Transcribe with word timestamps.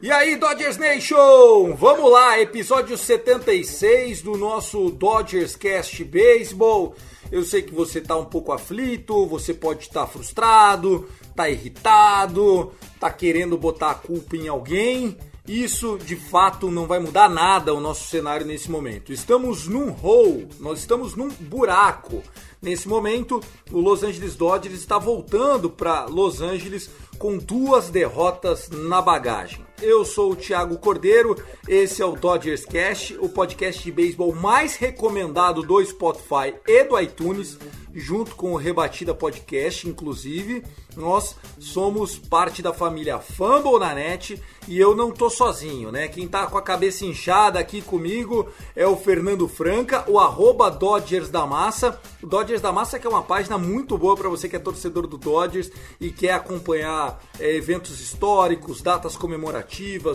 E 0.00 0.10
aí, 0.10 0.36
Dodgers 0.36 0.78
Nation! 0.78 1.74
Vamos 1.74 2.10
lá, 2.10 2.40
episódio 2.40 2.96
76 2.96 4.22
do 4.22 4.38
nosso 4.38 4.90
Dodgers 4.90 5.54
Cast 5.54 6.02
Baseball. 6.04 6.94
Eu 7.30 7.42
sei 7.42 7.60
que 7.60 7.74
você 7.74 8.00
tá 8.00 8.16
um 8.16 8.24
pouco 8.24 8.52
aflito, 8.52 9.26
você 9.26 9.52
pode 9.52 9.82
estar 9.82 10.06
frustrado, 10.06 11.08
tá 11.34 11.50
irritado, 11.50 12.72
tá 12.98 13.10
querendo 13.10 13.58
botar 13.58 13.90
a 13.90 13.94
culpa 13.94 14.34
em 14.34 14.48
alguém. 14.48 15.18
Isso 15.46 15.96
de 15.98 16.16
fato 16.16 16.72
não 16.72 16.86
vai 16.86 16.98
mudar 16.98 17.28
nada 17.28 17.72
o 17.72 17.80
nosso 17.80 18.08
cenário 18.08 18.44
nesse 18.44 18.68
momento. 18.68 19.12
Estamos 19.12 19.68
num 19.68 19.94
hole, 20.02 20.48
nós 20.58 20.80
estamos 20.80 21.14
num 21.14 21.28
buraco. 21.28 22.20
Nesse 22.60 22.88
momento, 22.88 23.40
o 23.70 23.78
Los 23.78 24.02
Angeles 24.02 24.34
Dodgers 24.34 24.74
está 24.74 24.98
voltando 24.98 25.70
para 25.70 26.06
Los 26.06 26.40
Angeles 26.40 26.90
com 27.16 27.36
duas 27.38 27.90
derrotas 27.90 28.68
na 28.70 29.02
bagagem. 29.02 29.65
Eu 29.80 30.06
sou 30.06 30.32
o 30.32 30.36
Thiago 30.36 30.78
Cordeiro, 30.78 31.36
esse 31.68 32.00
é 32.00 32.04
o 32.04 32.16
Dodgers 32.16 32.64
Cast, 32.64 33.14
o 33.18 33.28
podcast 33.28 33.82
de 33.82 33.92
beisebol 33.92 34.34
mais 34.34 34.74
recomendado 34.76 35.62
do 35.62 35.84
Spotify 35.84 36.54
e 36.66 36.84
do 36.84 36.98
iTunes, 36.98 37.58
junto 37.94 38.34
com 38.34 38.52
o 38.52 38.56
Rebatida 38.56 39.14
Podcast, 39.14 39.86
inclusive. 39.86 40.62
Nós 40.96 41.36
somos 41.58 42.18
parte 42.18 42.62
da 42.62 42.72
família 42.72 43.18
Fumble 43.18 43.78
na 43.78 43.94
net 43.94 44.42
e 44.66 44.78
eu 44.78 44.96
não 44.96 45.10
tô 45.10 45.28
sozinho, 45.28 45.92
né? 45.92 46.08
Quem 46.08 46.26
tá 46.26 46.46
com 46.46 46.56
a 46.56 46.62
cabeça 46.62 47.04
inchada 47.04 47.58
aqui 47.58 47.82
comigo 47.82 48.48
é 48.74 48.86
o 48.86 48.96
Fernando 48.96 49.46
Franca, 49.46 50.04
o 50.08 50.18
arroba 50.18 50.70
Dodgers 50.70 51.28
da 51.28 51.46
Massa. 51.46 52.00
O 52.22 52.26
Dodgers 52.26 52.62
da 52.62 52.72
Massa 52.72 52.98
que 52.98 53.06
é 53.06 53.10
uma 53.10 53.22
página 53.22 53.58
muito 53.58 53.98
boa 53.98 54.16
para 54.16 54.28
você 54.28 54.48
que 54.48 54.56
é 54.56 54.58
torcedor 54.58 55.06
do 55.06 55.18
Dodgers 55.18 55.70
e 56.00 56.10
quer 56.10 56.32
acompanhar 56.32 57.22
é, 57.38 57.54
eventos 57.56 58.00
históricos, 58.00 58.80
datas 58.80 59.16
comemorativas, 59.16 59.65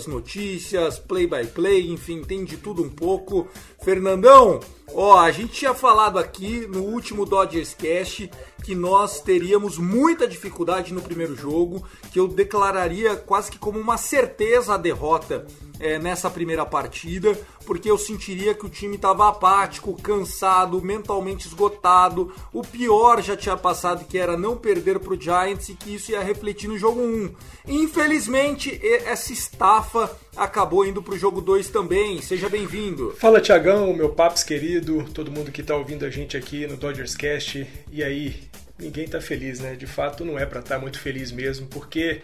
notícias, 0.07 0.97
play-by-play, 0.99 1.91
enfim, 1.91 2.21
tem 2.21 2.43
de 2.43 2.57
tudo 2.57 2.83
um 2.83 2.89
pouco. 2.89 3.47
Fernandão, 3.83 4.59
ó, 4.93 5.19
a 5.19 5.31
gente 5.31 5.53
tinha 5.53 5.73
falado 5.73 6.17
aqui 6.17 6.67
no 6.67 6.83
último 6.83 7.25
Dodgers 7.25 7.73
Cast 7.73 8.29
que 8.63 8.75
nós 8.75 9.21
teríamos 9.21 9.77
muita 9.77 10.27
dificuldade 10.27 10.93
no 10.93 11.01
primeiro 11.01 11.35
jogo, 11.35 11.83
que 12.11 12.19
eu 12.19 12.27
declararia 12.27 13.15
quase 13.15 13.51
que 13.51 13.57
como 13.57 13.79
uma 13.79 13.97
certeza 13.97 14.75
a 14.75 14.77
derrota 14.77 15.45
é, 15.81 15.97
nessa 15.97 16.29
primeira 16.29 16.65
partida, 16.65 17.37
porque 17.65 17.89
eu 17.89 17.97
sentiria 17.97 18.53
que 18.53 18.65
o 18.65 18.69
time 18.69 18.95
estava 18.95 19.27
apático, 19.27 19.99
cansado, 20.01 20.81
mentalmente 20.81 21.47
esgotado. 21.47 22.31
O 22.53 22.61
pior 22.61 23.21
já 23.21 23.35
tinha 23.35 23.57
passado, 23.57 24.05
que 24.05 24.17
era 24.17 24.37
não 24.37 24.55
perder 24.55 24.99
para 24.99 25.13
o 25.13 25.19
Giants 25.19 25.69
e 25.69 25.73
que 25.73 25.95
isso 25.95 26.11
ia 26.11 26.21
refletir 26.21 26.67
no 26.67 26.77
jogo 26.77 27.01
1. 27.01 27.33
Infelizmente, 27.67 28.79
essa 29.05 29.33
estafa 29.33 30.11
acabou 30.35 30.85
indo 30.85 31.01
para 31.01 31.13
o 31.13 31.17
jogo 31.17 31.41
2 31.41 31.69
também. 31.69 32.21
Seja 32.21 32.47
bem-vindo. 32.47 33.13
Fala 33.17 33.41
Tiagão, 33.41 33.93
meu 33.93 34.09
paps 34.09 34.43
querido, 34.43 35.03
todo 35.13 35.31
mundo 35.31 35.51
que 35.51 35.63
tá 35.63 35.75
ouvindo 35.75 36.05
a 36.05 36.09
gente 36.09 36.37
aqui 36.37 36.67
no 36.67 36.77
Dodgers 36.77 37.15
Cast. 37.15 37.67
E 37.91 38.03
aí, 38.03 38.50
ninguém 38.81 39.07
tá 39.07 39.21
feliz, 39.21 39.59
né? 39.59 39.75
De 39.75 39.85
fato, 39.85 40.25
não 40.25 40.37
é 40.37 40.45
para 40.45 40.59
estar 40.59 40.79
muito 40.79 40.99
feliz 40.99 41.31
mesmo, 41.31 41.67
porque 41.67 42.21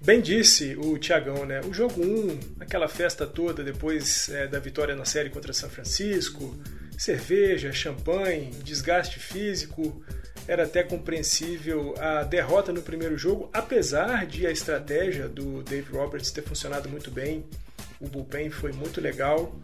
bem 0.00 0.20
disse 0.20 0.76
o 0.76 0.98
Tiagão, 0.98 1.46
né? 1.46 1.60
O 1.62 1.72
jogo 1.72 2.02
1, 2.02 2.38
aquela 2.60 2.86
festa 2.86 3.26
toda 3.26 3.64
depois 3.64 4.28
é, 4.28 4.46
da 4.46 4.58
vitória 4.58 4.94
na 4.94 5.04
série 5.04 5.30
contra 5.30 5.52
São 5.52 5.70
Francisco, 5.70 6.54
cerveja, 6.96 7.72
champanhe, 7.72 8.50
desgaste 8.62 9.18
físico, 9.18 10.04
era 10.46 10.64
até 10.64 10.82
compreensível 10.82 11.94
a 11.98 12.24
derrota 12.24 12.72
no 12.72 12.82
primeiro 12.82 13.16
jogo, 13.16 13.48
apesar 13.52 14.26
de 14.26 14.46
a 14.46 14.50
estratégia 14.50 15.28
do 15.28 15.62
Dave 15.62 15.90
Roberts 15.92 16.30
ter 16.30 16.42
funcionado 16.42 16.88
muito 16.88 17.10
bem. 17.10 17.44
O 18.00 18.08
bullpen 18.08 18.50
foi 18.50 18.72
muito 18.72 19.00
legal. 19.00 19.54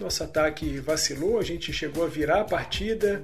Nosso 0.00 0.24
ataque 0.24 0.78
vacilou, 0.80 1.38
a 1.38 1.42
gente 1.42 1.72
chegou 1.72 2.04
a 2.04 2.08
virar 2.08 2.40
a 2.40 2.44
partida, 2.44 3.22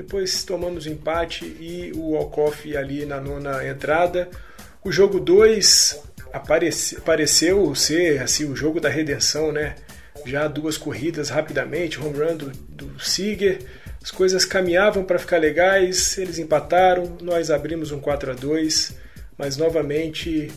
depois 0.00 0.44
tomamos 0.44 0.86
o 0.86 0.88
empate 0.88 1.44
e 1.44 1.92
o 1.94 2.12
walk-off 2.12 2.74
ali 2.74 3.04
na 3.04 3.20
nona 3.20 3.66
entrada. 3.66 4.30
O 4.82 4.90
jogo 4.90 5.20
2 5.20 6.02
aparece, 6.32 6.98
pareceu 7.02 7.74
ser 7.74 8.22
assim, 8.22 8.46
o 8.50 8.56
jogo 8.56 8.80
da 8.80 8.88
redenção, 8.88 9.52
né? 9.52 9.74
Já 10.24 10.48
duas 10.48 10.78
corridas 10.78 11.28
rapidamente, 11.28 12.00
home 12.00 12.18
run 12.18 12.34
do, 12.34 12.50
do 12.50 12.98
Seager, 12.98 13.58
as 14.02 14.10
coisas 14.10 14.46
caminhavam 14.46 15.04
para 15.04 15.18
ficar 15.18 15.36
legais, 15.36 16.16
eles 16.16 16.38
empataram, 16.38 17.18
nós 17.20 17.50
abrimos 17.50 17.92
um 17.92 18.00
4 18.00 18.30
a 18.30 18.34
2 18.34 18.94
mas 19.36 19.56
novamente 19.56 20.50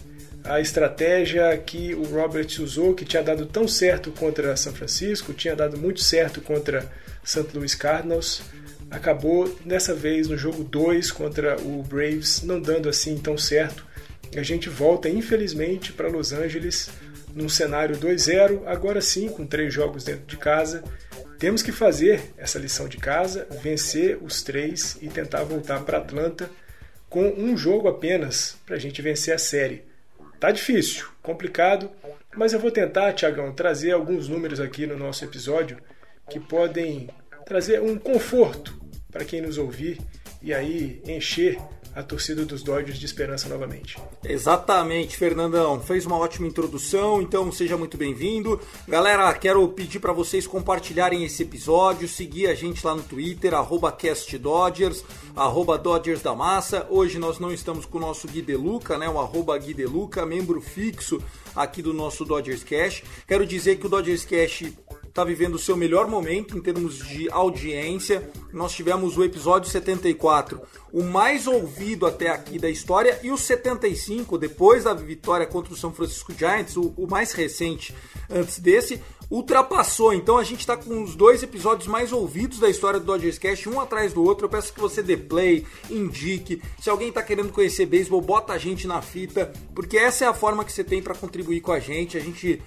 a 0.43 0.59
estratégia 0.59 1.57
que 1.57 1.93
o 1.95 2.03
Roberts 2.03 2.59
usou, 2.59 2.93
que 2.93 3.05
tinha 3.05 3.23
dado 3.23 3.45
tão 3.45 3.65
certo 3.65 4.11
contra 4.11 4.55
São 4.57 4.73
Francisco, 4.73 5.33
tinha 5.33 5.55
dado 5.55 5.77
muito 5.77 6.01
certo 6.01 6.41
contra 6.41 6.89
St. 7.23 7.47
Louis 7.53 7.75
Cardinals, 7.75 8.41
acabou 8.93 9.49
dessa 9.65 9.93
vez 9.93 10.27
no 10.27 10.37
jogo 10.37 10.63
2 10.63 11.11
contra 11.11 11.59
o 11.59 11.81
Braves 11.81 12.43
não 12.43 12.61
dando 12.61 12.87
assim 12.87 13.17
tão 13.17 13.37
certo. 13.37 13.85
A 14.37 14.43
gente 14.43 14.69
volta, 14.69 15.09
infelizmente, 15.09 15.91
para 15.91 16.07
Los 16.07 16.31
Angeles 16.31 16.89
num 17.35 17.49
cenário 17.49 17.97
2-0, 17.97 18.61
agora 18.67 19.01
sim, 19.01 19.27
com 19.27 19.45
três 19.45 19.73
jogos 19.73 20.03
dentro 20.03 20.25
de 20.25 20.37
casa. 20.37 20.83
Temos 21.39 21.63
que 21.63 21.71
fazer 21.71 22.33
essa 22.37 22.59
lição 22.59 22.87
de 22.87 22.97
casa, 22.97 23.47
vencer 23.61 24.19
os 24.21 24.43
três 24.43 24.97
e 25.01 25.07
tentar 25.07 25.43
voltar 25.43 25.83
para 25.83 25.97
Atlanta 25.97 26.49
com 27.09 27.27
um 27.35 27.57
jogo 27.57 27.87
apenas 27.87 28.55
para 28.65 28.75
a 28.75 28.79
gente 28.79 29.01
vencer 29.01 29.33
a 29.33 29.39
série. 29.39 29.83
Tá 30.39 30.51
difícil, 30.51 31.07
complicado, 31.21 31.89
mas 32.35 32.53
eu 32.53 32.59
vou 32.59 32.69
tentar, 32.69 33.13
Tiagão, 33.13 33.51
trazer 33.53 33.91
alguns 33.91 34.27
números 34.27 34.59
aqui 34.59 34.85
no 34.85 34.97
nosso 34.97 35.23
episódio 35.25 35.77
que 36.29 36.39
podem 36.39 37.09
trazer 37.45 37.81
um 37.81 37.97
conforto 37.97 38.82
para 39.13 39.23
quem 39.23 39.41
nos 39.41 39.59
ouvir 39.59 40.01
e 40.41 40.53
aí 40.53 41.01
encher 41.07 41.57
a 41.95 42.01
torcida 42.01 42.43
dos 42.43 42.63
Dodgers 42.63 42.97
de 42.97 43.05
esperança 43.05 43.47
novamente. 43.47 43.97
Exatamente, 44.23 45.15
Fernandão. 45.15 45.79
Fez 45.79 46.05
uma 46.05 46.17
ótima 46.17 46.47
introdução, 46.47 47.21
então 47.21 47.51
seja 47.51 47.77
muito 47.77 47.97
bem-vindo. 47.97 48.59
Galera, 48.87 49.31
quero 49.35 49.67
pedir 49.69 49.99
para 49.99 50.11
vocês 50.11 50.47
compartilharem 50.47 51.23
esse 51.23 51.43
episódio, 51.43 52.07
seguir 52.07 52.47
a 52.47 52.55
gente 52.55 52.83
lá 52.83 52.95
no 52.95 53.03
Twitter, 53.03 53.53
CastDodgers, 53.95 55.03
arroba 55.35 55.77
Dodgers 55.77 56.23
da 56.23 56.33
Massa. 56.33 56.87
Hoje 56.89 57.19
nós 57.19 57.37
não 57.37 57.53
estamos 57.53 57.85
com 57.85 57.99
o 57.99 58.01
nosso 58.01 58.27
Gui 58.27 58.41
Deluca, 58.41 58.97
né? 58.97 59.07
O 59.07 59.19
arroba 59.19 59.55
Gui 59.57 59.75
Deluca, 59.75 60.25
membro 60.25 60.59
fixo 60.59 61.21
aqui 61.55 61.83
do 61.83 61.93
nosso 61.93 62.25
Dodgers 62.25 62.63
Cash. 62.63 63.03
Quero 63.27 63.45
dizer 63.45 63.77
que 63.77 63.85
o 63.85 63.89
Dodgers 63.89 64.25
Cash 64.25 64.63
está 65.13 65.23
vivendo 65.23 65.53
o 65.53 65.59
seu 65.59 65.77
melhor 65.77 66.07
momento 66.07 66.57
em 66.57 66.61
termos 66.61 66.97
de 66.97 67.29
audiência. 67.29 68.31
Nós 68.51 68.73
tivemos 68.73 69.15
o 69.15 69.23
episódio 69.23 69.69
74, 69.69 70.59
o 70.91 71.03
mais 71.03 71.45
ouvido 71.45 72.07
até 72.07 72.29
aqui 72.29 72.57
da 72.57 72.67
história, 72.67 73.19
e 73.21 73.29
o 73.29 73.37
75, 73.37 74.39
depois 74.39 74.85
da 74.85 74.93
vitória 74.95 75.45
contra 75.45 75.71
o 75.71 75.77
São 75.77 75.93
Francisco 75.93 76.33
Giants, 76.35 76.75
o, 76.77 76.95
o 76.97 77.07
mais 77.07 77.31
recente 77.31 77.93
antes 78.27 78.57
desse, 78.57 78.99
ultrapassou. 79.29 80.15
Então 80.15 80.39
a 80.39 80.43
gente 80.43 80.61
está 80.61 80.75
com 80.75 81.03
os 81.03 81.15
dois 81.15 81.43
episódios 81.43 81.87
mais 81.87 82.11
ouvidos 82.11 82.57
da 82.57 82.67
história 82.67 82.99
do 82.99 83.05
Dodgers 83.05 83.37
Cast, 83.37 83.69
um 83.69 83.79
atrás 83.79 84.13
do 84.13 84.23
outro. 84.23 84.45
Eu 84.45 84.49
peço 84.49 84.73
que 84.73 84.79
você 84.79 85.03
dê 85.03 85.15
play, 85.15 85.63
indique. 85.91 86.59
Se 86.81 86.89
alguém 86.89 87.09
está 87.09 87.21
querendo 87.21 87.51
conhecer 87.51 87.85
beisebol, 87.85 88.19
bota 88.19 88.53
a 88.53 88.57
gente 88.57 88.87
na 88.87 88.99
fita, 88.99 89.53
porque 89.75 89.95
essa 89.95 90.25
é 90.25 90.27
a 90.27 90.33
forma 90.33 90.65
que 90.65 90.71
você 90.71 90.83
tem 90.83 91.03
para 91.03 91.13
contribuir 91.13 91.61
com 91.61 91.71
a 91.71 91.79
gente. 91.79 92.17
A 92.17 92.19
gente 92.19 92.59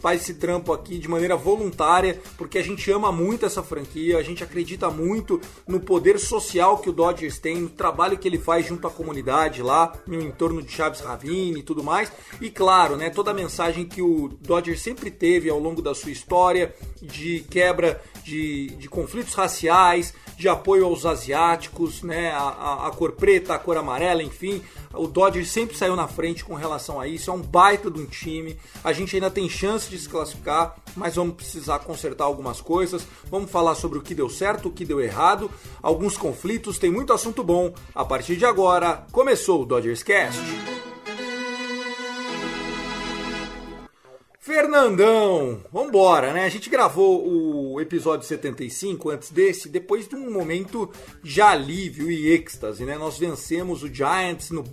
faz 0.00 0.22
esse 0.22 0.34
trampo 0.34 0.72
aqui 0.72 0.98
de 0.98 1.08
maneira 1.08 1.36
voluntária, 1.36 2.20
porque 2.36 2.58
a 2.58 2.62
gente 2.62 2.90
ama 2.90 3.12
muito 3.12 3.44
essa 3.44 3.62
franquia, 3.62 4.18
a 4.18 4.22
gente 4.22 4.42
acredita 4.42 4.90
muito 4.90 5.40
no 5.66 5.78
poder 5.78 6.18
social 6.18 6.78
que 6.78 6.88
o 6.88 6.92
Dodgers 6.92 7.38
tem, 7.38 7.56
no 7.56 7.68
trabalho 7.68 8.18
que 8.18 8.26
ele 8.26 8.38
faz 8.38 8.66
junto 8.66 8.86
à 8.86 8.90
comunidade 8.90 9.62
lá, 9.62 9.92
no 10.06 10.20
entorno 10.20 10.62
de 10.62 10.72
Chaves 10.72 11.00
Ravine 11.00 11.60
e 11.60 11.62
tudo 11.62 11.84
mais. 11.84 12.10
E 12.40 12.50
claro, 12.50 12.96
né, 12.96 13.10
toda 13.10 13.30
a 13.30 13.34
mensagem 13.34 13.84
que 13.84 14.00
o 14.00 14.30
Dodgers 14.40 14.80
sempre 14.80 15.10
teve 15.10 15.50
ao 15.50 15.58
longo 15.58 15.82
da 15.82 15.94
sua 15.94 16.10
história 16.10 16.74
de 17.00 17.40
quebra 17.50 18.00
de, 18.24 18.68
de 18.76 18.88
conflitos 18.88 19.34
raciais, 19.34 20.14
de 20.36 20.48
apoio 20.48 20.86
aos 20.86 21.04
asiáticos, 21.04 22.02
né, 22.02 22.30
a, 22.30 22.38
a, 22.38 22.86
a, 22.88 22.90
cor 22.90 23.12
preta, 23.12 23.54
a 23.54 23.58
cor 23.58 23.76
amarela, 23.76 24.22
enfim. 24.22 24.62
O 24.94 25.06
Dodgers 25.06 25.50
sempre 25.50 25.76
saiu 25.76 25.94
na 25.94 26.08
frente 26.08 26.44
com 26.44 26.54
relação 26.54 26.98
a 26.98 27.06
isso. 27.06 27.30
É 27.30 27.34
um 27.34 27.42
baita 27.42 27.90
de 27.90 28.00
um 28.00 28.06
time. 28.06 28.56
A 28.82 28.92
gente 28.92 29.14
ainda 29.14 29.30
tem 29.30 29.48
chance 29.48 29.69
de 29.88 29.98
se 29.98 30.08
classificar, 30.08 30.76
mas 30.96 31.16
vamos 31.16 31.34
precisar 31.34 31.80
consertar 31.80 32.24
algumas 32.24 32.60
coisas. 32.60 33.06
Vamos 33.30 33.50
falar 33.50 33.74
sobre 33.74 33.98
o 33.98 34.02
que 34.02 34.14
deu 34.14 34.28
certo, 34.28 34.68
o 34.68 34.72
que 34.72 34.84
deu 34.84 35.00
errado, 35.00 35.50
alguns 35.82 36.16
conflitos. 36.16 36.78
Tem 36.78 36.90
muito 36.90 37.12
assunto 37.12 37.44
bom. 37.44 37.72
A 37.94 38.04
partir 38.04 38.36
de 38.36 38.44
agora, 38.44 39.06
começou 39.12 39.62
o 39.62 39.66
Dodgers 39.66 40.02
Cast. 40.02 40.40
Fernandão, 44.40 45.60
vambora, 45.70 46.32
né? 46.32 46.44
A 46.44 46.48
gente 46.48 46.68
gravou 46.68 47.72
o 47.72 47.80
episódio 47.80 48.26
75 48.26 49.10
antes 49.10 49.30
desse, 49.30 49.68
depois 49.68 50.08
de 50.08 50.16
um 50.16 50.30
momento 50.30 50.90
de 51.22 51.40
alívio 51.40 52.10
e 52.10 52.32
êxtase, 52.32 52.84
né? 52.84 52.98
Nós 52.98 53.16
vencemos 53.16 53.82
o 53.82 53.94
Giants 53.94 54.50
no 54.50 54.64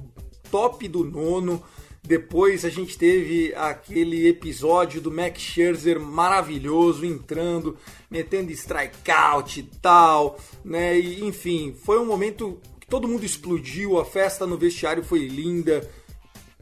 top 0.50 0.88
do 0.88 1.04
nono. 1.04 1.62
Depois 2.07 2.63
a 2.63 2.69
gente 2.69 2.98
teve 2.98 3.54
aquele 3.54 4.30
episódio 4.30 5.01
do 5.01 5.12
Max 5.12 5.42
Scherzer 5.42 6.00
maravilhoso, 6.00 7.06
entrando, 7.06 7.77
metendo 8.09 8.50
strikeout 8.54 9.59
e 9.59 9.63
tal, 9.81 10.39
né? 10.63 10.98
E, 10.98 11.25
enfim, 11.25 11.75
foi 11.83 12.00
um 12.00 12.06
momento 12.06 12.62
que 12.80 12.88
todo 12.88 13.09
mundo 13.09 13.25
explodiu, 13.25 14.00
a 14.00 14.06
festa 14.06 14.48
no 14.48 14.57
vestiário 14.57 15.04
foi 15.04 15.27
linda 15.27 15.86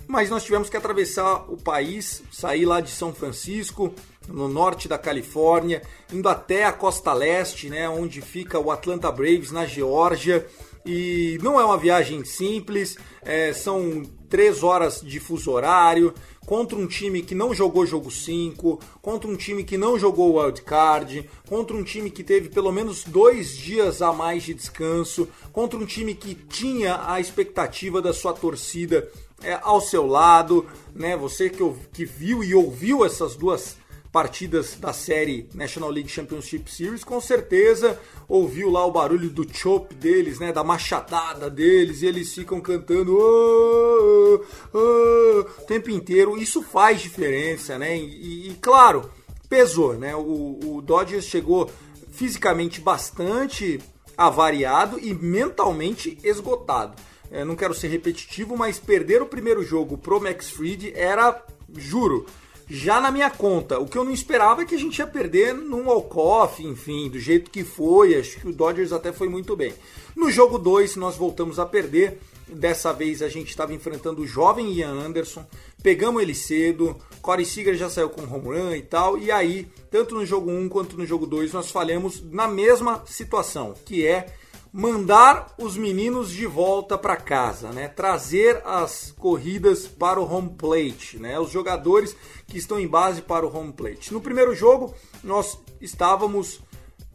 mas 0.08 0.30
nós 0.30 0.44
tivemos 0.44 0.70
que 0.70 0.78
atravessar 0.78 1.52
o 1.52 1.58
país, 1.58 2.22
sair 2.32 2.66
lá 2.66 2.80
de 2.80 2.92
São 2.92 3.14
Francisco, 3.14 3.94
no 4.28 4.48
norte 4.48 4.88
da 4.88 4.98
Califórnia, 4.98 5.82
indo 6.12 6.30
até 6.30 6.66
a 6.66 6.72
costa 6.72 7.14
leste, 7.14 7.70
né, 7.70 7.88
onde 7.90 8.22
fica 8.22 8.60
o 8.60 8.72
Atlanta 8.72 9.12
Braves, 9.12 9.52
na 9.52 9.66
Geórgia. 9.66 10.46
E 10.86 11.40
não 11.42 11.60
é 11.60 11.66
uma 11.66 11.78
viagem 11.78 12.24
simples, 12.24 12.98
é, 13.24 13.52
são 13.54 14.04
três 14.30 14.64
horas 14.64 15.02
de 15.02 15.20
fuso 15.20 15.52
horário, 15.52 16.14
contra 16.46 16.78
um 16.78 16.88
time 16.88 17.22
que 17.22 17.34
não 17.34 17.54
jogou 17.54 17.86
jogo 17.86 18.12
5, 18.12 18.80
contra 19.02 19.30
um 19.30 19.36
time 19.36 19.64
que 19.64 19.78
não 19.78 19.98
jogou 19.98 20.32
o 20.32 20.40
wild 20.40 20.62
card, 20.62 21.30
contra 21.48 21.76
um 21.76 21.84
time 21.84 22.10
que 22.10 22.24
teve 22.24 22.50
pelo 22.50 22.72
menos 22.72 23.04
dois 23.04 23.56
dias 23.58 24.02
a 24.02 24.14
mais 24.14 24.44
de 24.44 24.54
descanso, 24.54 25.28
contra 25.52 25.80
um 25.80 25.86
time 25.86 26.14
que 26.14 26.36
tinha 26.36 27.02
a 27.08 27.20
expectativa 27.20 28.02
da 28.02 28.14
sua 28.14 28.34
torcida 28.34 29.10
é, 29.44 29.60
ao 29.62 29.82
seu 29.82 30.06
lado, 30.06 30.66
né? 30.94 31.18
Você 31.18 31.50
que, 31.50 31.64
que 31.94 32.06
viu 32.06 32.44
e 32.44 32.54
ouviu 32.54 33.06
essas 33.06 33.36
duas 33.36 33.78
partidas 34.16 34.78
da 34.80 34.94
série 34.94 35.50
National 35.54 35.90
League 35.90 36.08
Championship 36.08 36.72
Series, 36.72 37.04
com 37.04 37.20
certeza 37.20 38.00
ouviu 38.30 38.70
lá 38.70 38.86
o 38.86 38.92
barulho 38.92 39.30
do 39.30 39.46
chop 39.54 39.94
deles, 39.94 40.40
né, 40.40 40.54
da 40.54 40.64
machadada 40.64 41.50
deles, 41.50 42.02
e 42.02 42.06
eles 42.06 42.34
ficam 42.34 42.62
cantando 42.62 43.14
oh, 43.14 44.42
oh, 44.74 44.78
oh, 44.78 45.40
o 45.62 45.66
tempo 45.66 45.90
inteiro. 45.90 46.38
Isso 46.38 46.64
faz 46.64 47.02
diferença, 47.02 47.78
né? 47.78 47.98
E, 47.98 48.52
e 48.52 48.54
claro, 48.62 49.12
pesou, 49.50 49.96
né? 49.96 50.16
O, 50.16 50.60
o 50.64 50.82
Dodgers 50.82 51.26
chegou 51.26 51.70
fisicamente 52.10 52.80
bastante 52.80 53.82
avariado 54.18 54.98
e 54.98 55.14
mentalmente 55.14 56.18
esgotado. 56.24 56.96
É, 57.30 57.44
não 57.44 57.58
quero 57.58 57.74
ser 57.74 57.90
repetitivo, 57.90 58.56
mas 58.56 58.80
perder 58.80 59.22
o 59.22 59.26
primeiro 59.26 59.62
jogo 59.62 59.98
pro 59.98 60.22
Max 60.22 60.50
Fried 60.50 60.94
era, 60.96 61.44
juro, 61.76 62.26
já 62.68 63.00
na 63.00 63.12
minha 63.12 63.30
conta. 63.30 63.80
O 63.80 63.86
que 63.86 63.98
eu 63.98 64.04
não 64.04 64.12
esperava 64.12 64.62
é 64.62 64.66
que 64.66 64.76
a 64.76 64.80
gente 64.80 65.00
ia 65.00 65.08
perder 65.08 65.54
num 65.54 65.88
walk-off, 65.88 66.66
enfim, 66.66 67.10
do 67.10 67.20
jeito 67.20 67.52
que 67.52 67.64
foi. 67.64 68.16
Acho 68.16 68.40
que 68.40 68.48
o 68.48 68.54
Dodgers 68.54 68.92
até 68.92 69.12
foi 69.12 69.30
muito 69.30 69.56
bem. 69.56 69.74
No 70.16 70.32
jogo 70.32 70.58
2, 70.58 70.96
nós 70.96 71.16
voltamos 71.16 71.60
a 71.60 71.66
perder. 71.66 72.20
Dessa 72.48 72.94
vez 72.94 73.24
a 73.24 73.28
gente 73.28 73.50
estava 73.50 73.74
enfrentando 73.74 74.22
o 74.22 74.28
jovem 74.28 74.72
Ian 74.72 74.92
Anderson, 74.92 75.44
pegamos 75.82 76.22
ele 76.22 76.36
cedo, 76.36 76.96
Corey 77.20 77.44
Seager 77.44 77.74
já 77.74 77.90
saiu 77.90 78.08
com 78.08 78.22
home 78.22 78.56
run 78.56 78.76
e 78.76 78.84
tal, 78.84 79.18
e 79.18 79.32
aí, 79.32 79.68
tanto 79.90 80.14
no 80.14 80.24
jogo 80.24 80.52
1 80.52 80.60
um 80.60 80.70
quanto 80.70 80.96
no 80.96 81.08
jogo 81.08 81.26
2, 81.26 81.52
nós 81.54 81.72
falhamos 81.72 82.22
na 82.32 82.48
mesma 82.48 83.04
situação, 83.08 83.74
que 83.84 84.06
é 84.06 84.28
mandar 84.78 85.56
os 85.58 85.78
meninos 85.78 86.30
de 86.30 86.46
volta 86.46 86.98
para 86.98 87.16
casa, 87.16 87.70
né? 87.70 87.88
Trazer 87.88 88.62
as 88.66 89.10
corridas 89.18 89.88
para 89.88 90.20
o 90.20 90.30
home 90.30 90.50
plate, 90.50 91.18
né? 91.18 91.40
Os 91.40 91.50
jogadores 91.50 92.14
que 92.46 92.58
estão 92.58 92.78
em 92.78 92.86
base 92.86 93.22
para 93.22 93.48
o 93.48 93.58
home 93.58 93.72
plate. 93.72 94.14
No 94.14 94.20
primeiro 94.20 94.54
jogo 94.54 94.94
nós 95.24 95.58
estávamos 95.80 96.60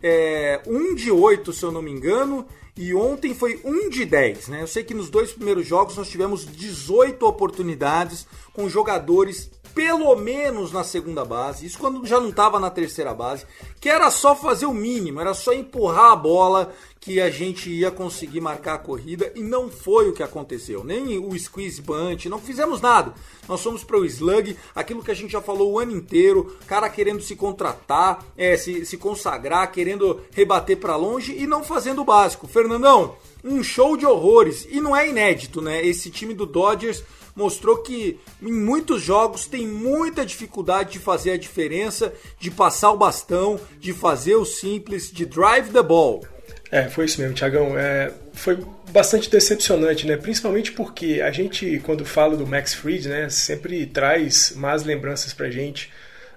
é, 0.03 0.63
1 0.67 0.95
de 0.95 1.11
8, 1.11 1.53
se 1.53 1.63
eu 1.63 1.71
não 1.71 1.83
me 1.83 1.91
engano, 1.91 2.47
e 2.75 2.95
ontem 2.95 3.35
foi 3.35 3.61
1 3.63 3.91
de 3.91 4.07
10, 4.07 4.49
né? 4.49 4.63
Eu 4.63 4.67
sei 4.67 4.83
que 4.83 4.95
nos 4.95 5.11
dois 5.11 5.31
primeiros 5.31 5.67
jogos 5.67 5.99
nós 5.99 6.09
tivemos 6.09 6.47
18 6.47 7.27
oportunidades 7.27 8.27
com 8.55 8.71
jogadores 8.71 9.51
pelo 9.75 10.15
menos 10.17 10.73
na 10.73 10.83
segunda 10.83 11.25
base, 11.25 11.67
isso 11.67 11.79
quando 11.79 12.05
já 12.05 12.19
não 12.21 12.31
estava 12.31 12.59
na 12.59 12.71
terceira 12.71 13.15
base, 13.15 13.47
que 13.81 13.89
era 13.89 14.11
só 14.11 14.35
fazer 14.35 14.67
o 14.67 14.75
mínimo, 14.75 15.21
era 15.21 15.35
só 15.35 15.53
empurrar 15.53 16.13
a 16.13 16.17
bola 16.17 16.73
que 17.01 17.19
a 17.19 17.31
gente 17.31 17.71
ia 17.71 17.91
conseguir 17.91 18.43
marcar 18.43 18.75
a 18.75 18.79
corrida 18.79 19.33
e 19.35 19.43
não 19.43 19.71
foi 19.71 20.11
o 20.11 20.13
que 20.13 20.23
aconteceu. 20.23 20.85
Nem 20.85 21.19
o 21.19 21.37
squeeze 21.39 21.81
bunt, 21.81 22.27
não 22.27 22.39
fizemos 22.39 22.81
nada. 22.81 23.15
Nós 23.49 23.63
fomos 23.63 23.83
para 23.83 23.97
o 23.97 24.05
slug, 24.05 24.55
aquilo 24.75 25.03
que 25.03 25.11
a 25.11 25.15
gente 25.15 25.33
já 25.33 25.41
falou 25.41 25.73
o 25.73 25.79
ano 25.79 25.93
inteiro, 25.93 26.55
cara 26.67 26.91
querendo 26.91 27.23
se 27.23 27.35
contratar, 27.35 28.23
é, 28.37 28.55
se, 28.57 28.85
se 28.85 28.99
consagrar, 28.99 29.73
querendo 29.73 30.21
rebater 30.31 30.77
para 30.77 30.95
longe 30.95 31.35
e 31.35 31.47
não 31.47 31.65
fazendo 31.65 32.03
o 32.03 32.05
básico. 32.05 32.47
Fernandão, 32.47 33.17
um 33.43 33.63
show 33.63 33.97
de 33.97 34.05
horrores 34.05 34.69
e 34.71 34.79
não 34.79 34.95
é 34.95 35.09
inédito, 35.09 35.63
né? 35.63 35.85
Esse 35.85 36.11
time 36.11 36.35
do 36.35 36.45
Dodgers 36.45 37.03
mostrou 37.35 37.79
que 37.79 38.21
em 38.43 38.53
muitos 38.53 39.01
jogos 39.01 39.47
tem 39.47 39.67
muita 39.67 40.27
dificuldade 40.27 40.93
de 40.93 40.99
fazer 40.99 41.31
a 41.31 41.39
diferença, 41.39 42.13
de 42.39 42.51
passar 42.51 42.91
o 42.91 42.99
bastão, 42.99 43.59
de 43.79 43.95
fazer 43.95 44.35
o 44.37 44.45
simples, 44.45 45.11
de 45.11 45.25
drive 45.25 45.71
the 45.71 45.83
ball. 45.83 46.23
É, 46.71 46.89
foi 46.89 47.07
isso 47.07 47.21
mesmo, 47.21 47.35
Tiagão. 47.35 47.77
É, 47.77 48.13
foi 48.33 48.59
bastante 48.93 49.29
decepcionante, 49.29 50.07
né? 50.07 50.17
Principalmente 50.17 50.71
porque 50.73 51.21
a 51.21 51.31
gente, 51.31 51.81
quando 51.85 52.05
fala 52.05 52.37
do 52.37 52.47
Max 52.47 52.75
Fried, 52.75 53.09
né, 53.09 53.29
sempre 53.29 53.87
traz 53.87 54.53
más 54.55 54.85
lembranças 54.85 55.33
pra 55.33 55.51
gente. 55.51 55.91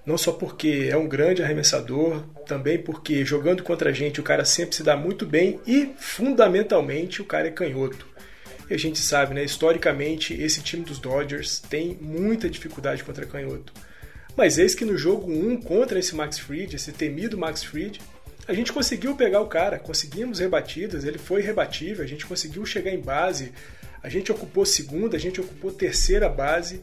Não 0.06 0.18
só 0.18 0.34
porque 0.34 0.90
é 0.90 0.98
um 0.98 1.08
grande 1.08 1.42
arremessador, 1.42 2.24
também 2.46 2.78
porque 2.78 3.24
jogando 3.24 3.64
contra 3.64 3.92
a 3.92 3.94
gente 3.94 4.20
o 4.20 4.24
cara 4.24 4.44
sempre 4.44 4.76
se 4.76 4.84
dá 4.84 4.98
muito 4.98 5.26
bem 5.26 5.62
e, 5.66 5.92
fundamentalmente, 5.98 7.22
o 7.22 7.26
cara 7.26 7.48
é 7.48 7.52
canhoto. 7.52 8.06
E 8.70 8.74
a 8.74 8.78
gente 8.78 9.00
sabe, 9.00 9.34
né, 9.34 9.44
historicamente, 9.44 10.34
esse 10.34 10.62
time 10.62 10.84
dos 10.84 11.00
Dodgers 11.00 11.60
tem 11.60 11.98
muita 12.02 12.50
dificuldade 12.50 13.04
contra 13.04 13.26
canhoto. 13.26 13.72
Mas 14.36 14.58
eis 14.58 14.74
que 14.74 14.84
no 14.84 14.98
jogo 14.98 15.32
1 15.32 15.62
contra 15.62 16.00
esse 16.00 16.16
Max 16.16 16.40
Fried, 16.40 16.76
esse 16.76 16.92
temido 16.92 17.38
Max 17.38 17.64
Fried, 17.64 18.02
a 18.48 18.54
gente 18.54 18.74
conseguiu 18.74 19.16
pegar 19.16 19.42
o 19.42 19.48
cara, 19.48 19.80
conseguimos 19.80 20.40
rebatidas, 20.40 21.06
ele 21.06 21.18
foi 21.18 21.42
rebatível, 21.42 22.04
a 22.04 22.08
gente 22.08 22.26
conseguiu 22.26 22.66
chegar 22.66 22.92
em 22.92 23.00
base, 23.00 23.54
a 24.02 24.10
gente 24.10 24.32
ocupou 24.32 24.66
segunda, 24.66 25.16
a 25.16 25.20
gente 25.20 25.40
ocupou 25.40 25.72
terceira 25.72 26.28
base. 26.28 26.82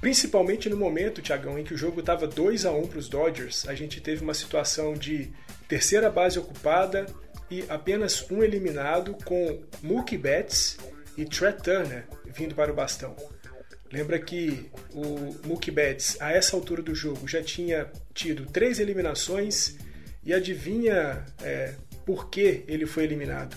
Principalmente 0.00 0.68
no 0.68 0.76
momento, 0.76 1.22
Tiagão, 1.22 1.58
em 1.58 1.64
que 1.64 1.74
o 1.74 1.78
jogo 1.78 2.00
estava 2.00 2.26
2 2.26 2.66
a 2.66 2.72
1 2.72 2.86
para 2.86 2.98
os 2.98 3.08
Dodgers, 3.08 3.66
a 3.66 3.74
gente 3.74 4.00
teve 4.00 4.22
uma 4.22 4.34
situação 4.34 4.94
de 4.94 5.32
terceira 5.66 6.10
base 6.10 6.38
ocupada 6.38 7.06
e 7.50 7.64
apenas 7.68 8.24
um 8.30 8.42
eliminado 8.42 9.16
com 9.24 9.60
Mookie 9.82 10.18
Betts 10.18 10.76
e 11.16 11.24
Trent 11.24 11.62
Turner 11.62 12.06
vindo 12.26 12.54
para 12.54 12.70
o 12.70 12.74
bastão. 12.74 13.16
Lembra 13.90 14.18
que 14.18 14.70
o 14.92 15.34
Mookie 15.46 15.70
Betts, 15.70 16.20
a 16.20 16.30
essa 16.30 16.54
altura 16.54 16.82
do 16.82 16.94
jogo, 16.94 17.26
já 17.26 17.42
tinha 17.42 17.90
tido 18.12 18.44
três 18.44 18.78
eliminações 18.78 19.78
e 20.28 20.34
adivinha 20.34 21.24
é, 21.42 21.74
por 22.04 22.28
que 22.28 22.62
ele 22.68 22.84
foi 22.84 23.04
eliminado? 23.04 23.56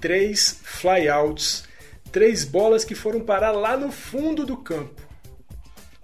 Três 0.00 0.60
flyouts, 0.64 1.62
três 2.10 2.44
bolas 2.44 2.84
que 2.84 2.96
foram 2.96 3.20
parar 3.20 3.52
lá 3.52 3.76
no 3.76 3.92
fundo 3.92 4.44
do 4.44 4.56
campo. 4.56 5.00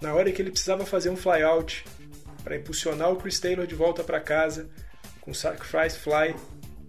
Na 0.01 0.13
hora 0.13 0.31
que 0.31 0.41
ele 0.41 0.51
precisava 0.51 0.85
fazer 0.85 1.09
um 1.09 1.17
flyout, 1.17 1.83
para 2.45 2.55
impulsionar 2.55 3.11
o 3.11 3.17
Chris 3.17 3.41
Taylor 3.41 3.67
de 3.67 3.75
volta 3.75 4.05
para 4.05 4.21
casa 4.21 4.69
com 5.19 5.33
Sacrifice 5.33 5.99
Fly. 5.99 6.33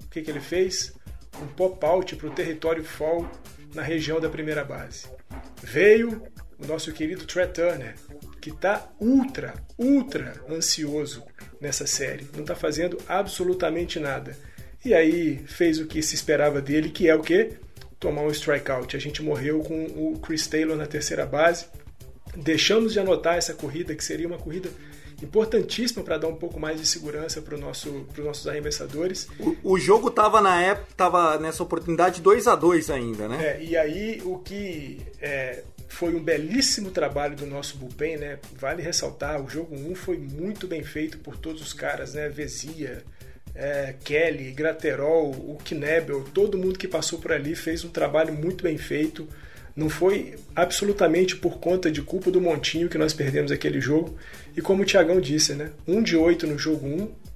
O 0.05 0.09
que, 0.09 0.23
que 0.23 0.31
ele 0.31 0.41
fez? 0.41 0.95
Um 1.43 1.49
pop-out 1.49 2.15
para 2.15 2.29
o 2.29 2.31
território 2.31 2.85
fall 2.85 3.29
na 3.75 3.83
região 3.83 4.21
da 4.21 4.29
primeira 4.29 4.63
base. 4.63 5.09
Veio 5.63 6.23
o 6.63 6.67
nosso 6.67 6.93
querido 6.93 7.27
Trey 7.27 7.49
Turner, 7.49 7.97
que 8.47 8.51
está 8.51 8.87
ultra, 9.01 9.55
ultra 9.77 10.41
ansioso 10.49 11.25
nessa 11.61 11.85
série. 11.85 12.29
Não 12.33 12.43
está 12.43 12.55
fazendo 12.55 12.97
absolutamente 13.09 13.99
nada. 13.99 14.39
E 14.85 14.95
aí 14.95 15.39
fez 15.49 15.81
o 15.81 15.87
que 15.87 16.01
se 16.01 16.15
esperava 16.15 16.61
dele, 16.63 16.91
que 16.91 17.09
é 17.09 17.15
o 17.17 17.23
quê? 17.23 17.55
Tomar 17.99 18.23
um 18.23 18.31
strikeout. 18.31 18.97
A 18.97 19.01
gente 19.01 19.21
morreu 19.21 19.59
com 19.65 19.85
o 19.87 20.17
Chris 20.21 20.47
Taylor 20.47 20.77
na 20.77 20.87
terceira 20.87 21.27
base. 21.27 21.67
Deixamos 22.37 22.93
de 22.93 23.01
anotar 23.01 23.37
essa 23.37 23.53
corrida, 23.53 23.97
que 23.97 24.05
seria 24.05 24.29
uma 24.29 24.39
corrida 24.39 24.71
importantíssima 25.21 26.05
para 26.05 26.19
dar 26.19 26.29
um 26.29 26.37
pouco 26.37 26.61
mais 26.61 26.79
de 26.81 26.87
segurança 26.87 27.43
para 27.43 27.59
nosso, 27.59 28.07
os 28.17 28.25
nossos 28.25 28.47
arremessadores. 28.47 29.27
O, 29.41 29.73
o 29.73 29.79
jogo 29.79 30.07
estava 30.07 30.41
na 30.41 30.63
época, 30.63 30.87
estava 30.93 31.37
nessa 31.39 31.65
oportunidade 31.65 32.23
2 32.23 32.47
a 32.47 32.55
2 32.55 32.91
ainda, 32.91 33.27
né? 33.27 33.45
É, 33.45 33.65
e 33.65 33.77
aí 33.77 34.23
o 34.25 34.39
que 34.39 35.01
é, 35.21 35.65
foi 35.89 36.15
um 36.15 36.23
belíssimo 36.23 36.91
trabalho 36.91 37.37
do 37.37 37.47
nosso 37.47 37.77
bullpen, 37.77 38.17
né? 38.17 38.39
Vale 38.59 38.83
ressaltar, 38.83 39.43
o 39.43 39.49
jogo 39.49 39.75
1 39.75 39.95
foi 39.95 40.19
muito 40.19 40.67
bem 40.67 40.83
feito 40.83 41.19
por 41.19 41.37
todos 41.37 41.63
os 41.63 41.73
caras, 41.73 42.15
né? 42.15 42.29
Vezia, 42.29 43.03
é, 43.55 43.95
Kelly, 44.05 44.51
Graterol, 44.53 45.31
o 45.31 45.59
Knebel, 45.65 46.25
todo 46.35 46.59
mundo 46.59 46.79
que 46.79 46.89
passou 46.89 47.19
por 47.19 47.33
ali 47.33 47.55
fez 47.55 47.85
um 47.85 47.89
trabalho 47.89 48.33
muito 48.33 48.63
bem 48.63 48.77
feito. 48.77 49.29
Não 49.75 49.89
foi 49.89 50.37
absolutamente 50.55 51.37
por 51.37 51.59
conta 51.59 51.91
de 51.91 52.01
culpa 52.01 52.31
do 52.31 52.41
Montinho 52.41 52.89
que 52.89 52.99
nós 52.99 53.13
perdemos 53.13 53.53
aquele 53.53 53.81
jogo. 53.81 54.17
E 54.57 54.63
como 54.63 54.83
o 54.83 54.87
Tiagão 54.87 55.21
disse, 55.21 55.55
né? 55.55 55.71
1 55.87 56.03
de 56.03 56.17
8 56.17 56.47
no 56.47 56.59
jogo 56.59 56.87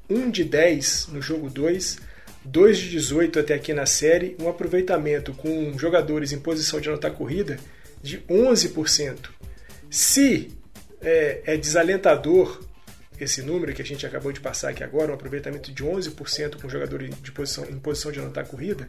1, 0.09 0.16
1 0.16 0.30
de 0.30 0.45
10 0.45 1.09
no 1.12 1.23
jogo 1.23 1.49
2, 1.50 1.99
2 2.45 2.78
de 2.78 2.90
18 2.90 3.38
até 3.38 3.54
aqui 3.54 3.75
na 3.75 3.85
série, 3.87 4.37
um 4.40 4.49
aproveitamento 4.49 5.35
com 5.35 5.78
jogadores 5.78 6.33
em 6.33 6.38
posição 6.38 6.80
de 6.80 6.88
anotar 6.88 7.12
corrida 7.12 7.59
de 8.02 8.21
11%. 8.21 9.30
Se 9.90 10.50
é, 11.00 11.42
é 11.45 11.57
desalentador 11.57 12.64
esse 13.19 13.42
número 13.42 13.75
que 13.75 13.83
a 13.83 13.85
gente 13.85 14.07
acabou 14.07 14.33
de 14.33 14.40
passar 14.40 14.71
aqui 14.71 14.83
agora, 14.83 15.11
um 15.11 15.14
aproveitamento 15.14 15.71
de 15.73 15.85
11% 15.85 16.61
com 16.61 16.69
jogadores 16.69 17.14
de 17.21 17.33
posição, 17.33 17.64
em 17.64 17.78
posição 17.78 18.11
de 18.11 18.19
anotar 18.19 18.47
corrida, 18.47 18.88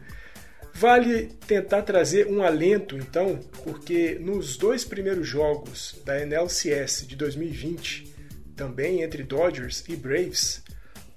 Vale 0.74 1.26
tentar 1.46 1.82
trazer 1.82 2.26
um 2.26 2.42
alento, 2.42 2.96
então, 2.96 3.38
porque 3.62 4.16
nos 4.18 4.56
dois 4.56 4.84
primeiros 4.84 5.28
jogos 5.28 6.00
da 6.04 6.18
NLCS 6.18 7.06
de 7.06 7.14
2020, 7.14 8.12
também 8.56 9.02
entre 9.02 9.22
Dodgers 9.22 9.84
e 9.86 9.94
Braves, 9.94 10.62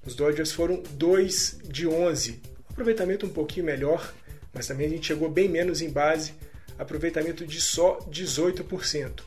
os 0.06 0.14
Dodgers 0.14 0.52
foram 0.52 0.84
2 0.92 1.60
de 1.64 1.88
11. 1.88 2.42
Aproveitamento 2.70 3.25
um 3.25 3.30
pouquinho 3.30 3.66
melhor, 3.66 4.14
mas 4.54 4.68
também 4.68 4.88
a 4.88 4.90
gente 4.90 5.08
chegou 5.08 5.30
bem 5.30 5.48
menos 5.48 5.82
em 5.82 5.90
base, 5.90 6.34
aproveitamento 6.77 7.46
de 7.46 7.62
só 7.62 8.00
18%. 8.10 9.22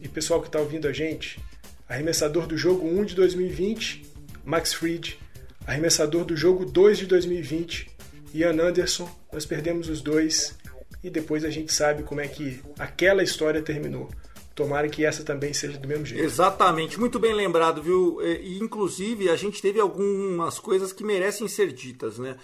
E 0.00 0.08
pessoal 0.08 0.40
que 0.40 0.48
está 0.48 0.60
ouvindo 0.60 0.86
a 0.86 0.92
gente, 0.92 1.40
arremessador 1.88 2.46
do 2.46 2.56
jogo 2.56 2.86
1 2.86 3.04
de 3.04 3.14
2020, 3.14 4.04
Max 4.44 4.74
Fried, 4.74 5.18
arremessador 5.66 6.24
do 6.24 6.36
jogo 6.36 6.64
2 6.64 6.98
de 6.98 7.06
2020, 7.06 7.90
Ian 8.34 8.60
Anderson, 8.60 9.08
nós 9.32 9.46
perdemos 9.46 9.88
os 9.88 10.00
dois 10.00 10.56
e 11.02 11.10
depois 11.10 11.44
a 11.44 11.50
gente 11.50 11.72
sabe 11.72 12.02
como 12.02 12.20
é 12.20 12.28
que 12.28 12.60
aquela 12.78 13.22
história 13.22 13.62
terminou. 13.62 14.10
Tomara 14.54 14.88
que 14.88 15.04
essa 15.04 15.24
também 15.24 15.52
seja 15.52 15.78
do 15.78 15.88
mesmo 15.88 16.06
jeito. 16.06 16.22
Exatamente, 16.22 16.98
muito 16.98 17.18
bem 17.18 17.34
lembrado, 17.34 17.82
viu? 17.82 18.18
E, 18.22 18.58
inclusive 18.58 19.28
a 19.28 19.36
gente 19.36 19.60
teve 19.60 19.80
algumas 19.80 20.58
coisas 20.58 20.92
que 20.92 21.02
merecem 21.02 21.48
ser 21.48 21.72
ditas, 21.72 22.18
né? 22.18 22.36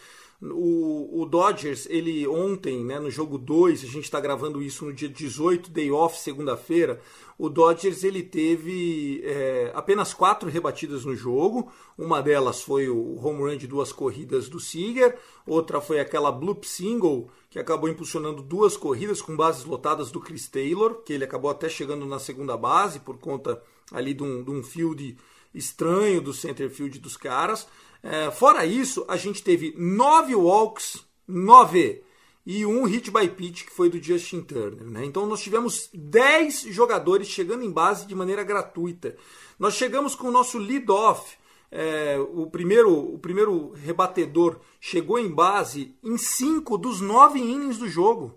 O, 0.42 1.20
o 1.20 1.26
Dodgers, 1.26 1.86
ele 1.90 2.26
ontem, 2.26 2.82
né, 2.82 2.98
no 2.98 3.10
jogo 3.10 3.36
2, 3.36 3.84
a 3.84 3.86
gente 3.86 4.04
está 4.04 4.18
gravando 4.18 4.62
isso 4.62 4.86
no 4.86 4.92
dia 4.92 5.08
18, 5.08 5.70
day 5.70 5.90
off, 5.90 6.18
segunda-feira. 6.18 6.98
O 7.36 7.50
Dodgers 7.50 8.04
ele 8.04 8.22
teve 8.22 9.20
é, 9.22 9.70
apenas 9.74 10.14
quatro 10.14 10.48
rebatidas 10.48 11.04
no 11.04 11.14
jogo. 11.14 11.70
Uma 11.96 12.22
delas 12.22 12.62
foi 12.62 12.88
o 12.88 13.18
home 13.22 13.40
run 13.40 13.56
de 13.58 13.66
duas 13.66 13.92
corridas 13.92 14.48
do 14.48 14.58
Seager, 14.58 15.18
outra 15.46 15.78
foi 15.78 16.00
aquela 16.00 16.32
bloop 16.32 16.66
single 16.66 17.28
que 17.50 17.58
acabou 17.58 17.90
impulsionando 17.90 18.42
duas 18.42 18.78
corridas 18.78 19.20
com 19.20 19.36
bases 19.36 19.64
lotadas 19.64 20.10
do 20.10 20.20
Chris 20.20 20.48
Taylor, 20.48 21.02
que 21.02 21.12
ele 21.12 21.24
acabou 21.24 21.50
até 21.50 21.68
chegando 21.68 22.06
na 22.06 22.18
segunda 22.18 22.56
base 22.56 23.00
por 23.00 23.18
conta 23.18 23.62
ali 23.92 24.14
de 24.14 24.22
um, 24.22 24.42
de 24.42 24.50
um 24.50 24.62
field 24.62 25.18
estranho 25.54 26.20
do 26.22 26.32
center 26.32 26.70
field 26.70 26.98
dos 26.98 27.16
caras. 27.16 27.66
É, 28.02 28.30
fora 28.30 28.64
isso, 28.64 29.04
a 29.08 29.16
gente 29.16 29.42
teve 29.42 29.74
nove 29.76 30.34
walks, 30.34 31.04
nove, 31.26 32.02
e 32.44 32.64
um 32.64 32.84
hit 32.84 33.10
by 33.10 33.28
pitch 33.28 33.64
que 33.64 33.72
foi 33.72 33.90
do 33.90 34.02
Justin 34.02 34.42
Turner. 34.42 34.84
Né? 34.84 35.04
Então 35.04 35.26
nós 35.26 35.42
tivemos 35.42 35.90
dez 35.92 36.62
jogadores 36.62 37.28
chegando 37.28 37.62
em 37.62 37.70
base 37.70 38.06
de 38.06 38.14
maneira 38.14 38.42
gratuita. 38.42 39.16
Nós 39.58 39.74
chegamos 39.74 40.14
com 40.14 40.28
o 40.28 40.32
nosso 40.32 40.58
lead-off, 40.58 41.38
é, 41.70 42.18
o, 42.18 42.46
primeiro, 42.46 43.14
o 43.14 43.18
primeiro 43.18 43.72
rebatedor 43.72 44.58
chegou 44.80 45.18
em 45.18 45.28
base 45.28 45.94
em 46.02 46.16
cinco 46.16 46.76
dos 46.76 47.00
nove 47.00 47.38
innings 47.38 47.78
do 47.78 47.88
jogo. 47.88 48.34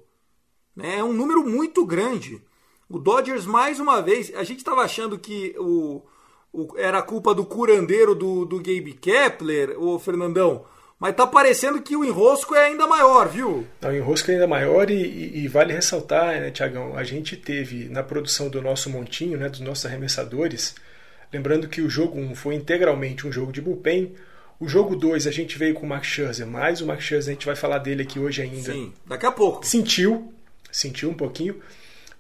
Né? 0.75 1.00
É 1.00 1.03
um 1.03 1.13
número 1.13 1.43
muito 1.43 1.86
grande. 1.86 2.43
O 2.88 3.00
Dodgers, 3.00 3.46
mais 3.46 3.79
uma 3.79 4.01
vez, 4.01 4.32
a 4.36 4.43
gente 4.43 4.60
estava 4.60 4.82
achando 4.82 5.17
que 5.17 5.55
o, 5.58 6.03
era 6.77 7.01
culpa 7.01 7.33
do 7.33 7.45
curandeiro 7.45 8.13
do, 8.13 8.45
do 8.45 8.57
Gabe 8.57 8.93
Kepler, 8.93 9.75
o 9.81 9.98
Fernandão. 9.98 10.65
Mas 11.00 11.15
tá 11.15 11.27
parecendo 11.27 11.81
que 11.81 11.98
o 11.98 12.05
enrosco 12.05 12.55
é 12.55 12.67
ainda 12.67 12.88
maior, 12.88 13.27
viu? 13.27 13.67
Não, 13.81 13.89
o 13.89 13.93
enrosco 13.93 14.31
é 14.31 14.36
ainda 14.36 14.48
maior 14.48 14.89
e, 14.89 14.93
e, 14.93 15.43
e 15.43 15.48
vale 15.50 15.74
ressaltar, 15.74 16.39
né, 16.39 16.50
Tiagão? 16.50 16.95
A 16.95 17.03
gente 17.03 17.36
teve 17.36 17.89
na 17.89 18.01
produção 18.01 18.48
do 18.48 18.62
nosso 18.62 18.89
montinho, 18.89 19.38
né, 19.38 19.50
dos 19.50 19.60
nossos 19.60 19.86
arremessadores, 19.86 20.75
lembrando 21.33 21.67
que 21.67 21.81
o 21.81 21.89
jogo 21.89 22.17
1 22.17 22.36
foi 22.36 22.55
integralmente 22.55 23.27
um 23.27 23.31
jogo 23.33 23.51
de 23.51 23.62
bullpen. 23.62 24.13
O 24.60 24.67
jogo 24.69 24.95
2 24.95 25.27
a 25.27 25.31
gente 25.31 25.57
veio 25.57 25.74
com 25.74 25.86
o 25.86 25.89
Max 25.89 26.07
Scherzer, 26.07 26.48
mais 26.48 26.79
o 26.79 26.86
Max 26.86 27.03
Scherzer 27.03 27.31
a 27.31 27.33
gente 27.33 27.45
vai 27.48 27.55
falar 27.57 27.79
dele 27.79 28.03
aqui 28.03 28.17
hoje 28.17 28.41
ainda. 28.41 28.72
Sim, 28.72 28.93
daqui 29.05 29.25
a 29.25 29.31
pouco. 29.31 29.65
Sentiu, 29.65 30.31
sentiu 30.72 31.10
um 31.10 31.13
pouquinho, 31.13 31.60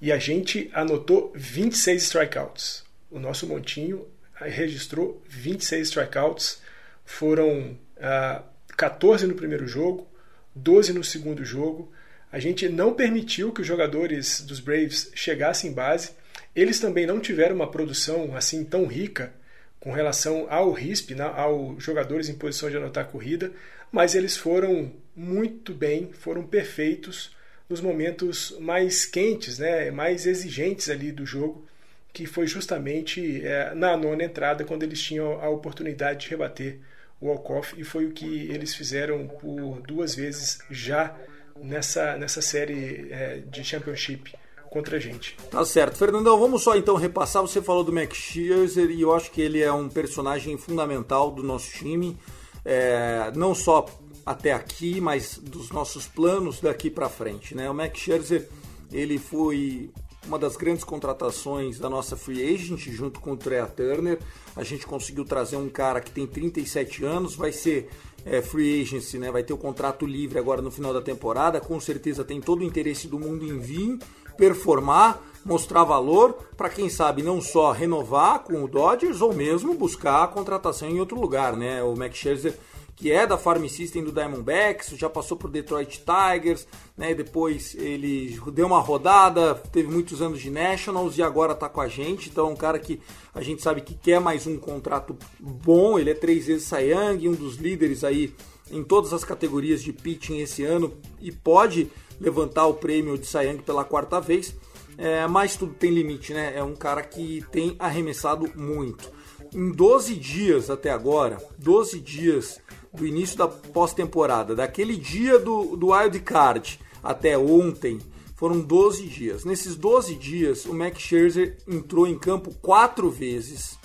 e 0.01 0.11
a 0.11 0.17
gente 0.17 0.69
anotou 0.73 1.31
26 1.35 2.03
strikeouts. 2.03 2.83
O 3.09 3.17
nosso 3.17 3.47
montinho 3.47 4.05
registrou 4.35 5.21
26 5.27 5.87
strikeouts, 5.87 6.61
foram 7.05 7.77
ah, 7.99 8.43
14 8.75 9.27
no 9.27 9.35
primeiro 9.35 9.67
jogo, 9.67 10.07
12 10.55 10.93
no 10.93 11.03
segundo 11.03 11.43
jogo. 11.43 11.91
A 12.31 12.39
gente 12.39 12.67
não 12.67 12.93
permitiu 12.93 13.51
que 13.51 13.61
os 13.61 13.67
jogadores 13.67 14.41
dos 14.41 14.59
Braves 14.59 15.11
chegassem 15.13 15.69
em 15.69 15.73
base. 15.73 16.11
Eles 16.55 16.79
também 16.79 17.05
não 17.05 17.19
tiveram 17.19 17.55
uma 17.55 17.69
produção 17.69 18.35
assim 18.35 18.63
tão 18.63 18.85
rica 18.85 19.33
com 19.79 19.91
relação 19.91 20.47
ao 20.49 20.71
RISP, 20.71 21.13
né, 21.13 21.25
aos 21.25 21.83
jogadores 21.83 22.29
em 22.29 22.35
posição 22.35 22.69
de 22.69 22.77
anotar 22.77 23.05
corrida, 23.07 23.51
mas 23.91 24.15
eles 24.15 24.37
foram 24.37 24.93
muito 25.13 25.73
bem, 25.73 26.09
foram 26.13 26.47
perfeitos 26.47 27.35
nos 27.69 27.81
momentos 27.81 28.55
mais 28.59 29.05
quentes, 29.05 29.59
né, 29.59 29.91
mais 29.91 30.25
exigentes 30.25 30.89
ali 30.89 31.11
do 31.11 31.25
jogo 31.25 31.67
que 32.13 32.27
foi 32.27 32.45
justamente 32.45 33.43
é, 33.43 33.73
na 33.73 33.97
nona 33.97 34.23
entrada, 34.23 34.63
quando 34.63 34.83
eles 34.83 35.01
tinham 35.01 35.41
a 35.41 35.49
oportunidade 35.49 36.25
de 36.25 36.29
rebater 36.29 36.79
o 37.19 37.27
Walkoff, 37.27 37.73
e 37.75 37.83
foi 37.83 38.05
o 38.05 38.11
que 38.11 38.51
eles 38.51 38.75
fizeram 38.75 39.27
por 39.27 39.81
duas 39.81 40.13
vezes 40.13 40.59
já 40.69 41.15
nessa, 41.59 42.15
nessa 42.15 42.41
série 42.41 43.07
é, 43.11 43.37
de 43.39 43.63
Championship 43.63 44.35
contra 44.69 44.97
a 44.97 44.99
gente. 44.99 45.35
Tá 45.49 45.65
certo. 45.65 45.97
Fernandão, 45.97 46.39
vamos 46.39 46.61
só 46.63 46.75
então 46.75 46.95
repassar. 46.95 47.41
Você 47.41 47.61
falou 47.61 47.83
do 47.83 47.91
Max 47.91 48.15
Scherzer 48.15 48.89
e 48.91 49.01
eu 49.01 49.13
acho 49.13 49.31
que 49.31 49.41
ele 49.41 49.61
é 49.61 49.71
um 49.71 49.89
personagem 49.89 50.57
fundamental 50.57 51.31
do 51.31 51.41
nosso 51.41 51.71
time, 51.71 52.17
é, 52.63 53.31
não 53.35 53.55
só 53.55 53.85
até 54.25 54.51
aqui, 54.51 55.01
mas 55.01 55.37
dos 55.37 55.71
nossos 55.71 56.07
planos 56.07 56.59
daqui 56.59 56.89
para 56.89 57.09
frente. 57.09 57.55
Né? 57.55 57.69
O 57.69 57.73
Max 57.73 57.99
Scherzer 57.99 58.47
ele 58.91 59.17
foi 59.17 59.89
uma 60.25 60.39
das 60.39 60.55
grandes 60.55 60.83
contratações 60.83 61.79
da 61.79 61.89
nossa 61.89 62.15
free 62.15 62.53
agent, 62.53 62.87
junto 62.89 63.19
com 63.19 63.31
o 63.31 63.37
Trea 63.37 63.65
Turner. 63.65 64.19
A 64.55 64.63
gente 64.63 64.85
conseguiu 64.85 65.25
trazer 65.25 65.57
um 65.57 65.69
cara 65.69 65.99
que 65.99 66.11
tem 66.11 66.25
37 66.25 67.03
anos, 67.03 67.35
vai 67.35 67.51
ser 67.51 67.89
é, 68.25 68.41
free 68.41 68.81
agency, 68.81 69.17
né? 69.17 69.31
vai 69.31 69.43
ter 69.43 69.53
o 69.53 69.57
contrato 69.57 70.05
livre 70.05 70.39
agora 70.39 70.61
no 70.61 70.71
final 70.71 70.93
da 70.93 71.01
temporada. 71.01 71.59
Com 71.59 71.79
certeza 71.79 72.23
tem 72.23 72.39
todo 72.39 72.61
o 72.61 72.63
interesse 72.63 73.07
do 73.07 73.19
mundo 73.19 73.45
em 73.45 73.59
vir, 73.59 73.99
performar, 74.37 75.21
mostrar 75.45 75.83
valor, 75.83 76.33
para 76.55 76.69
quem 76.69 76.89
sabe 76.89 77.21
não 77.21 77.41
só 77.41 77.71
renovar 77.71 78.39
com 78.39 78.63
o 78.63 78.67
Dodgers 78.67 79.21
ou 79.21 79.33
mesmo 79.33 79.73
buscar 79.73 80.23
a 80.23 80.27
contratação 80.27 80.89
em 80.89 80.99
outro 80.99 81.19
lugar. 81.19 81.55
Né? 81.55 81.83
O 81.83 81.95
Max 81.95 82.17
Scherzer 82.17 82.57
que 82.95 83.11
é 83.11 83.25
da 83.25 83.37
Farm 83.37 83.65
System 83.67 84.03
do 84.03 84.11
Diamondbacks, 84.11 84.89
já 84.97 85.09
passou 85.09 85.35
por 85.35 85.49
Detroit 85.49 86.01
Tigers, 86.01 86.67
né? 86.97 87.13
Depois 87.13 87.75
ele 87.75 88.39
deu 88.53 88.67
uma 88.67 88.79
rodada, 88.79 89.55
teve 89.71 89.89
muitos 89.89 90.21
anos 90.21 90.39
de 90.39 90.49
Nationals 90.49 91.17
e 91.17 91.23
agora 91.23 91.55
tá 91.55 91.67
com 91.67 91.81
a 91.81 91.87
gente. 91.87 92.29
Então 92.29 92.47
é 92.47 92.51
um 92.51 92.55
cara 92.55 92.77
que 92.77 92.99
a 93.33 93.41
gente 93.41 93.61
sabe 93.61 93.81
que 93.81 93.95
quer 93.95 94.19
mais 94.19 94.45
um 94.45 94.57
contrato 94.57 95.17
bom. 95.39 95.97
Ele 95.97 96.11
é 96.11 96.13
três 96.13 96.47
vezes 96.47 96.71
Young, 96.71 97.27
um 97.27 97.33
dos 97.33 97.55
líderes 97.55 98.03
aí 98.03 98.33
em 98.71 98.83
todas 98.83 99.11
as 99.13 99.23
categorias 99.23 99.81
de 99.83 99.91
pitching 99.91 100.39
esse 100.39 100.63
ano 100.63 100.93
e 101.19 101.31
pode 101.31 101.89
levantar 102.19 102.67
o 102.67 102.75
prêmio 102.75 103.17
de 103.17 103.27
Young 103.37 103.57
pela 103.63 103.83
quarta 103.83 104.21
vez. 104.21 104.55
É, 104.97 105.25
mas 105.27 105.57
tudo 105.57 105.73
tem 105.73 105.89
limite, 105.89 106.33
né? 106.33 106.53
É 106.55 106.63
um 106.63 106.75
cara 106.75 107.01
que 107.01 107.43
tem 107.51 107.75
arremessado 107.79 108.51
muito. 108.55 109.11
Em 109.53 109.71
12 109.71 110.15
dias 110.15 110.69
até 110.69 110.89
agora, 110.89 111.37
12 111.59 111.99
dias 111.99 112.59
do 112.93 113.05
início 113.05 113.37
da 113.37 113.47
pós-temporada, 113.47 114.55
daquele 114.55 114.95
dia 114.95 115.39
do, 115.39 115.75
do 115.75 115.87
Wild 115.87 116.19
Card 116.19 116.79
até 117.03 117.37
ontem, 117.37 117.99
foram 118.35 118.59
12 118.59 119.07
dias. 119.07 119.45
Nesses 119.45 119.75
12 119.75 120.15
dias, 120.15 120.65
o 120.65 120.73
Max 120.73 120.99
Scherzer 121.01 121.57
entrou 121.67 122.05
em 122.05 122.17
campo 122.17 122.53
quatro 122.61 123.09
vezes. 123.09 123.77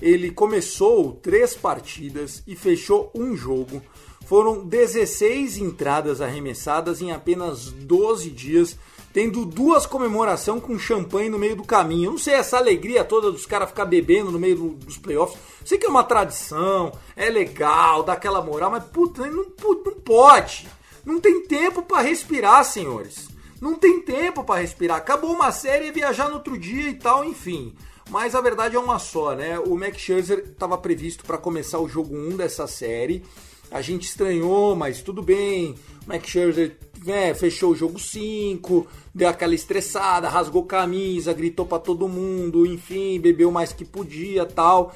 Ele 0.00 0.30
começou 0.30 1.12
três 1.12 1.54
partidas 1.54 2.42
e 2.46 2.54
fechou 2.54 3.10
um 3.14 3.36
jogo. 3.36 3.82
Foram 4.26 4.64
16 4.64 5.58
entradas 5.58 6.20
arremessadas 6.20 7.00
em 7.00 7.12
apenas 7.12 7.70
12 7.70 8.30
dias 8.30 8.76
tendo 9.14 9.46
duas 9.46 9.86
comemorações 9.86 10.60
com 10.60 10.76
champanhe 10.76 11.30
no 11.30 11.38
meio 11.38 11.54
do 11.54 11.62
caminho. 11.62 12.06
Eu 12.06 12.10
não 12.10 12.18
sei 12.18 12.34
essa 12.34 12.58
alegria 12.58 13.04
toda 13.04 13.30
dos 13.30 13.46
caras 13.46 13.68
ficar 13.68 13.84
bebendo 13.84 14.32
no 14.32 14.40
meio 14.40 14.56
do, 14.56 14.68
dos 14.70 14.98
playoffs. 14.98 15.38
Sei 15.64 15.78
que 15.78 15.86
é 15.86 15.88
uma 15.88 16.02
tradição, 16.02 16.92
é 17.14 17.30
legal, 17.30 18.02
dá 18.02 18.14
aquela 18.14 18.42
moral, 18.42 18.72
mas 18.72 18.82
puta, 18.82 19.24
não, 19.28 19.46
não 19.46 19.94
pode. 20.04 20.66
Não 21.06 21.20
tem 21.20 21.46
tempo 21.46 21.80
para 21.80 22.02
respirar, 22.02 22.64
senhores. 22.64 23.28
Não 23.60 23.76
tem 23.76 24.00
tempo 24.00 24.42
para 24.42 24.60
respirar. 24.60 24.96
Acabou 24.96 25.32
uma 25.32 25.52
série 25.52 25.86
e 25.86 25.92
viajar 25.92 26.28
no 26.28 26.34
outro 26.34 26.58
dia 26.58 26.88
e 26.88 26.94
tal, 26.94 27.24
enfim. 27.24 27.72
Mas 28.10 28.34
a 28.34 28.40
verdade 28.40 28.74
é 28.74 28.80
uma 28.80 28.98
só, 28.98 29.32
né? 29.32 29.60
O 29.60 29.76
Max 29.76 29.96
Scherzer 29.96 30.40
estava 30.40 30.76
previsto 30.76 31.24
para 31.24 31.38
começar 31.38 31.78
o 31.78 31.88
jogo 31.88 32.16
1 32.16 32.36
dessa 32.36 32.66
série. 32.66 33.24
A 33.70 33.80
gente 33.80 34.08
estranhou, 34.08 34.74
mas 34.74 35.02
tudo 35.02 35.22
bem. 35.22 35.76
O 36.04 36.08
Max 36.08 36.28
Scherzer 36.28 36.76
né, 37.04 37.34
fechou 37.34 37.72
o 37.72 37.76
jogo 37.76 37.98
5, 37.98 38.86
deu 39.14 39.28
aquela 39.28 39.54
estressada, 39.54 40.28
rasgou 40.28 40.64
camisa, 40.64 41.32
gritou 41.32 41.66
para 41.66 41.78
todo 41.78 42.08
mundo, 42.08 42.66
enfim, 42.66 43.20
bebeu 43.20 43.50
mais 43.50 43.72
que 43.72 43.84
podia, 43.84 44.44
tal. 44.44 44.94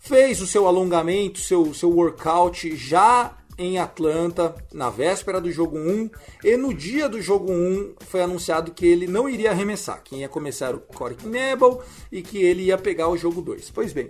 Fez 0.00 0.40
o 0.40 0.46
seu 0.46 0.66
alongamento, 0.66 1.38
seu 1.38 1.72
seu 1.72 1.90
workout 1.90 2.76
já 2.76 3.36
em 3.56 3.78
Atlanta, 3.78 4.54
na 4.72 4.90
véspera 4.90 5.40
do 5.40 5.50
jogo 5.50 5.78
1, 5.78 6.10
e 6.42 6.56
no 6.56 6.74
dia 6.74 7.08
do 7.08 7.20
jogo 7.20 7.52
1 7.52 7.94
foi 8.00 8.22
anunciado 8.22 8.72
que 8.72 8.86
ele 8.86 9.06
não 9.06 9.28
iria 9.28 9.50
arremessar, 9.50 10.02
quem 10.02 10.20
ia 10.20 10.28
começar 10.28 10.74
o 10.74 10.80
Corey 10.80 11.16
Knebel 11.16 11.82
e 12.10 12.20
que 12.20 12.38
ele 12.38 12.64
ia 12.64 12.78
pegar 12.78 13.08
o 13.08 13.16
jogo 13.16 13.40
2. 13.40 13.70
Pois 13.70 13.92
bem, 13.92 14.08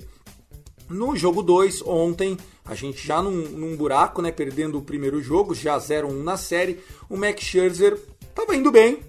no 0.94 1.16
jogo 1.16 1.42
2, 1.42 1.82
ontem, 1.82 2.38
a 2.64 2.74
gente 2.74 3.04
já 3.04 3.20
num, 3.20 3.32
num, 3.32 3.76
buraco, 3.76 4.22
né, 4.22 4.30
perdendo 4.30 4.78
o 4.78 4.82
primeiro 4.82 5.20
jogo, 5.20 5.54
já 5.54 5.76
0-1 5.76 6.22
na 6.22 6.36
série, 6.36 6.78
o 7.10 7.16
Max 7.16 7.42
Scherzer 7.42 7.98
estava 8.20 8.54
indo 8.54 8.70
bem, 8.70 9.00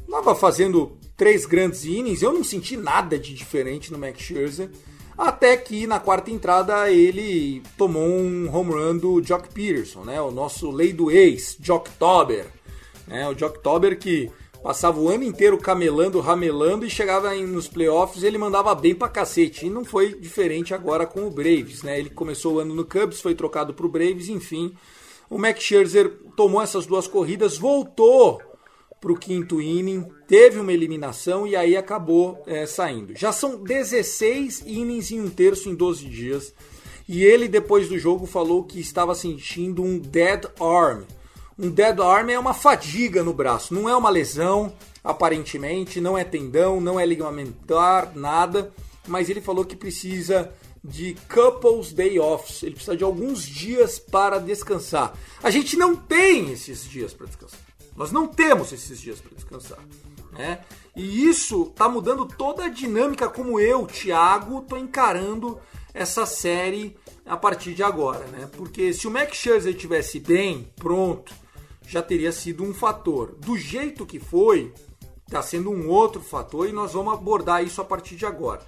estava 0.00 0.34
fazendo 0.34 0.96
três 1.14 1.44
grandes 1.44 1.84
innings, 1.84 2.22
eu 2.22 2.32
não 2.32 2.42
senti 2.42 2.76
nada 2.76 3.18
de 3.18 3.34
diferente 3.34 3.92
no 3.92 3.98
Max 3.98 4.20
Scherzer, 4.20 4.70
até 5.16 5.56
que 5.56 5.86
na 5.86 6.00
quarta 6.00 6.30
entrada 6.30 6.90
ele 6.90 7.62
tomou 7.76 8.08
um 8.08 8.54
home 8.54 8.72
run 8.72 8.96
do 8.96 9.22
Jock 9.22 9.48
Peterson, 9.52 10.04
né, 10.04 10.20
o 10.20 10.30
nosso 10.30 10.70
lei 10.70 10.92
do 10.92 11.10
ex, 11.10 11.58
Jock 11.60 11.90
Tober, 11.98 12.46
né, 13.06 13.28
o 13.28 13.34
Jock 13.34 13.58
Tober 13.60 13.98
que 13.98 14.30
passava 14.62 14.98
o 14.98 15.08
ano 15.08 15.24
inteiro 15.24 15.58
camelando, 15.58 16.20
ramelando 16.20 16.84
e 16.84 16.90
chegava 16.90 17.34
nos 17.34 17.68
playoffs 17.68 18.22
ele 18.22 18.38
mandava 18.38 18.74
bem 18.74 18.94
pra 18.94 19.08
cacete. 19.08 19.66
E 19.66 19.70
não 19.70 19.84
foi 19.84 20.14
diferente 20.14 20.74
agora 20.74 21.06
com 21.06 21.26
o 21.26 21.30
Braves, 21.30 21.82
né? 21.82 21.98
Ele 21.98 22.10
começou 22.10 22.54
o 22.54 22.58
ano 22.58 22.74
no 22.74 22.84
Cubs, 22.84 23.20
foi 23.20 23.34
trocado 23.34 23.74
pro 23.74 23.88
Braves, 23.88 24.28
enfim. 24.28 24.74
O 25.28 25.38
Max 25.38 25.62
Scherzer 25.62 26.10
tomou 26.36 26.62
essas 26.62 26.86
duas 26.86 27.06
corridas, 27.06 27.58
voltou 27.58 28.40
pro 29.00 29.16
quinto 29.16 29.60
inning, 29.60 30.04
teve 30.26 30.58
uma 30.58 30.72
eliminação 30.72 31.46
e 31.46 31.54
aí 31.54 31.76
acabou 31.76 32.42
é, 32.46 32.66
saindo. 32.66 33.14
Já 33.14 33.32
são 33.32 33.62
16 33.62 34.64
innings 34.66 35.10
em 35.10 35.20
um 35.20 35.28
terço 35.28 35.68
em 35.68 35.74
12 35.74 36.06
dias. 36.06 36.54
E 37.08 37.22
ele, 37.22 37.46
depois 37.46 37.88
do 37.88 37.98
jogo, 37.98 38.26
falou 38.26 38.64
que 38.64 38.80
estava 38.80 39.14
sentindo 39.14 39.82
um 39.82 39.96
dead 39.96 40.44
arm, 40.60 41.02
um 41.58 41.70
dead 41.70 41.98
arm 42.00 42.30
é 42.30 42.38
uma 42.38 42.52
fadiga 42.52 43.22
no 43.22 43.32
braço, 43.32 43.72
não 43.72 43.88
é 43.88 43.96
uma 43.96 44.10
lesão, 44.10 44.72
aparentemente, 45.02 46.00
não 46.00 46.16
é 46.16 46.24
tendão, 46.24 46.80
não 46.80 47.00
é 47.00 47.06
ligamentar, 47.06 48.12
nada, 48.14 48.72
mas 49.06 49.30
ele 49.30 49.40
falou 49.40 49.64
que 49.64 49.76
precisa 49.76 50.52
de 50.84 51.16
couples 51.32 51.92
day 51.92 52.18
offs, 52.18 52.62
ele 52.62 52.74
precisa 52.74 52.96
de 52.96 53.04
alguns 53.04 53.42
dias 53.42 53.98
para 53.98 54.38
descansar. 54.38 55.16
A 55.42 55.50
gente 55.50 55.76
não 55.76 55.96
tem 55.96 56.52
esses 56.52 56.84
dias 56.84 57.12
para 57.12 57.26
descansar. 57.26 57.58
Nós 57.96 58.12
não 58.12 58.28
temos 58.28 58.72
esses 58.72 59.00
dias 59.00 59.20
para 59.20 59.34
descansar. 59.34 59.78
Né? 60.32 60.60
E 60.94 61.26
isso 61.26 61.62
está 61.70 61.88
mudando 61.88 62.26
toda 62.26 62.66
a 62.66 62.68
dinâmica 62.68 63.28
como 63.28 63.58
eu, 63.58 63.86
Thiago, 63.86 64.58
estou 64.58 64.78
encarando 64.78 65.58
essa 65.94 66.26
série 66.26 66.96
a 67.24 67.36
partir 67.36 67.74
de 67.74 67.82
agora, 67.82 68.24
né? 68.26 68.48
Porque 68.52 68.92
se 68.92 69.08
o 69.08 69.10
Max 69.10 69.38
Scherzer 69.38 69.74
estivesse 69.74 70.20
bem, 70.20 70.70
pronto, 70.76 71.32
já 71.86 72.02
teria 72.02 72.32
sido 72.32 72.64
um 72.64 72.74
fator. 72.74 73.36
Do 73.38 73.56
jeito 73.56 74.04
que 74.04 74.18
foi, 74.18 74.72
está 75.26 75.40
sendo 75.40 75.70
um 75.70 75.88
outro 75.88 76.20
fator 76.20 76.68
e 76.68 76.72
nós 76.72 76.92
vamos 76.92 77.14
abordar 77.14 77.64
isso 77.64 77.80
a 77.80 77.84
partir 77.84 78.16
de 78.16 78.26
agora. 78.26 78.60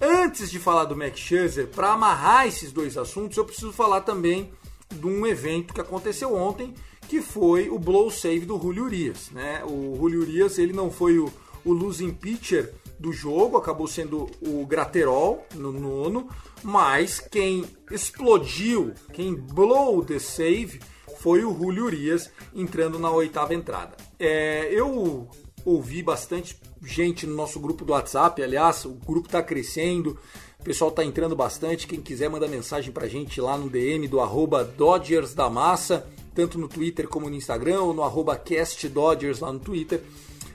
Antes 0.00 0.50
de 0.50 0.58
falar 0.58 0.84
do 0.84 0.96
Max 0.96 1.18
Scherzer, 1.18 1.68
para 1.68 1.92
amarrar 1.92 2.46
esses 2.46 2.72
dois 2.72 2.98
assuntos, 2.98 3.36
eu 3.36 3.44
preciso 3.44 3.72
falar 3.72 4.00
também 4.00 4.52
de 4.90 5.06
um 5.06 5.26
evento 5.26 5.72
que 5.72 5.80
aconteceu 5.80 6.34
ontem, 6.34 6.74
que 7.08 7.20
foi 7.20 7.70
o 7.70 7.78
blow 7.78 8.10
save 8.10 8.44
do 8.44 8.60
Julio 8.60 8.84
Urias. 8.84 9.30
Né? 9.30 9.62
O 9.64 9.96
Julio 9.96 10.22
Urias 10.22 10.58
ele 10.58 10.72
não 10.72 10.90
foi 10.90 11.18
o, 11.18 11.32
o 11.64 11.72
losing 11.72 12.12
pitcher 12.12 12.74
do 12.98 13.12
jogo, 13.12 13.56
acabou 13.56 13.86
sendo 13.86 14.28
o 14.40 14.64
Graterol 14.66 15.46
no 15.54 15.72
nono, 15.72 16.28
mas 16.62 17.20
quem 17.20 17.64
explodiu, 17.90 18.94
quem 19.12 19.34
blow 19.34 20.04
the 20.04 20.18
save 20.18 20.80
foi 21.24 21.42
o 21.42 21.56
Julio 21.56 21.86
Urias 21.86 22.30
entrando 22.54 22.98
na 22.98 23.10
oitava 23.10 23.54
entrada. 23.54 23.96
É, 24.20 24.68
eu 24.70 25.26
ouvi 25.64 26.02
bastante 26.02 26.54
gente 26.82 27.26
no 27.26 27.34
nosso 27.34 27.58
grupo 27.58 27.82
do 27.82 27.94
WhatsApp, 27.94 28.42
aliás, 28.42 28.84
o 28.84 28.90
grupo 28.90 29.28
está 29.28 29.42
crescendo, 29.42 30.18
o 30.60 30.62
pessoal 30.62 30.90
está 30.90 31.02
entrando 31.02 31.34
bastante. 31.34 31.86
Quem 31.86 31.98
quiser 31.98 32.28
manda 32.28 32.46
mensagem 32.46 32.92
para 32.92 33.08
gente 33.08 33.40
lá 33.40 33.56
no 33.56 33.70
DM 33.70 34.06
do 34.06 34.20
arroba 34.20 34.62
Dodgers 34.62 35.32
da 35.32 35.48
Massa, 35.48 36.06
tanto 36.34 36.58
no 36.58 36.68
Twitter 36.68 37.08
como 37.08 37.30
no 37.30 37.36
Instagram, 37.36 37.80
ou 37.80 37.94
no 37.94 38.02
arroba 38.02 38.36
Cast 38.36 38.86
Dodgers 38.86 39.40
lá 39.40 39.50
no 39.50 39.60
Twitter. 39.60 40.02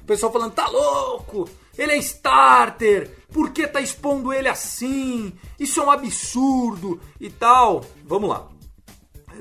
O 0.03 0.05
pessoal 0.05 0.31
falando, 0.31 0.53
tá 0.53 0.67
louco? 0.67 1.49
Ele 1.75 1.93
é 1.93 1.97
starter, 1.97 3.09
por 3.33 3.49
que 3.49 3.65
tá 3.65 3.81
expondo 3.81 4.31
ele 4.31 4.47
assim? 4.47 5.33
Isso 5.59 5.79
é 5.79 5.83
um 5.83 5.89
absurdo 5.89 7.01
e 7.19 7.27
tal. 7.27 7.83
Vamos 8.05 8.29
lá 8.29 8.58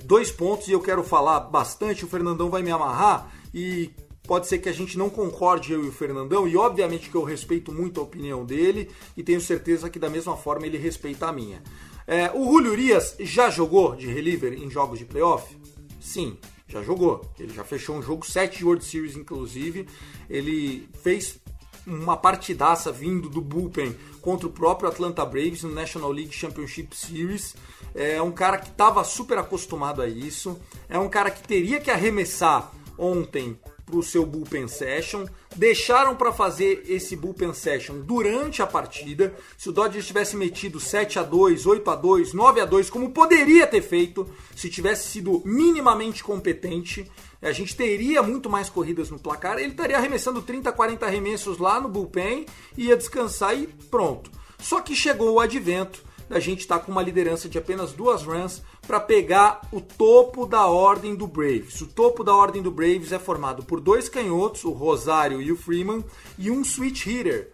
dois 0.05 0.31
pontos 0.31 0.69
e 0.69 0.73
eu 0.73 0.81
quero 0.81 1.03
falar 1.03 1.41
bastante. 1.41 2.05
O 2.05 2.09
Fernandão 2.09 2.51
vai 2.51 2.63
me 2.63 2.71
amarrar 2.71 3.33
e 3.53 3.91
pode 4.27 4.47
ser 4.47 4.59
que 4.59 4.69
a 4.69 4.73
gente 4.73 4.99
não 4.99 5.09
concorde 5.09 5.73
eu 5.73 5.83
e 5.85 5.89
o 5.89 5.93
Fernandão, 5.93 6.47
e 6.47 6.55
obviamente 6.55 7.09
que 7.09 7.15
eu 7.15 7.25
respeito 7.25 7.73
muito 7.73 7.99
a 7.99 8.03
opinião 8.03 8.45
dele 8.45 8.91
e 9.17 9.23
tenho 9.23 9.41
certeza 9.41 9.89
que 9.89 9.99
da 9.99 10.11
mesma 10.11 10.37
forma 10.37 10.67
ele 10.67 10.77
respeita 10.77 11.27
a 11.27 11.33
minha. 11.33 11.63
É, 12.07 12.31
o 12.35 12.45
Julio 12.45 12.73
Urias 12.73 13.17
já 13.21 13.49
jogou 13.49 13.97
de 13.97 14.07
reliever 14.07 14.53
em 14.53 14.71
jogos 14.71 14.99
de 14.99 15.07
playoff? 15.07 15.57
Sim, 16.01 16.37
já 16.67 16.83
jogou. 16.83 17.23
Ele 17.39 17.53
já 17.53 17.65
fechou 17.65 17.97
um 17.97 18.03
jogo 18.03 18.27
7 18.27 18.65
World 18.65 18.85
Series, 18.85 19.17
inclusive. 19.17 19.87
Ele 20.29 20.89
fez 21.03 21.41
uma 21.89 22.17
partidaça 22.17 22.93
vindo 22.93 23.29
do 23.29 23.41
bullpen 23.41 23.97
contra 24.21 24.47
o 24.47 24.53
próprio 24.53 24.89
Atlanta 24.89 25.25
Braves 25.25 25.63
no 25.63 25.73
National 25.73 26.13
League 26.13 26.33
Championship 26.33 26.95
Series. 26.95 27.57
É 27.95 28.21
um 28.21 28.31
cara 28.31 28.59
que 28.59 28.69
estava 28.69 29.03
super 29.03 29.39
acostumado 29.39 30.03
a 30.03 30.07
isso. 30.07 30.59
É 30.89 30.99
um 30.99 31.09
cara 31.09 31.31
que 31.31 31.47
teria 31.47 31.81
que 31.81 31.91
arremessar 31.91 32.71
ontem 32.99 33.59
para 33.89 33.97
o 33.97 34.03
seu 34.03 34.27
bullpen 34.27 34.69
session. 34.69 35.25
Deixaram 35.57 36.15
para 36.15 36.33
fazer 36.33 36.85
esse 36.87 37.17
bullpen 37.17 37.55
session 37.55 38.01
durante 38.01 38.61
a 38.61 38.67
partida. 38.67 39.35
Se 39.57 39.71
o 39.71 39.73
Dodgers 39.73 40.07
tivesse 40.07 40.37
metido 40.37 40.79
7 40.79 41.19
a 41.19 41.23
2, 41.23 41.65
8 41.65 41.91
a 41.91 41.97
2, 41.97 42.35
9 42.35 42.61
a 42.61 42.65
2, 42.67 42.91
como 42.91 43.11
poderia 43.11 43.67
ter 43.67 43.81
feito 43.81 44.29
se 44.55 44.69
tivesse 44.69 45.09
sido 45.09 45.41
minimamente 45.45 46.23
competente, 46.23 47.11
a 47.41 47.53
gente 47.53 47.77
teria 47.77 48.23
muito 48.23 48.51
mais 48.51 48.69
corridas 48.69 49.11
no 49.11 49.19
placar. 49.19 49.59
Ele 49.59 49.71
estaria 49.71 49.97
arremessando 49.97 50.43
30, 50.43 50.73
40 50.73 51.07
arremessos 51.07 51.59
lá 51.59 51.81
no 51.81 51.89
bullpen, 51.89 52.47
ia 52.77 52.97
descansar 52.97 53.57
e 53.57 53.67
pronto. 53.67 54.31
Só 54.59 54.81
que 54.81 54.95
chegou 54.95 55.35
o 55.35 55.41
advento 55.41 56.03
da 56.29 56.41
gente 56.41 56.61
estar 56.61 56.81
tá 56.81 56.85
com 56.85 56.93
uma 56.93 57.03
liderança 57.03 57.49
de 57.49 57.57
apenas 57.57 57.93
duas 57.93 58.23
runs 58.23 58.63
para 58.87 59.01
pegar 59.01 59.63
o 59.73 59.81
topo 59.81 60.47
da 60.47 60.67
ordem 60.67 61.15
do 61.15 61.27
Braves. 61.27 61.81
O 61.81 61.87
topo 61.87 62.23
da 62.23 62.35
ordem 62.35 62.61
do 62.61 62.71
Braves 62.71 63.13
é 63.13 63.19
formado 63.19 63.63
por 63.65 63.81
dois 63.81 64.09
canhotos, 64.09 64.65
o 64.65 64.71
Rosário 64.71 65.41
e 65.41 65.51
o 65.51 65.57
Freeman, 65.57 66.05
e 66.37 66.51
um 66.51 66.65
switch 66.65 67.07
hitter, 67.07 67.53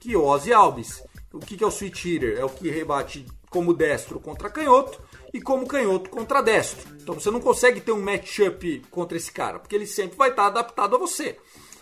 que 0.00 0.14
é 0.14 0.16
o 0.16 0.24
Ozzy 0.24 0.52
Alves. 0.52 1.02
O 1.32 1.38
que 1.38 1.62
é 1.62 1.66
o 1.66 1.70
switch 1.70 2.04
hitter? 2.04 2.38
É 2.38 2.44
o 2.44 2.48
que 2.48 2.70
rebate 2.70 3.26
como 3.50 3.74
destro 3.74 4.18
contra 4.18 4.50
canhoto 4.50 5.00
e 5.36 5.40
como 5.40 5.66
canhoto 5.66 6.08
contra 6.08 6.40
destro. 6.40 6.96
Então 7.00 7.14
você 7.14 7.30
não 7.30 7.40
consegue 7.40 7.80
ter 7.80 7.92
um 7.92 8.00
matchup 8.00 8.82
contra 8.90 9.16
esse 9.16 9.30
cara, 9.30 9.58
porque 9.58 9.74
ele 9.74 9.86
sempre 9.86 10.16
vai 10.16 10.30
estar 10.30 10.46
adaptado 10.46 10.96
a 10.96 10.98
você. 10.98 11.38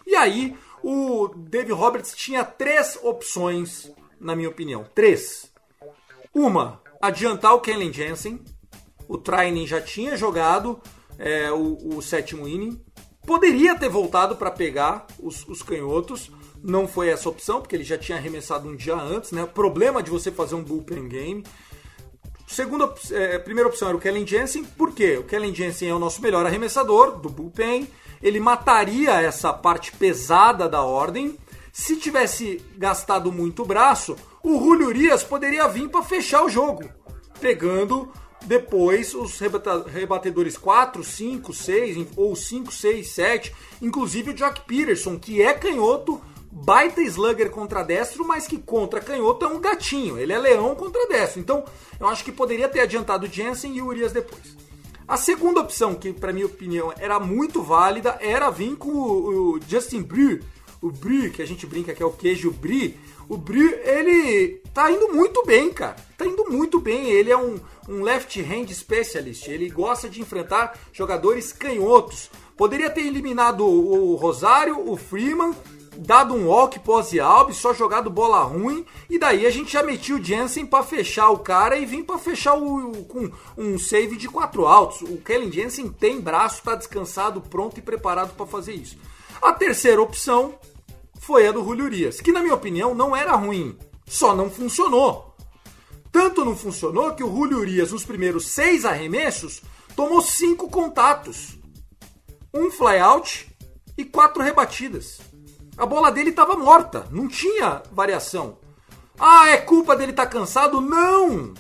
E 0.07 0.15
aí, 0.15 0.57
o 0.83 1.29
Dave 1.29 1.73
Roberts 1.73 2.15
tinha 2.15 2.45
três 2.45 2.99
opções, 3.03 3.91
na 4.21 4.37
minha 4.37 4.49
opinião. 4.49 4.85
Três. 4.95 5.51
Uma, 6.35 6.83
adiantar 7.01 7.55
o 7.55 7.61
Kenley 7.61 7.93
Jensen. 7.93 8.41
O 9.09 9.17
Training 9.17 9.67
já 9.67 9.81
tinha 9.81 10.17
jogado 10.17 10.81
é, 11.19 11.51
o, 11.53 11.97
o, 11.97 12.03
sétimo 12.03 12.49
inning. 12.49 12.83
Poderia 13.27 13.75
ter 13.75 13.89
voltado 13.89 14.37
para 14.37 14.51
pegar 14.51 15.07
os, 15.19 15.47
os 15.47 15.63
canhotos. 15.63 16.31
Não 16.63 16.89
foi 16.89 17.09
essa 17.09 17.29
opção, 17.29 17.61
porque 17.61 17.77
ele 17.77 17.85
já 17.85 17.97
tinha 17.97 18.19
arremessado 18.19 18.69
um 18.69 18.75
dia 18.75 18.97
antes. 18.97 19.33
Né? 19.33 19.45
O 19.45 19.49
problema 19.49 20.03
de 20.03 20.11
você 20.11 20.31
fazer 20.31 20.55
um 20.55 20.63
bullpen 20.63 21.09
game. 21.09 21.45
Segunda, 22.47 22.93
é, 23.11 23.39
primeira 23.39 23.69
opção 23.69 23.89
era 23.89 23.97
o 23.97 24.01
Kellen 24.01 24.27
Jensen. 24.27 24.65
Por 24.65 24.93
quê? 24.93 25.17
O 25.17 25.25
Kellen 25.25 25.55
Jensen 25.55 25.89
é 25.89 25.95
o 25.95 25.99
nosso 25.99 26.21
melhor 26.21 26.45
arremessador 26.47 27.19
do 27.19 27.29
bullpen. 27.29 27.89
Ele 28.23 28.41
mataria 28.41 29.21
essa 29.21 29.53
parte 29.53 29.93
pesada 29.93 30.69
da 30.69 30.83
ordem. 30.83 31.39
Se 31.73 31.97
tivesse 31.97 32.63
gastado 32.77 33.33
muito 33.33 33.65
braço, 33.65 34.17
o 34.43 34.59
Julio 34.59 34.89
Urias 34.89 35.25
poderia 35.25 35.67
vir 35.67 35.89
para 35.89 36.05
fechar 36.05 36.45
o 36.45 36.49
jogo, 36.49 36.89
pegando 37.41 38.09
depois 38.45 39.15
os 39.15 39.39
rebatedores 39.87 40.57
4, 40.57 41.03
5, 41.03 41.53
6 41.53 42.07
ou 42.17 42.37
5, 42.37 42.73
6, 42.73 43.09
7, 43.09 43.55
inclusive 43.83 44.31
o 44.31 44.35
Jack 44.35 44.61
Peterson, 44.67 45.19
que 45.19 45.43
é 45.43 45.55
canhoto, 45.55 46.21
baita 46.55 47.03
slugger 47.03 47.51
contra 47.51 47.83
destro, 47.83 48.25
mas 48.25 48.47
que 48.47 48.59
contra 48.59 49.01
canhoto 49.01 49.45
é 49.45 49.49
um 49.49 49.61
gatinho. 49.61 50.17
Ele 50.17 50.33
é 50.33 50.39
leão 50.39 50.75
contra 50.77 51.07
destro. 51.09 51.41
Então, 51.41 51.65
eu 51.99 52.07
acho 52.07 52.25
que 52.25 52.31
poderia 52.31 52.69
ter 52.69 52.81
adiantado 52.81 53.27
o 53.27 53.29
Jensen 53.29 53.77
e 53.77 53.83
o 53.83 53.87
Urias 53.87 54.13
depois. 54.13 54.57
A 55.07 55.17
segunda 55.17 55.61
opção, 55.61 55.95
que 55.95 56.13
para 56.13 56.33
minha 56.33 56.47
opinião 56.47 56.93
era 56.97 57.19
muito 57.19 57.61
válida, 57.61 58.17
era 58.21 58.49
vir 58.51 58.77
com 58.77 58.89
o, 58.89 59.61
Justin 59.69 60.03
Brie, 60.03 60.43
o 60.81 60.91
Brie, 60.91 61.31
que 61.31 61.43
a 61.43 61.47
gente 61.47 61.67
brinca 61.67 61.93
que 61.93 62.03
é 62.03 62.07
o 62.07 62.13
queijo 62.13 62.53
Brie. 62.53 62.99
O 63.29 63.37
Brie, 63.37 63.75
ele 63.83 64.63
tá 64.73 64.91
indo 64.91 65.13
muito 65.13 65.45
bem, 65.45 65.73
cara. 65.73 65.97
Tá 66.17 66.25
indo 66.25 66.45
muito 66.51 66.81
bem. 66.81 67.11
Ele 67.11 67.31
é 67.31 67.37
um, 67.37 67.59
um 67.89 68.03
left 68.03 68.41
hand 68.41 68.69
specialist. 68.69 69.49
Ele 69.49 69.69
gosta 69.69 70.09
de 70.09 70.21
enfrentar 70.21 70.79
jogadores 70.93 71.53
canhotos. 71.53 72.31
Poderia 72.57 72.89
ter 72.89 73.01
eliminado 73.01 73.67
o 73.67 74.15
Rosário, 74.15 74.89
o 74.89 74.97
Freeman 74.97 75.55
dado 75.99 76.35
um 76.35 76.49
walk 76.49 76.79
pós 76.81 77.17
Alves, 77.19 77.57
só 77.57 77.73
jogado 77.73 78.11
bola 78.11 78.43
ruim, 78.43 78.85
e 79.09 79.19
daí 79.19 79.47
a 79.47 79.51
gente 79.51 79.73
já 79.73 79.83
metia 79.83 80.17
o 80.17 80.23
Jensen 80.23 80.67
para 80.67 80.85
fechar 80.85 81.31
o 81.31 81.39
cara 81.39 81.77
e 81.77 81.87
vir 81.87 82.05
para 82.05 82.19
fechar 82.19 82.55
o, 82.55 82.91
o, 82.91 83.05
com 83.05 83.31
um 83.57 83.79
save 83.79 84.17
de 84.17 84.29
quatro 84.29 84.67
altos. 84.67 85.03
O 85.03 85.19
Kellen 85.19 85.53
Jensen 85.53 85.89
tem 85.89 86.21
braço, 86.21 86.63
tá 86.63 86.75
descansado, 86.75 87.41
pronto 87.41 87.79
e 87.79 87.83
preparado 87.83 88.35
para 88.35 88.47
fazer 88.47 88.75
isso. 88.75 88.97
A 89.41 89.53
terceira 89.53 90.01
opção 90.01 90.55
foi 91.21 91.47
a 91.47 91.53
do 91.53 91.65
Julio 91.65 91.87
Urias, 91.87 92.21
que 92.21 92.33
na 92.33 92.41
minha 92.41 92.55
opinião 92.55 92.95
não 92.95 93.15
era 93.15 93.35
ruim, 93.35 93.77
só 94.07 94.35
não 94.35 94.51
funcionou. 94.51 95.35
Tanto 96.13 96.45
não 96.45 96.57
funcionou 96.57 97.15
que 97.15 97.25
o 97.25 97.31
Julio 97.31 97.59
Urias, 97.59 97.91
nos 97.91 98.05
primeiros 98.05 98.49
seis 98.49 98.85
arremessos, 98.85 99.63
tomou 99.97 100.23
cinco 100.23 100.69
contatos, 100.69 101.59
um 102.53 102.71
flyout 102.71 103.49
e 103.97 104.05
quatro 104.05 104.43
rebatidas. 104.43 105.19
A 105.77 105.87
bola 105.87 106.13
dele 106.13 106.31
estava 106.31 106.57
morta, 106.57 107.07
não 107.11 107.27
tinha 107.27 107.83
variação. 107.91 108.59
Ah, 109.19 109.49
é 109.49 109.57
culpa 109.57 109.97
dele 109.97 110.13
estar 110.13 110.27
tá 110.27 110.31
cansado? 110.31 110.81
Não! 110.81 111.55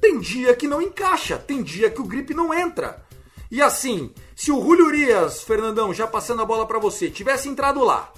Tem 0.00 0.20
dia 0.20 0.54
que 0.54 0.68
não 0.68 0.80
encaixa, 0.80 1.36
tem 1.36 1.62
dia 1.62 1.90
que 1.90 2.00
o 2.00 2.04
grip 2.04 2.32
não 2.32 2.54
entra. 2.54 3.04
E 3.50 3.60
assim, 3.60 4.12
se 4.36 4.52
o 4.52 4.60
Julio 4.60 4.86
Urias, 4.86 5.42
Fernandão, 5.42 5.92
já 5.92 6.06
passando 6.06 6.42
a 6.42 6.44
bola 6.44 6.66
para 6.66 6.78
você, 6.78 7.10
tivesse 7.10 7.48
entrado 7.48 7.82
lá, 7.82 8.12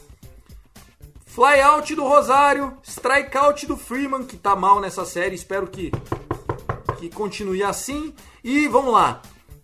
fly 1.24 1.60
out 1.60 1.94
do 1.94 2.04
Rosário, 2.04 2.76
strike 2.82 3.36
out 3.36 3.66
do 3.66 3.76
Freeman, 3.76 4.24
que 4.24 4.36
tá 4.36 4.54
mal 4.54 4.80
nessa 4.80 5.04
série, 5.04 5.36
espero 5.36 5.68
que, 5.68 5.90
que 6.98 7.08
continue 7.08 7.62
assim. 7.62 8.14
E 8.42 8.68
vamos 8.68 8.92
lá, 8.92 9.22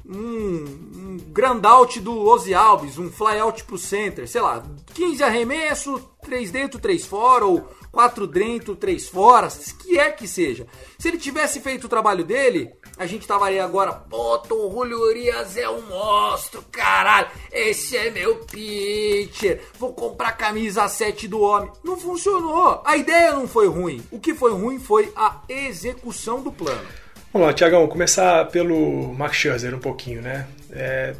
um, 0.08 0.64
um 0.96 1.16
grand 1.28 1.64
out 1.64 2.00
do 2.00 2.26
Ozzy 2.26 2.54
Alves, 2.54 2.98
um 2.98 3.10
fly 3.10 3.38
out 3.38 3.64
pro 3.64 3.78
center, 3.78 4.28
sei 4.28 4.40
lá, 4.40 4.64
15 4.94 5.22
arremesso, 5.22 6.00
3 6.22 6.50
dentro, 6.50 6.80
3 6.80 7.04
fora, 7.04 7.44
ou 7.44 7.68
4 7.90 8.26
dentro, 8.26 8.76
3 8.76 9.08
fora, 9.08 9.48
que 9.80 9.98
é 9.98 10.10
que 10.10 10.28
seja. 10.28 10.66
Se 10.98 11.08
ele 11.08 11.18
tivesse 11.18 11.60
feito 11.60 11.84
o 11.84 11.88
trabalho 11.88 12.24
dele, 12.24 12.72
a 12.96 13.06
gente 13.06 13.26
tava 13.26 13.46
aí 13.46 13.58
agora, 13.58 13.92
puta, 13.92 14.54
o 14.54 14.70
Julio 14.70 15.00
Urias 15.00 15.56
é 15.56 15.68
um 15.68 15.82
monstro, 15.82 16.64
caralho, 16.70 17.28
esse 17.52 17.96
é 17.96 18.10
meu 18.10 18.36
pitcher, 18.36 19.62
vou 19.78 19.92
comprar 19.92 20.32
camisa 20.32 20.88
7 20.88 21.26
do 21.28 21.40
homem. 21.40 21.70
Não 21.82 21.96
funcionou, 21.96 22.80
a 22.84 22.96
ideia 22.96 23.32
não 23.32 23.48
foi 23.48 23.68
ruim, 23.68 24.02
o 24.10 24.20
que 24.20 24.34
foi 24.34 24.52
ruim 24.52 24.78
foi 24.78 25.12
a 25.16 25.40
execução 25.48 26.40
do 26.40 26.52
plano. 26.52 27.05
Vamos 27.36 27.48
lá, 27.48 27.52
Tiagão, 27.52 27.86
começar 27.86 28.46
pelo 28.46 29.12
Max 29.12 29.36
Scherzer 29.36 29.74
um 29.74 29.78
pouquinho, 29.78 30.22
né? 30.22 30.46
É, 30.72 31.14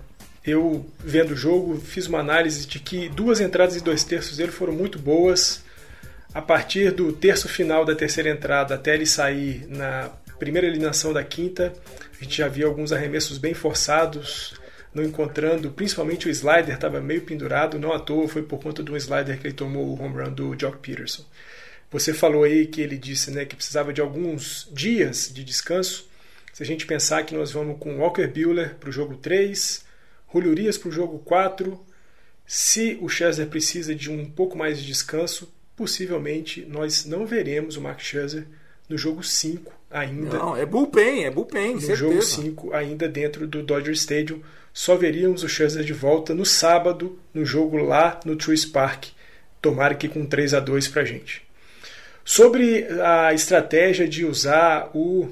eu, 0.47 0.83
vendo 0.99 1.33
o 1.33 1.37
jogo, 1.37 1.79
fiz 1.79 2.07
uma 2.07 2.21
análise 2.21 2.67
de 2.67 2.79
que 2.79 3.11
duas 3.11 3.39
entradas 3.39 3.77
e 3.77 3.85
dois 3.85 4.03
terços 4.03 4.39
dele 4.39 4.51
foram 4.51 4.73
muito 4.73 4.99
boas. 4.99 5.63
A 6.33 6.41
partir 6.41 6.91
do 6.91 7.13
terço 7.13 7.51
final 7.51 7.85
da 7.85 7.95
terceira 7.95 8.31
entrada 8.31 8.77
até 8.77 8.95
ele 8.95 9.05
sair 9.05 9.67
na 9.69 10.09
primeira 10.39 10.67
eliminação 10.67 11.13
da 11.13 11.23
quinta, 11.23 11.71
a 12.19 12.25
gente 12.25 12.39
já 12.39 12.49
via 12.49 12.65
alguns 12.65 12.95
arremessos 12.95 13.37
bem 13.37 13.53
forçados, 13.53 14.55
não 14.95 15.05
encontrando, 15.05 15.71
principalmente 15.71 16.29
o 16.29 16.31
slider 16.31 16.77
estava 16.77 16.99
meio 16.99 17.21
pendurado, 17.21 17.79
não 17.79 17.93
à 17.93 17.99
toa 17.99 18.27
foi 18.27 18.41
por 18.41 18.59
conta 18.59 18.83
de 18.83 18.91
um 18.91 18.97
slider 18.97 19.39
que 19.39 19.49
ele 19.49 19.55
tomou 19.55 19.85
o 19.85 20.03
home 20.03 20.23
run 20.23 20.33
do 20.33 20.57
Jock 20.57 20.79
Peterson. 20.79 21.27
Você 21.91 22.13
falou 22.13 22.43
aí 22.43 22.67
que 22.67 22.81
ele 22.81 22.99
disse 22.99 23.31
né, 23.31 23.45
que 23.45 23.55
precisava 23.55 23.93
de 23.93 24.01
alguns 24.01 24.69
dias 24.73 25.31
de 25.33 25.45
descanso. 25.45 26.06
Se 26.57 26.62
a 26.62 26.66
gente 26.66 26.87
pensar 26.87 27.23
que 27.25 27.35
nós 27.35 27.53
vamos 27.53 27.77
com 27.79 27.99
Walker 27.99 28.27
Buehler 28.27 28.77
para 28.77 28.88
o 28.88 28.92
jogo 28.92 29.14
3, 29.19 29.85
Julio 30.33 30.53
Urias 30.53 30.79
para 30.79 30.88
o 30.88 30.90
jogo 30.90 31.19
4, 31.19 31.79
se 32.47 32.97
o 33.03 33.11
Scherzer 33.11 33.47
precisa 33.49 33.95
de 33.95 34.11
um 34.11 34.25
pouco 34.25 34.57
mais 34.57 34.79
de 34.79 34.87
descanso, 34.87 35.53
possivelmente 35.77 36.64
nós 36.66 37.05
não 37.05 37.27
veremos 37.27 37.77
o 37.77 37.83
Mark 37.83 38.01
Scherzer 38.01 38.47
no 38.88 38.97
jogo 38.97 39.23
5 39.23 39.71
ainda. 39.90 40.38
Não, 40.38 40.57
é 40.57 40.64
bullpen, 40.64 41.27
é 41.27 41.31
bullpen, 41.31 41.75
No 41.75 41.81
certeza. 41.83 41.97
jogo 41.97 42.23
5 42.23 42.73
ainda 42.73 43.07
dentro 43.07 43.47
do 43.47 43.62
Dodger 43.62 43.92
Stadium. 43.92 44.40
Só 44.73 44.97
veríamos 44.97 45.42
o 45.42 45.49
Scherzer 45.51 45.85
de 45.85 45.92
volta 45.92 46.33
no 46.33 46.47
sábado, 46.47 47.19
no 47.35 47.45
jogo 47.45 47.77
lá 47.77 48.19
no 48.25 48.35
Truist 48.35 48.73
Park. 48.73 49.09
Tomara 49.61 49.95
que 49.95 50.09
com 50.09 50.25
3 50.25 50.55
a 50.55 50.61
2 50.61 50.88
para 50.88 51.03
a 51.03 51.05
gente. 51.05 51.42
Sobre 52.25 52.87
a 53.05 53.35
estratégia 53.35 54.09
de 54.09 54.25
usar 54.25 54.90
o 54.95 55.31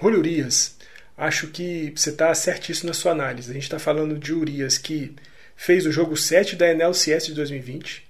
Julio 0.00 0.18
Urias, 0.18 0.76
acho 1.16 1.48
que 1.48 1.92
você 1.96 2.10
está 2.10 2.34
certíssimo 2.34 2.88
na 2.88 2.94
sua 2.94 3.12
análise. 3.12 3.50
A 3.50 3.54
gente 3.54 3.62
está 3.62 3.78
falando 3.78 4.18
de 4.18 4.32
Urias 4.32 4.76
que 4.76 5.14
fez 5.56 5.86
o 5.86 5.92
jogo 5.92 6.16
7 6.16 6.54
da 6.54 6.72
NLCS 6.72 7.26
de 7.26 7.34
2020, 7.34 8.06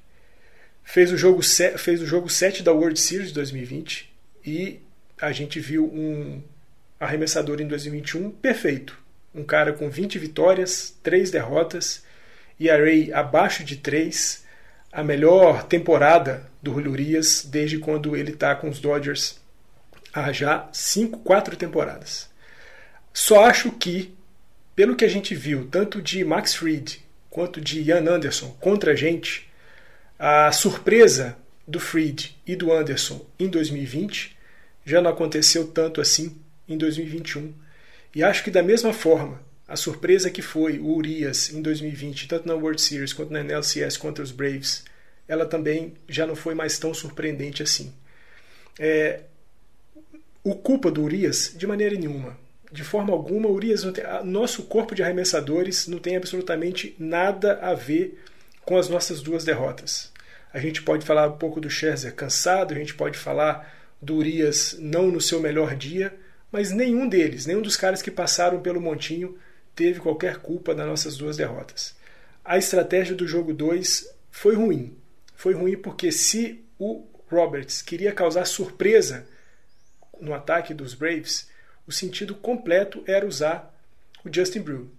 fez 0.82 1.12
o 1.12 1.16
jogo, 1.16 1.42
fez 1.78 2.02
o 2.02 2.06
jogo 2.06 2.28
7 2.28 2.62
da 2.62 2.72
World 2.72 2.98
Series 2.98 3.28
de 3.28 3.34
2020 3.34 4.12
e 4.44 4.80
a 5.20 5.30
gente 5.30 5.60
viu 5.60 5.84
um 5.84 6.42
arremessador 6.98 7.60
em 7.60 7.68
2021 7.68 8.30
perfeito. 8.30 8.98
Um 9.32 9.44
cara 9.44 9.72
com 9.72 9.88
20 9.88 10.18
vitórias, 10.18 10.94
3 11.02 11.30
derrotas, 11.30 12.02
ERA 12.58 13.16
abaixo 13.16 13.62
de 13.62 13.76
3, 13.76 14.44
a 14.90 15.04
melhor 15.04 15.62
temporada 15.64 16.50
do 16.60 16.72
Julio 16.72 16.92
Urias 16.92 17.46
desde 17.48 17.78
quando 17.78 18.16
ele 18.16 18.32
está 18.32 18.56
com 18.56 18.68
os 18.68 18.80
Dodgers 18.80 19.38
há 20.16 20.32
já 20.32 20.68
5, 20.72 21.18
4 21.20 21.56
temporadas. 21.56 22.28
Só 23.12 23.44
acho 23.44 23.70
que, 23.72 24.14
pelo 24.74 24.96
que 24.96 25.04
a 25.04 25.08
gente 25.08 25.34
viu, 25.34 25.68
tanto 25.70 26.00
de 26.00 26.24
Max 26.24 26.54
Fried 26.54 27.04
quanto 27.28 27.60
de 27.60 27.82
Ian 27.82 28.08
Anderson 28.08 28.56
contra 28.60 28.92
a 28.92 28.94
gente, 28.94 29.48
a 30.18 30.50
surpresa 30.52 31.36
do 31.68 31.78
Fried 31.78 32.34
e 32.46 32.56
do 32.56 32.72
Anderson 32.72 33.26
em 33.38 33.48
2020 33.48 34.36
já 34.84 35.02
não 35.02 35.10
aconteceu 35.10 35.66
tanto 35.66 36.00
assim 36.00 36.36
em 36.66 36.78
2021. 36.78 37.52
E 38.14 38.22
acho 38.22 38.42
que 38.42 38.50
da 38.50 38.62
mesma 38.62 38.92
forma, 38.94 39.42
a 39.68 39.76
surpresa 39.76 40.30
que 40.30 40.40
foi 40.40 40.78
o 40.78 40.94
Urias 40.94 41.50
em 41.52 41.60
2020, 41.60 42.28
tanto 42.28 42.48
na 42.48 42.54
World 42.54 42.80
Series 42.80 43.12
quanto 43.12 43.32
na 43.32 43.40
NLCS 43.40 43.96
contra 43.96 44.24
os 44.24 44.30
Braves, 44.30 44.84
ela 45.28 45.44
também 45.44 45.94
já 46.08 46.26
não 46.26 46.36
foi 46.36 46.54
mais 46.54 46.78
tão 46.78 46.94
surpreendente 46.94 47.62
assim. 47.62 47.92
É, 48.78 49.20
o 50.46 50.54
culpa 50.54 50.92
do 50.92 51.02
Urias 51.02 51.52
de 51.56 51.66
maneira 51.66 51.96
nenhuma. 51.96 52.38
De 52.70 52.84
forma 52.84 53.12
alguma, 53.12 53.48
Urias 53.48 53.82
tem, 53.92 54.04
nosso 54.24 54.62
corpo 54.62 54.94
de 54.94 55.02
arremessadores 55.02 55.88
não 55.88 55.98
tem 55.98 56.16
absolutamente 56.16 56.94
nada 57.00 57.58
a 57.60 57.74
ver 57.74 58.22
com 58.64 58.78
as 58.78 58.88
nossas 58.88 59.20
duas 59.20 59.44
derrotas. 59.44 60.12
A 60.54 60.60
gente 60.60 60.82
pode 60.82 61.04
falar 61.04 61.26
um 61.26 61.36
pouco 61.36 61.60
do 61.60 61.68
Scherzer 61.68 62.14
cansado, 62.14 62.72
a 62.72 62.76
gente 62.76 62.94
pode 62.94 63.18
falar 63.18 63.74
do 64.00 64.14
Urias 64.14 64.76
não 64.78 65.08
no 65.08 65.20
seu 65.20 65.40
melhor 65.40 65.74
dia, 65.74 66.14
mas 66.52 66.70
nenhum 66.70 67.08
deles, 67.08 67.44
nenhum 67.44 67.60
dos 67.60 67.76
caras 67.76 68.00
que 68.00 68.10
passaram 68.10 68.60
pelo 68.60 68.80
Montinho 68.80 69.36
teve 69.74 69.98
qualquer 69.98 70.36
culpa 70.36 70.72
nas 70.74 70.86
nossas 70.86 71.16
duas 71.16 71.36
derrotas. 71.36 71.96
A 72.44 72.56
estratégia 72.56 73.16
do 73.16 73.26
jogo 73.26 73.52
2 73.52 74.08
foi 74.30 74.54
ruim. 74.54 74.96
Foi 75.34 75.54
ruim 75.54 75.76
porque 75.76 76.12
se 76.12 76.64
o 76.78 77.04
Roberts 77.28 77.82
queria 77.82 78.12
causar 78.12 78.44
surpresa 78.44 79.26
no 80.20 80.34
ataque 80.34 80.74
dos 80.74 80.94
Braves, 80.94 81.48
o 81.86 81.92
sentido 81.92 82.34
completo 82.34 83.02
era 83.06 83.26
usar 83.26 83.74
o 84.24 84.32
Justin 84.32 84.60
Brew, 84.60 84.90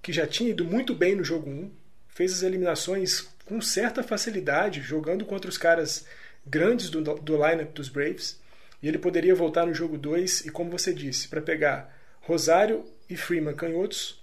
que 0.00 0.12
já 0.12 0.26
tinha 0.26 0.50
ido 0.50 0.64
muito 0.64 0.94
bem 0.94 1.14
no 1.14 1.24
jogo 1.24 1.50
1, 1.50 1.70
fez 2.08 2.32
as 2.32 2.42
eliminações 2.42 3.28
com 3.44 3.60
certa 3.60 4.02
facilidade, 4.02 4.80
jogando 4.80 5.24
contra 5.24 5.50
os 5.50 5.58
caras 5.58 6.06
grandes 6.46 6.88
do, 6.88 7.02
do 7.02 7.34
lineup 7.34 7.72
dos 7.72 7.88
Braves, 7.88 8.38
e 8.82 8.88
ele 8.88 8.98
poderia 8.98 9.34
voltar 9.34 9.66
no 9.66 9.74
jogo 9.74 9.98
2 9.98 10.46
e, 10.46 10.50
como 10.50 10.70
você 10.70 10.92
disse, 10.92 11.28
para 11.28 11.40
pegar 11.40 11.92
Rosário 12.20 12.84
e 13.08 13.16
Freeman 13.16 13.54
canhotos 13.54 14.22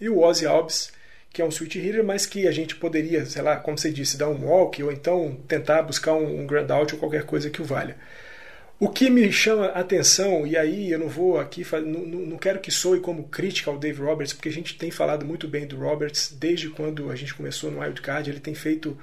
e 0.00 0.08
o 0.08 0.20
Ozzy 0.20 0.46
Alves, 0.46 0.92
que 1.32 1.42
é 1.42 1.44
um 1.44 1.50
switch 1.50 1.76
hitter, 1.76 2.04
mas 2.04 2.26
que 2.26 2.46
a 2.46 2.50
gente 2.52 2.76
poderia, 2.76 3.24
sei 3.26 3.42
lá, 3.42 3.56
como 3.56 3.76
você 3.76 3.90
disse, 3.90 4.16
dar 4.16 4.28
um 4.28 4.46
walk 4.46 4.82
ou 4.82 4.90
então 4.90 5.38
tentar 5.46 5.82
buscar 5.82 6.14
um, 6.14 6.40
um 6.40 6.46
ground 6.46 6.70
out 6.70 6.94
ou 6.94 7.00
qualquer 7.00 7.24
coisa 7.24 7.50
que 7.50 7.60
o 7.60 7.64
valha. 7.64 7.96
O 8.78 8.90
que 8.90 9.08
me 9.08 9.32
chama 9.32 9.68
atenção, 9.68 10.46
e 10.46 10.54
aí 10.54 10.92
eu 10.92 10.98
não 10.98 11.08
vou 11.08 11.38
aqui, 11.38 11.66
não, 11.84 12.00
não 12.00 12.36
quero 12.36 12.60
que 12.60 12.70
soe 12.70 13.00
como 13.00 13.24
crítica 13.24 13.70
ao 13.70 13.78
Dave 13.78 14.02
Roberts, 14.02 14.34
porque 14.34 14.50
a 14.50 14.52
gente 14.52 14.76
tem 14.76 14.90
falado 14.90 15.24
muito 15.24 15.48
bem 15.48 15.66
do 15.66 15.78
Roberts 15.78 16.36
desde 16.38 16.68
quando 16.68 17.10
a 17.10 17.16
gente 17.16 17.34
começou 17.34 17.70
no 17.70 17.80
Wildcard, 17.80 18.28
ele 18.28 18.38
tem 18.38 18.54
feito 18.54 18.96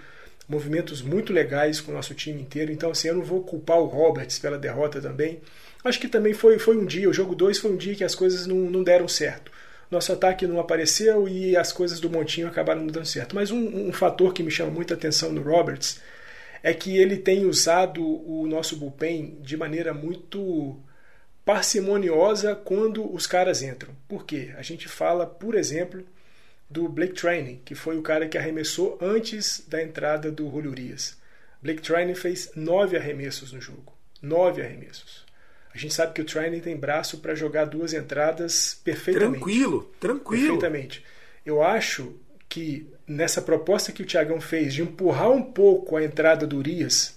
movimentos 0.47 1.01
muito 1.01 1.33
legais 1.33 1.81
com 1.81 1.91
o 1.91 1.95
nosso 1.95 2.13
time 2.13 2.39
inteiro, 2.39 2.71
então 2.71 2.91
assim, 2.91 3.07
eu 3.07 3.15
não 3.15 3.23
vou 3.23 3.41
culpar 3.43 3.79
o 3.79 3.85
Roberts 3.85 4.37
pela 4.37 4.59
derrota 4.59 5.01
também. 5.01 5.41
Acho 5.83 5.99
que 5.99 6.07
também 6.07 6.33
foi, 6.33 6.59
foi 6.59 6.77
um 6.77 6.85
dia, 6.85 7.09
o 7.09 7.13
jogo 7.13 7.33
2 7.33 7.57
foi 7.57 7.71
um 7.71 7.77
dia 7.77 7.95
que 7.95 8.03
as 8.03 8.13
coisas 8.13 8.45
não, 8.45 8.55
não 8.55 8.83
deram 8.83 9.07
certo 9.07 9.51
nosso 9.93 10.11
ataque 10.11 10.47
não 10.47 10.59
apareceu 10.59 11.27
e 11.29 11.55
as 11.55 11.71
coisas 11.71 11.99
do 11.99 12.09
Montinho 12.09 12.47
acabaram 12.47 12.81
não 12.81 12.87
dando 12.87 13.05
certo. 13.05 13.35
Mas 13.35 13.51
um, 13.51 13.87
um 13.87 13.93
fator 13.93 14.33
que 14.33 14.43
me 14.43 14.51
chama 14.51 14.71
muita 14.71 14.95
atenção 14.95 15.31
no 15.31 15.41
Roberts 15.41 16.01
é 16.63 16.73
que 16.73 16.97
ele 16.97 17.17
tem 17.17 17.45
usado 17.45 18.01
o 18.01 18.47
nosso 18.47 18.77
bullpen 18.77 19.37
de 19.41 19.57
maneira 19.57 19.93
muito 19.93 20.79
parcimoniosa 21.43 22.55
quando 22.55 23.13
os 23.13 23.27
caras 23.27 23.61
entram. 23.61 23.93
Por 24.07 24.25
quê? 24.25 24.53
A 24.57 24.61
gente 24.61 24.87
fala, 24.87 25.27
por 25.27 25.55
exemplo, 25.55 26.01
do 26.69 26.87
Blake 26.87 27.13
Training, 27.13 27.61
que 27.65 27.75
foi 27.75 27.97
o 27.97 28.01
cara 28.01 28.29
que 28.29 28.37
arremessou 28.37 28.97
antes 29.01 29.65
da 29.67 29.83
entrada 29.83 30.31
do 30.31 30.49
Julio 30.49 30.71
Urias. 30.71 31.17
Blake 31.61 31.81
Training 31.81 32.15
fez 32.15 32.51
nove 32.55 32.95
arremessos 32.95 33.51
no 33.51 33.59
jogo. 33.59 33.93
Nove 34.21 34.61
arremessos. 34.61 35.25
A 35.73 35.77
gente 35.77 35.93
sabe 35.93 36.13
que 36.13 36.21
o 36.21 36.25
Training 36.25 36.61
tem 36.61 36.77
braço 36.77 37.17
para 37.17 37.35
jogar 37.35 37.65
duas 37.65 37.93
entradas 37.93 38.79
perfeitamente. 38.83 39.39
Tranquilo, 39.39 39.91
tranquilo. 39.99 40.43
Perfeitamente. 40.59 41.03
Eu 41.45 41.61
acho 41.61 42.15
que 42.47 42.87
nessa 43.07 43.41
proposta 43.41 43.91
que 43.91 44.01
o 44.01 44.05
Thiagão 44.05 44.39
fez 44.39 44.73
de 44.73 44.81
empurrar 44.81 45.31
um 45.31 45.41
pouco 45.41 45.97
a 45.97 46.03
entrada 46.03 46.47
do 46.47 46.57
Urias, 46.57 47.15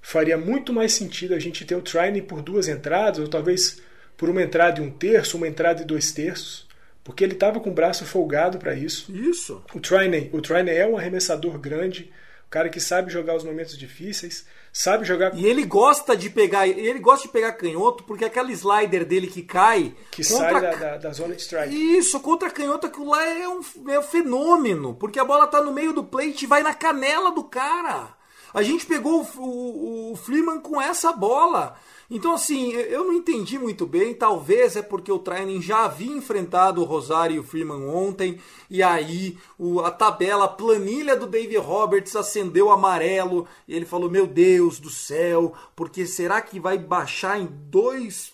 faria 0.00 0.38
muito 0.38 0.72
mais 0.72 0.92
sentido 0.92 1.34
a 1.34 1.38
gente 1.38 1.64
ter 1.64 1.74
o 1.74 1.82
Training 1.82 2.22
por 2.22 2.42
duas 2.42 2.68
entradas, 2.68 3.18
ou 3.18 3.28
talvez 3.28 3.80
por 4.16 4.28
uma 4.28 4.42
entrada 4.42 4.80
e 4.80 4.84
um 4.84 4.90
terço, 4.90 5.36
uma 5.36 5.48
entrada 5.48 5.82
e 5.82 5.84
dois 5.84 6.12
terços, 6.12 6.66
porque 7.04 7.22
ele 7.22 7.34
estava 7.34 7.60
com 7.60 7.70
o 7.70 7.74
braço 7.74 8.04
folgado 8.04 8.58
para 8.58 8.74
isso. 8.74 9.12
Isso. 9.14 9.62
O 9.74 9.80
Training, 9.80 10.30
o 10.32 10.40
Training 10.40 10.70
é 10.70 10.86
um 10.86 10.96
arremessador 10.96 11.58
grande, 11.58 12.10
cara 12.50 12.68
que 12.68 12.80
sabe 12.80 13.10
jogar 13.10 13.36
os 13.36 13.44
momentos 13.44 13.76
difíceis 13.76 14.46
sabe 14.76 15.06
jogar. 15.06 15.34
E 15.34 15.46
ele 15.46 15.64
gosta 15.64 16.14
de 16.14 16.28
pegar, 16.28 16.68
ele 16.68 16.98
gosta 16.98 17.26
de 17.26 17.32
pegar 17.32 17.52
canhoto 17.52 18.04
porque 18.04 18.26
aquela 18.26 18.52
slider 18.52 19.06
dele 19.06 19.26
que 19.26 19.42
cai 19.42 19.94
que 20.10 20.22
contra... 20.22 20.50
sai 20.50 20.60
da, 20.60 20.74
da, 20.74 20.96
da, 20.98 21.12
zona 21.12 21.34
de 21.34 21.40
strike. 21.40 21.96
Isso, 21.96 22.20
contra 22.20 22.50
canhoto 22.50 22.86
aquilo 22.86 23.08
lá 23.08 23.24
é 23.26 23.48
um, 23.48 23.62
é 23.88 23.98
um 23.98 24.02
fenômeno, 24.02 24.94
porque 24.94 25.18
a 25.18 25.24
bola 25.24 25.46
tá 25.46 25.62
no 25.62 25.72
meio 25.72 25.94
do 25.94 26.04
plate 26.04 26.44
e 26.44 26.48
vai 26.48 26.62
na 26.62 26.74
canela 26.74 27.30
do 27.30 27.44
cara. 27.44 28.15
A 28.56 28.62
gente 28.62 28.86
pegou 28.86 29.20
o, 29.36 29.42
o, 29.42 30.12
o 30.12 30.16
Freeman 30.16 30.60
com 30.60 30.80
essa 30.80 31.12
bola. 31.12 31.76
Então, 32.10 32.32
assim, 32.32 32.72
eu 32.72 33.04
não 33.04 33.12
entendi 33.12 33.58
muito 33.58 33.86
bem. 33.86 34.14
Talvez 34.14 34.76
é 34.76 34.80
porque 34.80 35.12
o 35.12 35.18
Training 35.18 35.60
já 35.60 35.84
havia 35.84 36.16
enfrentado 36.16 36.80
o 36.80 36.84
Rosário 36.86 37.36
e 37.36 37.38
o 37.38 37.42
Freeman 37.42 37.86
ontem, 37.86 38.40
e 38.70 38.82
aí 38.82 39.36
o, 39.58 39.80
a 39.80 39.90
tabela, 39.90 40.46
a 40.46 40.48
planilha 40.48 41.14
do 41.14 41.26
Dave 41.26 41.58
Roberts 41.58 42.16
acendeu 42.16 42.70
amarelo, 42.70 43.46
e 43.68 43.76
ele 43.76 43.84
falou: 43.84 44.08
Meu 44.08 44.26
Deus 44.26 44.80
do 44.80 44.88
céu, 44.88 45.52
porque 45.76 46.06
será 46.06 46.40
que 46.40 46.58
vai 46.58 46.78
baixar 46.78 47.38
em 47.38 47.46
2% 47.70 48.32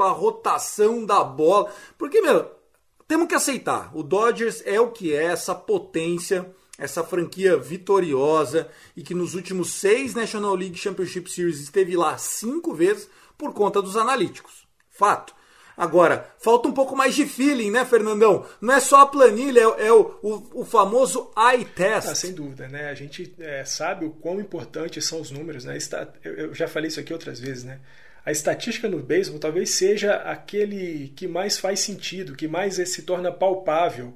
a 0.00 0.08
rotação 0.08 1.06
da 1.06 1.22
bola? 1.22 1.72
Porque, 1.96 2.20
meu, 2.20 2.50
temos 3.06 3.28
que 3.28 3.36
aceitar. 3.36 3.96
O 3.96 4.02
Dodgers 4.02 4.60
é 4.66 4.80
o 4.80 4.90
que 4.90 5.14
é, 5.14 5.26
essa 5.26 5.54
potência 5.54 6.52
essa 6.80 7.04
franquia 7.04 7.58
vitoriosa 7.58 8.68
e 8.96 9.02
que 9.02 9.14
nos 9.14 9.34
últimos 9.34 9.74
seis 9.74 10.14
National 10.14 10.54
League 10.54 10.78
Championship 10.78 11.30
Series 11.30 11.60
esteve 11.60 11.94
lá 11.94 12.16
cinco 12.16 12.74
vezes 12.74 13.08
por 13.36 13.52
conta 13.52 13.82
dos 13.82 13.96
analíticos. 13.96 14.66
Fato. 14.88 15.34
Agora, 15.76 16.34
falta 16.38 16.68
um 16.68 16.72
pouco 16.72 16.96
mais 16.96 17.14
de 17.14 17.24
feeling, 17.24 17.70
né, 17.70 17.84
Fernandão? 17.84 18.46
Não 18.60 18.74
é 18.74 18.80
só 18.80 19.00
a 19.00 19.06
planilha, 19.06 19.60
é, 19.60 19.86
é 19.86 19.92
o, 19.92 20.18
o, 20.22 20.60
o, 20.60 20.64
famoso 20.64 21.30
eye 21.36 21.64
test. 21.64 22.08
Ah, 22.08 22.14
sem 22.14 22.32
dúvida, 22.32 22.68
né? 22.68 22.90
A 22.90 22.94
gente 22.94 23.34
é, 23.38 23.64
sabe 23.64 24.04
o 24.04 24.10
quão 24.10 24.40
importantes 24.40 25.04
são 25.04 25.20
os 25.20 25.30
números, 25.30 25.64
né? 25.64 25.78
Eu, 26.22 26.34
eu 26.34 26.54
já 26.54 26.68
falei 26.68 26.88
isso 26.88 27.00
aqui 27.00 27.12
outras 27.12 27.40
vezes, 27.40 27.64
né? 27.64 27.80
A 28.24 28.30
estatística 28.30 28.88
no 28.88 28.98
beisebol 28.98 29.40
talvez 29.40 29.70
seja 29.70 30.16
aquele 30.16 31.12
que 31.16 31.26
mais 31.26 31.58
faz 31.58 31.80
sentido, 31.80 32.36
que 32.36 32.46
mais 32.46 32.74
se 32.74 33.02
torna 33.02 33.32
palpável 33.32 34.14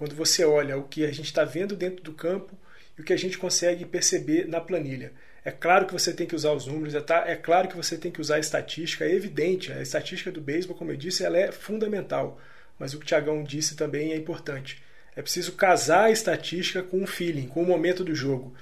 quando 0.00 0.16
você 0.16 0.42
olha 0.46 0.78
o 0.78 0.84
que 0.84 1.04
a 1.04 1.12
gente 1.12 1.26
está 1.26 1.44
vendo 1.44 1.76
dentro 1.76 2.02
do 2.02 2.14
campo 2.14 2.56
e 2.96 3.02
o 3.02 3.04
que 3.04 3.12
a 3.12 3.18
gente 3.18 3.36
consegue 3.36 3.84
perceber 3.84 4.48
na 4.48 4.58
planilha. 4.58 5.12
É 5.44 5.50
claro 5.50 5.84
que 5.84 5.92
você 5.92 6.10
tem 6.10 6.26
que 6.26 6.34
usar 6.34 6.52
os 6.52 6.66
números, 6.66 6.94
é, 6.94 7.02
tá? 7.02 7.24
é 7.26 7.36
claro 7.36 7.68
que 7.68 7.76
você 7.76 7.98
tem 7.98 8.10
que 8.10 8.18
usar 8.18 8.36
a 8.36 8.38
estatística, 8.38 9.04
é 9.04 9.14
evidente. 9.14 9.70
A 9.70 9.82
estatística 9.82 10.32
do 10.32 10.40
beisebol, 10.40 10.74
como 10.74 10.90
eu 10.90 10.96
disse, 10.96 11.22
ela 11.22 11.36
é 11.36 11.52
fundamental. 11.52 12.40
Mas 12.78 12.94
o 12.94 12.98
que 12.98 13.04
o 13.04 13.06
Tiagão 13.06 13.44
disse 13.44 13.76
também 13.76 14.14
é 14.14 14.16
importante. 14.16 14.82
É 15.14 15.20
preciso 15.20 15.52
casar 15.52 16.04
a 16.04 16.10
estatística 16.10 16.82
com 16.82 17.02
o 17.02 17.06
feeling, 17.06 17.46
com 17.46 17.62
o 17.62 17.66
momento 17.66 18.02
do 18.02 18.14
jogo. 18.14 18.54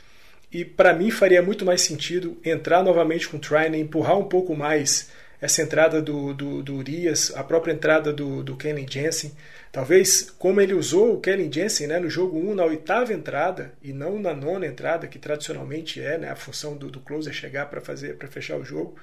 E 0.50 0.64
para 0.64 0.92
mim 0.92 1.08
faria 1.08 1.40
muito 1.40 1.64
mais 1.64 1.82
sentido 1.82 2.36
entrar 2.44 2.82
novamente 2.82 3.28
com 3.28 3.36
o 3.36 3.40
Trine, 3.40 3.78
empurrar 3.78 4.18
um 4.18 4.28
pouco 4.28 4.56
mais 4.56 5.08
essa 5.40 5.62
entrada 5.62 6.02
do, 6.02 6.34
do, 6.34 6.64
do 6.64 6.74
Urias, 6.74 7.32
a 7.36 7.44
própria 7.44 7.72
entrada 7.72 8.12
do, 8.12 8.42
do 8.42 8.56
Kenny 8.56 8.84
Jensen. 8.90 9.30
Talvez, 9.70 10.30
como 10.38 10.60
ele 10.60 10.72
usou 10.72 11.14
o 11.14 11.20
Kenny 11.20 11.50
Jensen 11.52 11.86
né, 11.86 11.98
no 11.98 12.08
jogo 12.08 12.38
1 12.38 12.54
na 12.54 12.64
oitava 12.64 13.12
entrada 13.12 13.72
e 13.82 13.92
não 13.92 14.18
na 14.18 14.32
nona 14.32 14.66
entrada, 14.66 15.06
que 15.06 15.18
tradicionalmente 15.18 16.00
é 16.00 16.16
né, 16.16 16.30
a 16.30 16.36
função 16.36 16.76
do, 16.76 16.90
do 16.90 17.00
closer 17.00 17.32
chegar 17.32 17.66
para 17.66 17.80
fazer 17.80 18.16
para 18.16 18.28
fechar 18.28 18.56
o 18.56 18.64
jogo. 18.64 18.96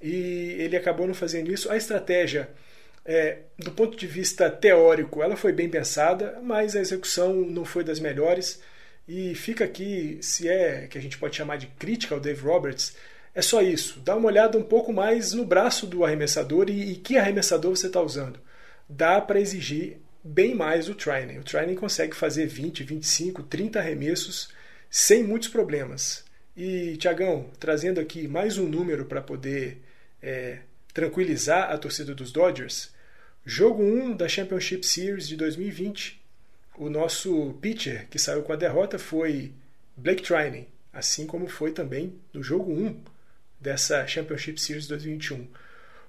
E 0.00 0.56
ele 0.58 0.76
acabou 0.76 1.06
não 1.06 1.14
fazendo 1.14 1.52
isso. 1.52 1.70
A 1.70 1.76
estratégia, 1.76 2.50
é, 3.04 3.38
do 3.56 3.70
ponto 3.70 3.96
de 3.96 4.06
vista 4.06 4.50
teórico, 4.50 5.22
ela 5.22 5.36
foi 5.36 5.52
bem 5.52 5.68
pensada, 5.68 6.40
mas 6.42 6.74
a 6.74 6.80
execução 6.80 7.34
não 7.34 7.64
foi 7.64 7.84
das 7.84 8.00
melhores. 8.00 8.60
E 9.06 9.34
fica 9.36 9.64
aqui, 9.64 10.18
se 10.20 10.48
é 10.48 10.88
que 10.88 10.98
a 10.98 11.00
gente 11.00 11.18
pode 11.18 11.36
chamar 11.36 11.56
de 11.58 11.68
crítica 11.68 12.14
ao 12.14 12.20
Dave 12.20 12.40
Roberts, 12.42 12.96
é 13.34 13.40
só 13.40 13.62
isso. 13.62 14.00
Dá 14.00 14.16
uma 14.16 14.26
olhada 14.28 14.58
um 14.58 14.62
pouco 14.62 14.92
mais 14.92 15.32
no 15.32 15.44
braço 15.44 15.86
do 15.86 16.04
arremessador 16.04 16.68
e, 16.68 16.92
e 16.92 16.96
que 16.96 17.16
arremessador 17.16 17.74
você 17.76 17.86
está 17.86 18.00
usando. 18.00 18.40
Dá 18.94 19.22
para 19.22 19.40
exigir 19.40 19.96
bem 20.22 20.54
mais 20.54 20.86
o 20.86 20.94
training. 20.94 21.38
O 21.38 21.42
training 21.42 21.74
consegue 21.76 22.14
fazer 22.14 22.46
20, 22.46 22.84
25, 22.84 23.42
30 23.44 23.78
arremessos 23.78 24.50
sem 24.90 25.24
muitos 25.24 25.48
problemas. 25.48 26.22
E, 26.54 26.98
Tiagão, 26.98 27.50
trazendo 27.58 27.98
aqui 27.98 28.28
mais 28.28 28.58
um 28.58 28.68
número 28.68 29.06
para 29.06 29.22
poder 29.22 29.80
é, 30.22 30.58
tranquilizar 30.92 31.70
a 31.70 31.78
torcida 31.78 32.14
dos 32.14 32.30
Dodgers. 32.30 32.92
Jogo 33.46 33.82
1 33.82 34.14
da 34.14 34.28
Championship 34.28 34.84
Series 34.84 35.26
de 35.26 35.36
2020. 35.36 36.20
O 36.76 36.90
nosso 36.90 37.54
pitcher 37.62 38.06
que 38.10 38.18
saiu 38.18 38.42
com 38.42 38.52
a 38.52 38.56
derrota 38.56 38.98
foi 38.98 39.54
Blake 39.96 40.22
Trinan, 40.22 40.66
assim 40.92 41.26
como 41.26 41.48
foi 41.48 41.72
também 41.72 42.12
no 42.30 42.42
jogo 42.42 42.70
1 42.70 43.02
dessa 43.58 44.06
Championship 44.06 44.60
Series 44.60 44.86
2021. 44.86 45.48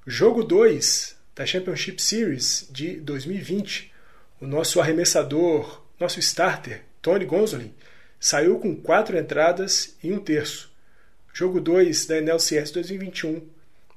Jogo 0.05 0.43
2 0.43 1.22
da 1.35 1.45
Championship 1.45 2.01
Series 2.01 2.67
de 2.71 2.97
2020, 2.97 3.91
o 4.41 4.47
nosso 4.47 4.79
arremessador, 4.79 5.81
nosso 5.99 6.19
starter, 6.19 6.83
Tony 7.01 7.25
Gonzolin, 7.25 7.73
saiu 8.19 8.59
com 8.59 8.75
quatro 8.75 9.17
entradas 9.17 9.95
e 10.03 10.11
um 10.11 10.19
terço. 10.19 10.71
Jogo 11.33 11.59
2 11.59 12.05
da 12.05 12.21
NLCS 12.21 12.71
2021, 12.71 13.41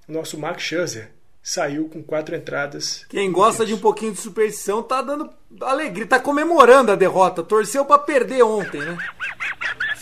o 0.08 0.12
nosso 0.12 0.38
Mark 0.38 0.58
Scherzer 0.58 1.10
saiu 1.46 1.88
com 1.88 2.02
quatro 2.02 2.34
entradas. 2.34 3.04
Quem 3.08 3.30
gosta 3.30 3.64
de 3.64 3.72
um 3.72 3.78
pouquinho 3.78 4.12
de 4.12 4.18
superstição 4.18 4.82
tá 4.82 5.00
dando 5.00 5.30
alegria, 5.60 6.04
tá 6.04 6.18
comemorando 6.18 6.90
a 6.90 6.96
derrota. 6.96 7.40
Torceu 7.40 7.84
para 7.84 8.00
perder 8.00 8.42
ontem, 8.42 8.80
né? 8.80 8.98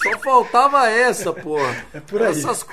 Só 0.03 0.19
faltava 0.21 0.89
essa, 0.89 1.35
porra. 1.35 1.85
É 1.93 2.01
por 2.01 2.23
aí. 2.23 2.31
Essas... 2.31 2.65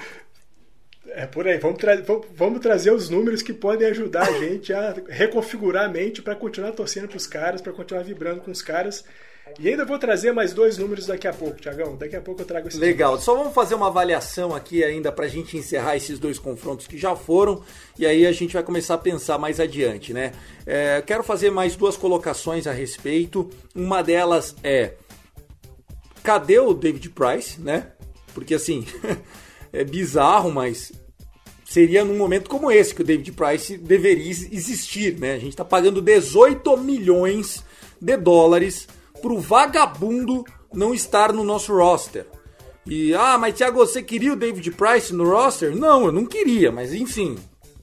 É 1.14 1.26
por 1.26 1.48
aí. 1.48 1.58
Vamos, 1.58 1.78
tra 1.78 1.96
vamos 2.34 2.60
trazer 2.62 2.92
os 2.92 3.10
números 3.10 3.42
que 3.42 3.54
podem 3.54 3.88
ajudar 3.88 4.28
a 4.28 4.40
gente 4.40 4.74
a 4.74 4.96
reconfigurar 5.10 5.86
a 5.86 5.90
mente 5.90 6.22
para 6.22 6.36
continuar 6.36 6.72
torcendo 6.72 7.08
para 7.08 7.18
os 7.18 7.28
caras, 7.28 7.62
para 7.62 7.74
continuar 7.74 8.04
vibrando 8.04 8.42
com 8.42 8.52
os 8.52 8.62
caras. 8.62 9.04
E 9.60 9.68
ainda 9.68 9.84
vou 9.84 10.00
trazer 10.00 10.32
mais 10.32 10.54
dois 10.54 10.78
números 10.78 11.08
daqui 11.08 11.28
a 11.28 11.34
pouco, 11.34 11.60
Tiagão. 11.60 11.98
Daqui 11.98 12.16
a 12.16 12.22
pouco 12.22 12.42
eu 12.42 12.46
trago 12.46 12.68
esses 12.68 12.80
Legal. 12.80 13.20
Só 13.20 13.36
vamos 13.36 13.54
fazer 13.54 13.76
uma 13.76 13.88
avaliação 13.88 14.56
aqui 14.56 14.84
ainda 14.84 15.12
para 15.12 15.26
a 15.26 15.28
gente 15.28 15.58
encerrar 15.58 15.98
esses 15.98 16.18
dois 16.20 16.40
confrontos 16.40 16.88
que 16.88 16.98
já 16.98 17.16
foram. 17.16 17.62
E 17.98 18.06
aí 18.06 18.26
a 18.26 18.32
gente 18.32 18.54
vai 18.54 18.64
começar 18.64 18.94
a 18.94 18.98
pensar 18.98 19.38
mais 19.38 19.60
adiante, 19.60 20.14
né? 20.14 20.32
É, 20.66 21.02
quero 21.06 21.24
fazer 21.24 21.50
mais 21.50 21.76
duas 21.76 21.98
colocações 21.98 22.68
a 22.68 22.72
respeito. 22.72 23.50
Uma 23.76 24.02
delas 24.02 24.56
é 24.64 24.94
cadê 26.24 26.60
o 26.60 26.74
David 26.74 27.10
Price, 27.10 27.60
né? 27.60 27.88
Porque 28.34 28.54
assim, 28.54 28.86
é 29.74 29.84
bizarro, 29.84 30.52
mas 30.52 30.94
seria 31.72 32.04
num 32.04 32.18
momento 32.18 32.50
como 32.50 32.70
esse 32.70 32.94
que 32.94 33.02
o 33.02 33.06
David 33.06 33.32
Price 33.32 33.78
deveria 33.78 34.30
existir, 34.30 35.18
né? 35.18 35.36
A 35.36 35.40
gente 35.40 35.56
tá 35.56 35.64
pagando 35.64 36.02
18 36.02 36.76
milhões 36.76 37.64
de 38.00 38.18
dólares 38.18 38.90
pro 39.22 39.40
vagabundo 39.40 40.44
não 40.74 40.94
estar 40.94 41.32
no 41.32 41.46
nosso 41.46 41.74
roster. 41.74 42.26
E 42.86 43.14
ah, 43.14 43.38
mas 43.38 43.56
Thiago, 43.56 43.78
você 43.78 44.04
queria 44.04 44.34
o 44.34 44.36
David 44.36 44.70
Price 44.72 45.14
no 45.14 45.24
roster? 45.24 45.74
Não, 45.74 46.06
eu 46.06 46.12
não 46.12 46.26
queria, 46.26 46.74
mas 46.74 46.94
enfim, 46.94 47.38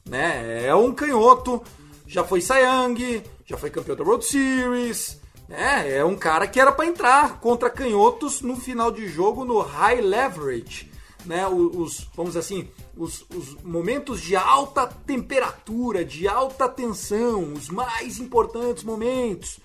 né? 0.07 0.67
É 0.67 0.75
um 0.75 0.93
canhoto, 0.93 1.63
já 2.07 2.23
foi 2.23 2.41
Young, 2.41 3.23
já 3.47 3.57
foi 3.57 3.71
campeão 3.71 3.97
da 3.97 4.05
World 4.05 4.27
Series, 4.27 5.19
né? 5.49 5.97
É 5.97 6.05
um 6.05 6.15
cara 6.15 6.47
que 6.47 6.61
era 6.61 6.73
para 6.73 6.85
entrar 6.85 7.41
contra 7.41 7.71
canhotos 7.71 8.43
no 8.43 8.55
final 8.55 8.91
de 8.91 9.09
jogo 9.09 9.47
no 9.47 9.61
high 9.61 10.03
leverage, 10.03 10.88
né? 11.29 11.47
Os, 11.47 12.09
vamos 12.17 12.37
assim, 12.37 12.69
os, 12.97 13.25
os 13.35 13.55
momentos 13.63 14.21
de 14.21 14.35
alta 14.35 14.87
temperatura, 14.87 16.03
de 16.03 16.27
alta 16.27 16.67
tensão, 16.67 17.53
os 17.53 17.69
mais 17.69 18.19
importantes 18.19 18.83
momentos. 18.83 19.61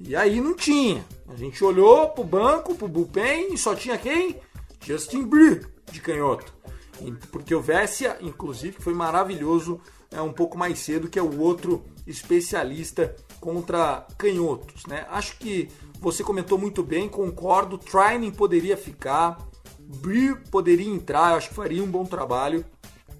E 0.00 0.16
aí 0.16 0.40
não 0.40 0.54
tinha. 0.54 1.04
A 1.28 1.36
gente 1.36 1.62
olhou 1.62 2.08
pro 2.08 2.24
banco, 2.24 2.74
pro 2.74 2.88
bullpen 2.88 3.52
e 3.52 3.58
só 3.58 3.74
tinha 3.74 3.98
quem? 3.98 4.40
Justin 4.80 5.24
Brie 5.24 5.60
de 5.92 6.00
canhoto. 6.00 6.52
Porque 7.30 7.54
o 7.54 7.60
Vessia, 7.60 8.16
inclusive, 8.20 8.78
foi 8.80 8.94
maravilhoso 8.94 9.80
é 10.10 10.20
um 10.20 10.32
pouco 10.32 10.58
mais 10.58 10.78
cedo 10.78 11.08
que 11.08 11.18
é 11.18 11.22
o 11.22 11.40
outro 11.40 11.82
especialista 12.06 13.16
contra 13.40 14.06
canhotos, 14.18 14.84
né? 14.86 15.06
Acho 15.10 15.38
que 15.38 15.68
você 15.98 16.22
comentou 16.22 16.58
muito 16.58 16.82
bem, 16.82 17.08
concordo. 17.08 17.78
Trining 17.78 18.30
poderia 18.30 18.76
ficar, 18.76 19.38
Brie 19.96 20.34
poderia 20.50 20.90
entrar, 20.92 21.34
acho 21.34 21.50
que 21.50 21.54
faria 21.54 21.82
um 21.82 21.90
bom 21.90 22.04
trabalho. 22.04 22.64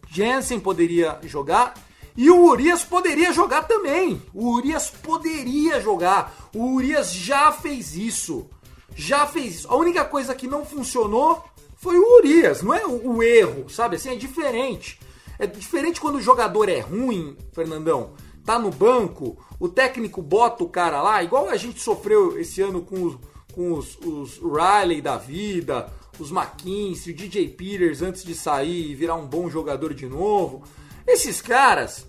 Jensen 0.08 0.60
poderia 0.60 1.18
jogar 1.22 1.74
e 2.16 2.30
o 2.30 2.44
Urias 2.44 2.84
poderia 2.84 3.32
jogar 3.32 3.62
também. 3.62 4.20
O 4.34 4.50
Urias 4.50 4.90
poderia 4.90 5.80
jogar. 5.80 6.50
O 6.54 6.74
Urias 6.74 7.12
já 7.12 7.50
fez 7.50 7.96
isso. 7.96 8.48
Já 8.94 9.26
fez 9.26 9.56
isso. 9.56 9.68
A 9.68 9.76
única 9.76 10.04
coisa 10.04 10.34
que 10.34 10.46
não 10.46 10.64
funcionou 10.64 11.42
foi 11.76 11.98
o 11.98 12.18
Urias. 12.18 12.62
Não 12.62 12.74
é 12.74 12.84
o, 12.84 13.16
o 13.16 13.22
erro, 13.22 13.68
sabe? 13.70 13.96
Assim, 13.96 14.10
é 14.10 14.16
diferente. 14.16 15.00
É 15.38 15.46
diferente 15.46 16.00
quando 16.00 16.16
o 16.16 16.22
jogador 16.22 16.68
é 16.68 16.80
ruim, 16.80 17.36
Fernandão. 17.52 18.12
Tá 18.44 18.58
no 18.58 18.70
banco, 18.70 19.38
o 19.58 19.68
técnico 19.68 20.20
bota 20.20 20.64
o 20.64 20.68
cara 20.68 21.00
lá, 21.00 21.22
igual 21.22 21.48
a 21.48 21.56
gente 21.56 21.80
sofreu 21.80 22.38
esse 22.40 22.60
ano 22.60 22.82
com 22.82 23.04
os, 23.04 23.18
com 23.54 23.72
os, 23.72 23.96
os 23.98 24.38
Riley 24.38 25.00
da 25.00 25.16
vida, 25.16 25.92
os 26.18 26.30
McKinsey, 26.30 27.12
o 27.12 27.16
DJ 27.16 27.48
Peters 27.48 28.02
antes 28.02 28.22
de 28.24 28.34
sair 28.34 28.90
e 28.90 28.94
virar 28.94 29.14
um 29.14 29.26
bom 29.26 29.48
jogador 29.48 29.94
de 29.94 30.06
novo. 30.06 30.62
Esses 31.06 31.40
caras, 31.40 32.06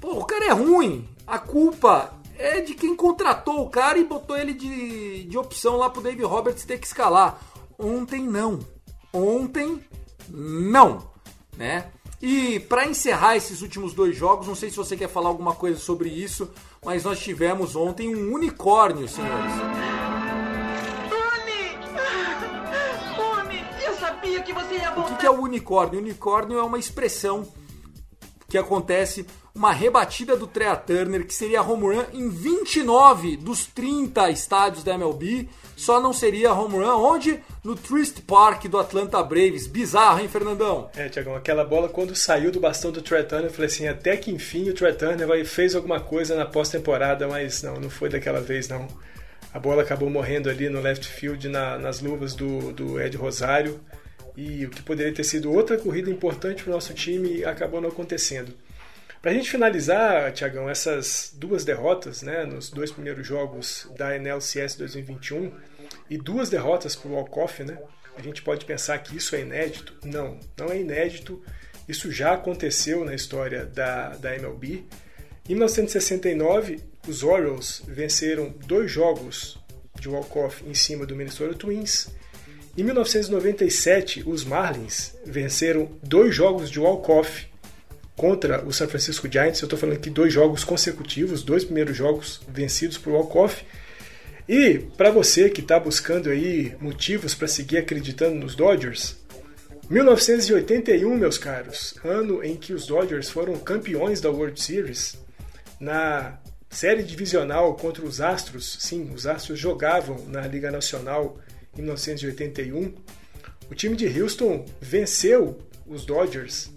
pô, 0.00 0.18
o 0.18 0.24
cara 0.24 0.46
é 0.46 0.52
ruim. 0.52 1.08
A 1.26 1.38
culpa 1.38 2.12
é 2.36 2.60
de 2.60 2.74
quem 2.74 2.96
contratou 2.96 3.62
o 3.62 3.70
cara 3.70 3.98
e 3.98 4.04
botou 4.04 4.36
ele 4.36 4.52
de, 4.52 5.24
de 5.24 5.38
opção 5.38 5.76
lá 5.76 5.88
pro 5.88 6.02
Dave 6.02 6.22
Roberts 6.24 6.64
ter 6.64 6.78
que 6.78 6.86
escalar. 6.86 7.40
Ontem 7.78 8.22
não. 8.22 8.58
Ontem 9.12 9.80
não, 10.28 11.10
né? 11.56 11.90
E 12.20 12.60
para 12.60 12.86
encerrar 12.86 13.36
esses 13.36 13.62
últimos 13.62 13.92
dois 13.94 14.16
jogos, 14.16 14.46
não 14.46 14.54
sei 14.54 14.70
se 14.70 14.76
você 14.76 14.96
quer 14.96 15.08
falar 15.08 15.28
alguma 15.28 15.54
coisa 15.54 15.78
sobre 15.78 16.08
isso, 16.08 16.50
mas 16.84 17.02
nós 17.02 17.18
tivemos 17.18 17.74
ontem 17.74 18.14
um 18.14 18.32
unicórnio, 18.32 19.08
senhores. 19.08 20.11
Sabia 24.42 24.54
que 24.54 24.60
você 24.68 24.74
ia 24.74 24.90
O 24.90 24.94
voltar. 24.94 25.10
que, 25.14 25.20
que 25.20 25.26
é 25.26 25.30
o 25.30 25.40
unicórnio? 25.40 25.98
Unicórnio 26.00 26.58
é 26.58 26.62
uma 26.62 26.78
expressão 26.78 27.46
que 28.48 28.58
acontece 28.58 29.24
uma 29.54 29.72
rebatida 29.72 30.34
do 30.36 30.46
Trea 30.46 30.74
Turner, 30.76 31.26
que 31.26 31.34
seria 31.34 31.62
home 31.62 31.94
run 31.96 32.04
em 32.12 32.28
29 32.28 33.36
dos 33.36 33.66
30 33.66 34.30
estádios 34.30 34.82
da 34.84 34.94
MLB, 34.94 35.48
só 35.76 36.00
não 36.00 36.12
seria 36.12 36.52
home 36.54 36.76
run 36.76 36.86
onde? 37.02 37.40
No 37.64 37.74
Trist 37.74 38.20
Park 38.22 38.64
do 38.66 38.78
Atlanta 38.78 39.22
Braves. 39.22 39.66
Bizarro, 39.66 40.20
hein, 40.20 40.28
Fernandão? 40.28 40.90
É, 40.96 41.08
Tiagão, 41.08 41.34
aquela 41.34 41.64
bola 41.64 41.88
quando 41.88 42.14
saiu 42.14 42.50
do 42.50 42.60
bastão 42.60 42.90
do 42.90 43.02
Trey 43.02 43.24
Turner, 43.24 43.46
eu 43.48 43.52
falei 43.52 43.66
assim, 43.66 43.86
até 43.88 44.16
que 44.16 44.30
enfim 44.30 44.68
o 44.70 44.74
Trey 44.74 44.92
Turner 44.94 45.26
vai, 45.26 45.44
fez 45.44 45.74
alguma 45.74 46.00
coisa 46.00 46.34
na 46.34 46.46
pós-temporada, 46.46 47.26
mas 47.28 47.62
não, 47.62 47.74
não 47.78 47.90
foi 47.90 48.08
daquela 48.08 48.40
vez 48.40 48.68
não. 48.68 48.86
A 49.52 49.58
bola 49.58 49.82
acabou 49.82 50.08
morrendo 50.08 50.48
ali 50.48 50.68
no 50.70 50.80
left 50.80 51.06
field, 51.06 51.46
na- 51.48 51.78
nas 51.78 52.00
luvas 52.00 52.34
do, 52.34 52.72
do 52.72 52.98
Ed 53.00 53.16
Rosário, 53.18 53.80
e 54.36 54.64
o 54.66 54.70
que 54.70 54.82
poderia 54.82 55.12
ter 55.12 55.24
sido 55.24 55.52
outra 55.52 55.76
corrida 55.76 56.10
importante 56.10 56.62
para 56.62 56.70
o 56.70 56.74
nosso 56.74 56.94
time 56.94 57.44
acabou 57.44 57.80
não 57.80 57.88
acontecendo. 57.88 58.54
Para 59.20 59.30
a 59.30 59.34
gente 59.34 59.50
finalizar, 59.50 60.32
Tiagão, 60.32 60.68
essas 60.68 61.32
duas 61.36 61.64
derrotas 61.64 62.22
né, 62.22 62.44
nos 62.44 62.70
dois 62.70 62.90
primeiros 62.90 63.24
jogos 63.24 63.88
da 63.96 64.16
NLCS 64.16 64.74
2021 64.74 65.52
e 66.10 66.18
duas 66.18 66.50
derrotas 66.50 66.96
para 66.96 67.08
o 67.08 67.14
Walkoff, 67.14 67.62
né? 67.62 67.78
A 68.16 68.20
gente 68.20 68.42
pode 68.42 68.64
pensar 68.64 68.98
que 68.98 69.16
isso 69.16 69.36
é 69.36 69.40
inédito? 69.40 69.94
Não, 70.04 70.38
não 70.58 70.72
é 70.72 70.80
inédito. 70.80 71.40
Isso 71.88 72.10
já 72.10 72.34
aconteceu 72.34 73.04
na 73.04 73.14
história 73.14 73.64
da, 73.64 74.10
da 74.16 74.34
MLB. 74.34 74.84
Em 75.48 75.54
1969, 75.54 76.80
os 77.06 77.22
Orioles 77.22 77.82
venceram 77.86 78.54
dois 78.66 78.90
jogos 78.90 79.58
de 79.98 80.08
walk-off 80.08 80.64
em 80.66 80.74
cima 80.74 81.06
do 81.06 81.14
Minnesota 81.14 81.54
Twins. 81.54 82.10
Em 82.76 82.82
1997, 82.84 84.22
os 84.26 84.44
Marlins 84.44 85.14
venceram 85.26 85.90
dois 86.02 86.34
jogos 86.34 86.70
de 86.70 86.80
walk-off 86.80 87.46
contra 88.16 88.64
o 88.64 88.72
San 88.72 88.88
Francisco 88.88 89.30
Giants. 89.30 89.60
Eu 89.60 89.66
estou 89.66 89.78
falando 89.78 89.96
aqui 89.96 90.08
dois 90.08 90.32
jogos 90.32 90.64
consecutivos, 90.64 91.42
dois 91.42 91.64
primeiros 91.64 91.94
jogos 91.94 92.40
vencidos 92.48 92.96
por 92.96 93.12
walk-off. 93.12 93.62
E 94.48 94.78
para 94.96 95.10
você 95.10 95.50
que 95.50 95.60
está 95.60 95.78
buscando 95.78 96.30
aí 96.30 96.74
motivos 96.80 97.34
para 97.34 97.46
seguir 97.46 97.76
acreditando 97.76 98.36
nos 98.36 98.54
Dodgers, 98.54 99.16
1981, 99.90 101.14
meus 101.14 101.36
caros, 101.36 101.94
ano 102.02 102.42
em 102.42 102.56
que 102.56 102.72
os 102.72 102.86
Dodgers 102.86 103.28
foram 103.28 103.54
campeões 103.58 104.18
da 104.18 104.30
World 104.30 104.58
Series, 104.58 105.18
na 105.78 106.38
série 106.70 107.02
divisional 107.02 107.74
contra 107.74 108.02
os 108.02 108.18
Astros, 108.18 108.78
sim, 108.80 109.10
os 109.14 109.26
Astros 109.26 109.58
jogavam 109.58 110.24
na 110.28 110.46
Liga 110.46 110.70
Nacional 110.70 111.38
em 111.76 111.82
1981. 111.82 112.94
O 113.70 113.74
time 113.74 113.96
de 113.96 114.06
Houston 114.20 114.64
venceu 114.80 115.58
os 115.86 116.04
Dodgers 116.04 116.70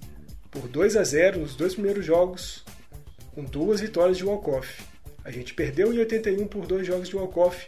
por 0.52 0.68
2 0.68 0.96
a 0.96 1.04
0 1.04 1.42
nos 1.42 1.56
dois 1.56 1.74
primeiros 1.74 2.06
jogos, 2.06 2.64
com 3.34 3.44
duas 3.44 3.82
vitórias 3.82 4.18
de 4.18 4.26
walk-off. 4.26 4.82
A 5.24 5.32
gente 5.32 5.54
perdeu 5.54 5.94
em 5.94 6.00
81 6.00 6.48
por 6.48 6.66
dois 6.66 6.88
jogos 6.88 7.10
de 7.10 7.16
walk-off, 7.16 7.68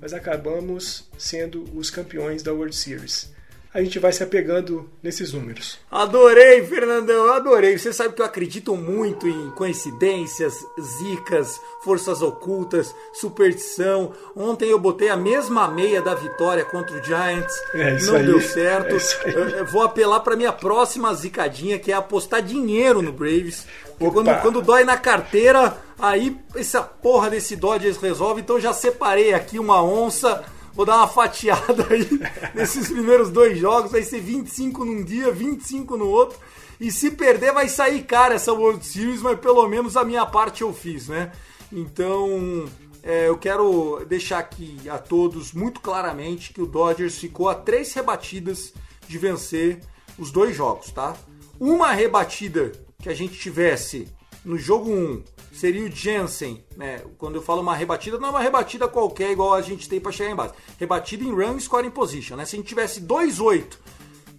mas 0.00 0.12
acabamos 0.12 1.08
sendo 1.18 1.64
os 1.76 1.90
campeões 1.90 2.42
da 2.42 2.52
World 2.52 2.76
Series. 2.76 3.32
A 3.78 3.80
gente 3.80 4.00
vai 4.00 4.12
se 4.12 4.24
apegando 4.24 4.90
nesses 5.00 5.32
números. 5.32 5.78
Adorei, 5.88 6.66
Fernandão, 6.66 7.32
adorei. 7.32 7.78
Você 7.78 7.92
sabe 7.92 8.12
que 8.12 8.20
eu 8.20 8.26
acredito 8.26 8.74
muito 8.74 9.28
em 9.28 9.50
coincidências, 9.50 10.66
zicas, 10.80 11.60
forças 11.84 12.20
ocultas, 12.20 12.92
superstição. 13.12 14.12
Ontem 14.34 14.68
eu 14.68 14.80
botei 14.80 15.10
a 15.10 15.16
mesma 15.16 15.68
meia 15.68 16.02
da 16.02 16.12
vitória 16.12 16.64
contra 16.64 16.98
o 16.98 17.04
Giants. 17.04 17.54
É 17.72 18.00
Não 18.00 18.16
aí, 18.16 18.26
deu 18.26 18.40
certo. 18.40 18.96
é 19.24 19.62
vou 19.62 19.82
apelar 19.82 20.18
para 20.20 20.34
minha 20.34 20.52
próxima 20.52 21.14
zicadinha, 21.14 21.78
que 21.78 21.92
é 21.92 21.94
apostar 21.94 22.42
dinheiro 22.42 23.00
no 23.00 23.12
Braves. 23.12 23.64
Quando, 23.96 24.42
quando 24.42 24.60
dói 24.60 24.82
na 24.82 24.96
carteira, 24.96 25.76
aí 25.96 26.36
essa 26.56 26.82
porra 26.82 27.30
desse 27.30 27.54
Dodgers 27.54 27.98
resolve. 27.98 28.40
Então 28.40 28.58
já 28.58 28.72
separei 28.72 29.32
aqui 29.34 29.56
uma 29.56 29.80
onça. 29.84 30.44
Vou 30.78 30.86
dar 30.86 30.98
uma 30.98 31.08
fatiada 31.08 31.88
aí 31.90 32.08
nesses 32.54 32.88
primeiros 32.88 33.30
dois 33.30 33.58
jogos. 33.58 33.90
Vai 33.90 34.04
ser 34.04 34.20
25 34.20 34.84
num 34.84 35.02
dia, 35.02 35.32
25 35.32 35.96
no 35.96 36.06
outro. 36.06 36.38
E 36.80 36.92
se 36.92 37.10
perder, 37.10 37.52
vai 37.52 37.68
sair 37.68 38.04
cara 38.04 38.36
essa 38.36 38.52
World 38.52 38.86
Series, 38.86 39.20
mas 39.20 39.40
pelo 39.40 39.66
menos 39.66 39.96
a 39.96 40.04
minha 40.04 40.24
parte 40.24 40.62
eu 40.62 40.72
fiz, 40.72 41.08
né? 41.08 41.32
Então, 41.72 42.68
é, 43.02 43.28
eu 43.28 43.36
quero 43.36 44.04
deixar 44.08 44.38
aqui 44.38 44.78
a 44.88 44.98
todos 44.98 45.52
muito 45.52 45.80
claramente 45.80 46.52
que 46.52 46.62
o 46.62 46.66
Dodgers 46.66 47.18
ficou 47.18 47.48
a 47.48 47.56
três 47.56 47.92
rebatidas 47.92 48.72
de 49.08 49.18
vencer 49.18 49.80
os 50.16 50.30
dois 50.30 50.54
jogos, 50.54 50.92
tá? 50.92 51.16
Uma 51.58 51.90
rebatida 51.90 52.70
que 53.02 53.08
a 53.08 53.14
gente 53.14 53.36
tivesse 53.36 54.06
no 54.44 54.56
jogo 54.56 54.92
1 54.92 55.24
seria 55.58 55.84
o 55.84 55.90
Jensen, 55.90 56.64
né? 56.76 57.02
Quando 57.18 57.34
eu 57.34 57.42
falo 57.42 57.60
uma 57.60 57.74
rebatida, 57.74 58.18
não 58.18 58.28
é 58.28 58.30
uma 58.30 58.40
rebatida 58.40 58.86
qualquer 58.86 59.32
igual 59.32 59.54
a 59.54 59.60
gente 59.60 59.88
tem 59.88 59.98
para 59.98 60.12
chegar 60.12 60.30
em 60.30 60.36
base. 60.36 60.54
Rebatida 60.78 61.24
em 61.24 61.32
run 61.32 61.58
scoring 61.58 61.90
position, 61.90 62.36
né? 62.36 62.44
Se 62.44 62.54
a 62.54 62.58
gente 62.58 62.68
tivesse 62.68 63.00
2-8 63.00 63.76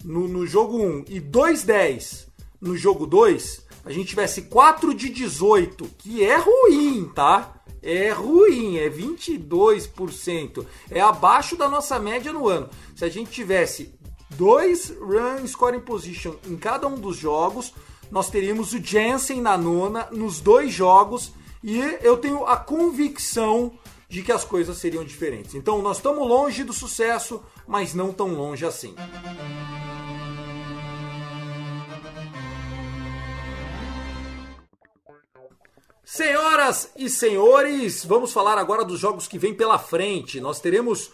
no, 0.06 0.28
no 0.28 0.48
jogo 0.48 0.78
1 0.78 1.06
e 1.10 1.20
2-10 1.20 2.28
no 2.62 2.78
jogo 2.78 3.06
2, 3.06 3.66
a 3.84 3.92
gente 3.92 4.08
tivesse 4.08 4.44
4 4.44 4.94
de 4.94 5.10
18, 5.10 5.90
que 5.98 6.24
é 6.24 6.38
ruim, 6.38 7.12
tá? 7.14 7.54
É 7.82 8.12
ruim, 8.12 8.78
é 8.78 8.90
22%. 8.90 10.66
É 10.90 11.02
abaixo 11.02 11.58
da 11.58 11.68
nossa 11.68 12.00
média 12.00 12.32
no 12.32 12.48
ano. 12.48 12.70
Se 12.96 13.04
a 13.04 13.10
gente 13.10 13.30
tivesse 13.30 13.94
dois 14.32 14.90
run 15.02 15.46
scoring 15.46 15.82
position 15.82 16.36
em 16.48 16.56
cada 16.56 16.88
um 16.88 16.96
dos 16.96 17.18
jogos, 17.18 17.74
nós 18.12 18.30
teríamos 18.30 18.74
o 18.74 18.84
Jensen 18.84 19.42
na 19.42 19.58
nona 19.58 20.08
nos 20.12 20.40
dois 20.40 20.74
jogos 20.74 21.32
e 21.64 21.80
eu 22.02 22.18
tenho 22.18 22.46
a 22.46 22.58
convicção 22.58 23.74
de 24.08 24.24
que 24.24 24.32
as 24.32 24.44
coisas 24.44 24.78
seriam 24.78 25.04
diferentes. 25.04 25.54
Então 25.54 25.82
nós 25.82 25.98
estamos 25.98 26.28
longe 26.28 26.64
do 26.64 26.74
sucesso, 26.74 27.44
mas 27.68 27.94
não 27.94 28.12
tão 28.12 28.34
longe 28.34 28.66
assim. 28.66 28.96
Senhoras 36.04 36.92
e 36.98 37.08
senhores, 37.08 38.04
vamos 38.04 38.34
falar 38.34 38.58
agora 38.58 38.84
dos 38.84 39.00
jogos 39.00 39.28
que 39.28 39.38
vêm 39.38 39.54
pela 39.54 39.78
frente. 39.78 40.42
Nós 40.42 40.60
teremos 40.60 41.12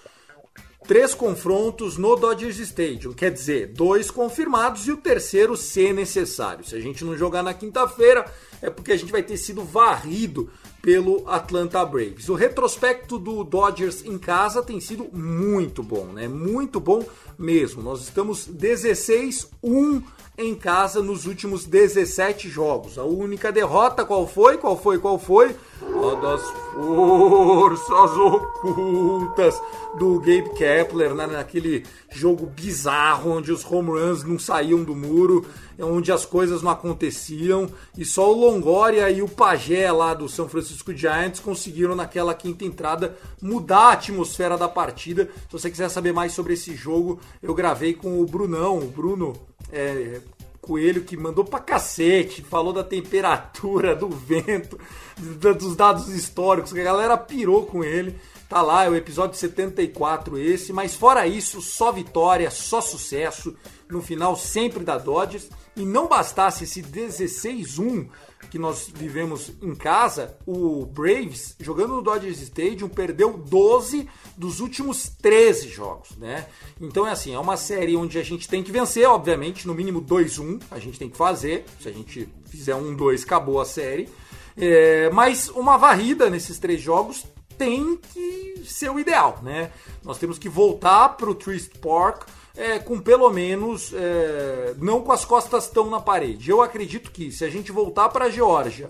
três 0.88 1.14
confrontos 1.14 1.98
no 1.98 2.16
Dodgers 2.16 2.60
Stadium, 2.60 3.14
quer 3.14 3.32
dizer, 3.32 3.68
dois 3.68 4.12
confirmados 4.12 4.88
e 4.88 4.92
o 4.92 4.98
terceiro 4.98 5.58
se 5.58 5.92
necessário. 5.92 6.66
Se 6.66 6.76
a 6.76 6.80
gente 6.80 7.04
não 7.04 7.18
jogar 7.18 7.44
na 7.44 7.54
quinta-feira, 7.54 8.26
é 8.62 8.70
porque 8.70 8.92
a 8.92 8.98
gente 8.98 9.12
vai 9.12 9.24
ter 9.24 9.38
sido 9.38 9.64
varrido 9.64 10.50
pelo 10.82 11.28
Atlanta 11.28 11.84
Braves. 11.84 12.30
O 12.30 12.36
retrospecto 12.36 13.18
do 13.18 13.44
Dodgers 13.44 14.06
em 14.06 14.18
casa 14.18 14.62
tem 14.62 14.80
sido 14.80 15.10
muito 15.12 15.82
bom, 15.82 16.06
né? 16.06 16.28
Muito 16.28 16.80
bom 16.80 17.04
mesmo. 17.38 17.82
Nós 17.82 18.02
estamos 18.02 18.48
16-1 18.48 20.04
em 20.38 20.54
casa 20.54 21.02
nos 21.02 21.26
últimos 21.26 21.66
17 21.66 22.50
jogos. 22.50 22.98
A 22.98 23.04
única 23.04 23.52
derrota 23.52 24.06
qual 24.06 24.28
foi? 24.28 24.58
Qual 24.58 24.80
foi? 24.80 25.00
Qual 25.00 25.18
foi? 25.18 25.56
A 25.82 26.16
das 26.16 26.42
forças 26.74 28.18
ocultas 28.18 29.62
do 29.98 30.20
Gabe 30.20 30.50
Kepler, 30.56 31.14
né? 31.14 31.28
naquele 31.28 31.86
jogo 32.10 32.46
bizarro 32.46 33.32
onde 33.32 33.52
os 33.52 33.66
home 33.66 33.90
runs 33.90 34.24
não 34.24 34.40
saíam 34.40 34.84
do 34.84 34.96
muro, 34.96 35.46
onde 35.80 36.12
as 36.12 36.26
coisas 36.26 36.62
não 36.62 36.72
aconteciam 36.72 37.70
e 37.98 38.06
só 38.06 38.32
o 38.32 38.38
Longoria 38.38 39.10
e 39.10 39.22
o 39.22 39.28
Pagé 39.28 39.92
lá 39.92 40.14
do 40.14 40.30
São 40.30 40.48
Francisco 40.48 40.94
Giants 40.94 41.40
conseguiram 41.40 41.96
naquela 41.96 42.34
quinta 42.34 42.64
entrada 42.64 43.18
mudar 43.42 43.90
a 43.90 43.94
atmosfera 43.94 44.58
da 44.58 44.70
partida. 44.70 45.30
Se 45.48 45.52
você 45.52 45.70
quiser 45.70 45.90
saber 45.90 46.14
mais 46.14 46.34
sobre 46.34 46.54
esse 46.54 46.76
jogo, 46.76 47.20
eu 47.42 47.54
gravei 47.54 47.94
com 47.94 48.22
o 48.22 48.26
Brunão, 48.26 48.80
o 48.80 48.88
Bruno 48.88 49.34
é, 49.72 50.22
Coelho 50.66 51.04
que 51.04 51.16
mandou 51.16 51.46
pra 51.46 51.60
cacete, 51.60 52.42
falou 52.42 52.74
da 52.74 52.84
temperatura, 52.84 53.96
do 53.96 54.10
vento, 54.10 54.80
dos 55.16 55.76
dados 55.76 56.10
históricos, 56.10 56.74
a 56.74 56.84
galera 56.84 57.16
pirou 57.16 57.68
com 57.68 57.84
ele. 57.84 58.20
Tá 58.50 58.62
lá, 58.62 58.86
é 58.86 58.90
o 58.90 58.96
episódio 58.96 59.38
74 59.38 60.38
esse, 60.38 60.74
mas 60.74 60.96
fora 60.96 61.28
isso, 61.28 61.62
só 61.62 61.92
vitória, 61.92 62.50
só 62.50 62.82
sucesso. 62.82 63.56
No 63.90 64.02
final 64.02 64.36
sempre 64.36 64.84
da 64.84 64.98
Dodgers. 64.98 65.50
E 65.76 65.86
não 65.86 66.08
bastasse 66.08 66.64
esse 66.64 66.82
16-1 66.82 68.08
que 68.56 68.60
nós 68.60 68.90
vivemos 68.90 69.52
em 69.62 69.76
casa, 69.76 70.38
o 70.46 70.86
Braves, 70.86 71.58
jogando 71.60 71.96
no 71.96 72.02
Dodgers 72.02 72.40
Stadium, 72.40 72.88
perdeu 72.88 73.34
12 73.34 74.08
dos 74.38 74.62
últimos 74.62 75.10
13 75.10 75.68
jogos, 75.68 76.16
né? 76.16 76.48
Então 76.80 77.06
é 77.06 77.12
assim, 77.12 77.34
é 77.34 77.38
uma 77.38 77.58
série 77.58 77.98
onde 77.98 78.18
a 78.18 78.24
gente 78.24 78.48
tem 78.48 78.64
que 78.64 78.72
vencer, 78.72 79.06
obviamente, 79.10 79.68
no 79.68 79.76
mínimo 79.76 80.02
2-1, 80.02 80.62
a 80.72 80.80
gente 80.80 80.98
tem 80.98 81.10
que 81.10 81.18
fazer. 81.18 81.66
Se 81.82 81.90
a 81.90 81.92
gente 81.92 82.30
fizer 82.46 82.74
um 82.76 82.96
2, 82.96 83.26
acabou 83.26 83.60
a 83.60 83.66
série. 83.66 84.08
É, 84.56 85.10
mas 85.10 85.50
uma 85.50 85.76
varrida 85.76 86.30
nesses 86.30 86.58
três 86.58 86.80
jogos 86.80 87.26
tem 87.58 87.98
que 87.98 88.64
ser 88.66 88.90
o 88.90 88.98
ideal, 88.98 89.42
né? 89.44 89.70
Nós 90.02 90.18
temos 90.18 90.40
que 90.40 90.48
voltar 90.48 91.10
para 91.10 91.30
o 91.30 91.36
Trist 91.36 91.78
Park 91.80 92.24
é, 92.56 92.80
com 92.80 93.00
pelo 93.00 93.30
menos 93.30 93.92
é, 93.94 94.76
não 94.78 95.02
com 95.02 95.12
as 95.12 95.26
costas 95.26 95.70
tão 95.70 95.90
na 95.90 96.00
parede. 96.00 96.50
Eu 96.50 96.62
acredito 96.62 97.12
que 97.12 97.32
se 97.32 97.44
a 97.44 97.50
gente 97.50 97.72
voltar 97.72 98.10
para 98.10 98.26
a 98.26 98.30
Geórgia 98.30 98.90